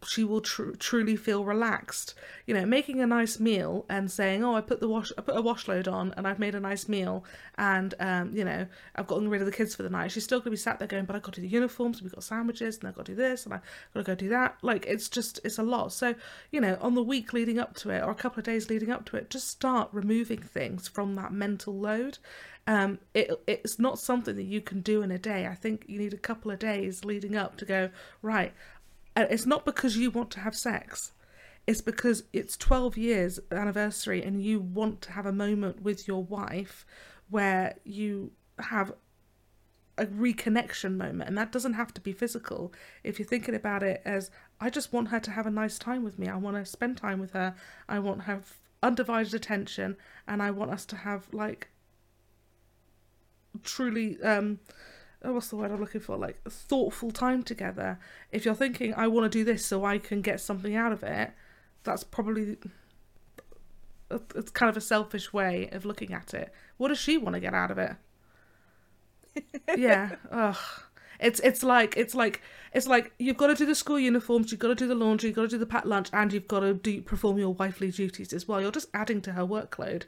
[0.07, 2.15] she will tr- truly feel relaxed.
[2.45, 5.35] You know, making a nice meal and saying, "Oh, I put the wash, I put
[5.37, 7.23] a wash load on, and I've made a nice meal,
[7.57, 8.65] and um, you know,
[8.95, 10.87] I've gotten rid of the kids for the night." She's still gonna be sat there
[10.87, 13.11] going, "But I've got to do the uniforms, we've got sandwiches, and I've got to
[13.11, 13.61] do this, and I've
[13.93, 15.93] got to go do that." Like, it's just, it's a lot.
[15.93, 16.15] So,
[16.51, 18.91] you know, on the week leading up to it, or a couple of days leading
[18.91, 22.17] up to it, just start removing things from that mental load.
[22.67, 25.47] Um, it, it's not something that you can do in a day.
[25.47, 27.89] I think you need a couple of days leading up to go
[28.21, 28.53] right.
[29.15, 31.13] And it's not because you want to have sex.
[31.67, 36.23] It's because it's 12 years anniversary and you want to have a moment with your
[36.23, 36.85] wife
[37.29, 38.93] where you have
[39.97, 41.29] a reconnection moment.
[41.29, 42.73] And that doesn't have to be physical.
[43.03, 46.03] If you're thinking about it as i just want her to have a nice time
[46.03, 46.27] with me.
[46.27, 47.55] I want to spend time with her.
[47.87, 48.41] I want her
[48.81, 49.97] undivided attention.
[50.27, 51.69] And i want us to have like
[53.63, 54.59] truly um
[55.23, 56.17] oh, what's the word I'm looking for?
[56.17, 57.99] Like thoughtful time together.
[58.31, 61.03] If you're thinking, I want to do this so I can get something out of
[61.03, 61.31] it,
[61.83, 62.57] that's probably
[64.35, 66.53] it's kind of a selfish way of looking at it.
[66.77, 67.95] What does she want to get out of it?
[69.77, 70.15] yeah.
[70.31, 70.57] Ugh.
[71.19, 72.41] It's it's like it's like
[72.73, 75.29] it's like you've got to do the school uniforms, you've got to do the laundry,
[75.29, 77.91] you've got to do the packed lunch, and you've got to do perform your wifely
[77.91, 78.59] duties as well.
[78.59, 80.03] You're just adding to her workload.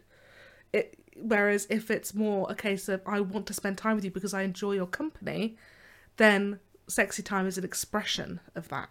[0.73, 4.11] It whereas if it's more a case of I want to spend time with you
[4.11, 5.57] because I enjoy your company,
[6.17, 8.89] then sexy time is an expression of that.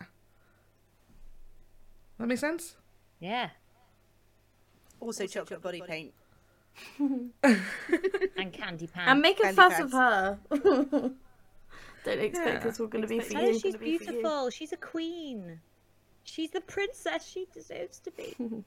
[2.18, 2.76] That makes sense?
[3.20, 3.50] Yeah.
[5.00, 6.12] Also, chocolate body paint.
[8.36, 9.10] And candy pants.
[9.10, 9.92] and make a Candy fuss pants.
[9.92, 10.38] of her.
[12.04, 12.68] Don't expect Yeah.
[12.68, 13.58] it's all going to be for you.
[13.58, 14.50] she's beautiful.
[14.50, 15.60] She's a queen.
[16.24, 18.34] She's the princess she deserves to be.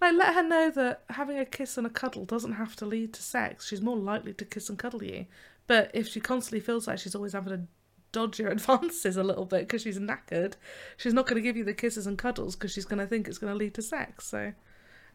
[0.00, 3.12] Like let her know that having a kiss and a cuddle doesn't have to lead
[3.14, 3.68] to sex.
[3.68, 5.26] She's more likely to kiss and cuddle you.
[5.66, 7.62] But if she constantly feels like she's always having to
[8.12, 10.54] dodge your advances a little bit because she's knackered,
[10.96, 13.28] she's not going to give you the kisses and cuddles because she's going to think
[13.28, 14.26] it's going to lead to sex.
[14.26, 14.52] So,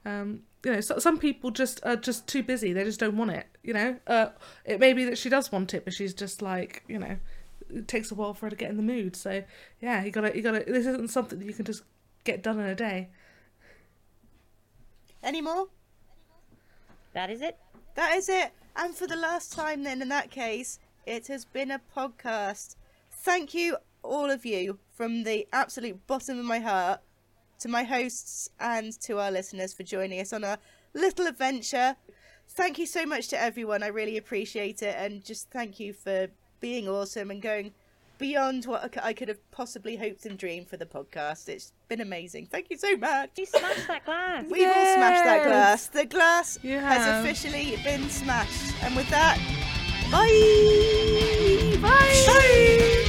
[0.06, 2.74] um, you know, so, some people just are just too busy.
[2.74, 3.48] They just don't want it.
[3.64, 4.28] You know, uh,
[4.66, 7.18] it may be that she does want it, but she's just like, you know,
[7.70, 9.16] it takes a while for her to get in the mood.
[9.16, 9.44] So,
[9.82, 10.64] yeah, you gotta, you gotta.
[10.66, 11.84] This isn't something that you can just
[12.24, 13.10] get done in a day.
[15.26, 15.68] Any more?
[17.14, 17.58] That is it.
[17.96, 18.52] That is it.
[18.76, 20.78] And for the last time, then, in that case,
[21.08, 22.76] it has been a podcast.
[23.12, 27.00] Thank you, all of you, from the absolute bottom of my heart,
[27.60, 30.60] to my hosts and to our listeners for joining us on a
[30.94, 31.96] little adventure.
[32.50, 33.82] Thank you so much to everyone.
[33.82, 34.96] I really appreciate it.
[34.96, 36.28] And just thank you for
[36.60, 37.74] being awesome and going
[38.18, 41.50] beyond what I could have possibly hoped and dreamed for the podcast.
[41.50, 42.48] It's been amazing.
[42.48, 43.32] Thank you so much.
[43.38, 44.46] You smashed that glass.
[44.50, 45.88] We've all smashed that glass.
[45.88, 47.24] The glass You has have.
[47.26, 48.74] officially been smashed.
[48.84, 49.38] And with that,
[50.12, 51.78] bye!
[51.82, 52.26] Bye!
[52.28, 53.05] Oh, we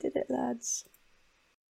[0.00, 0.84] did it, lads.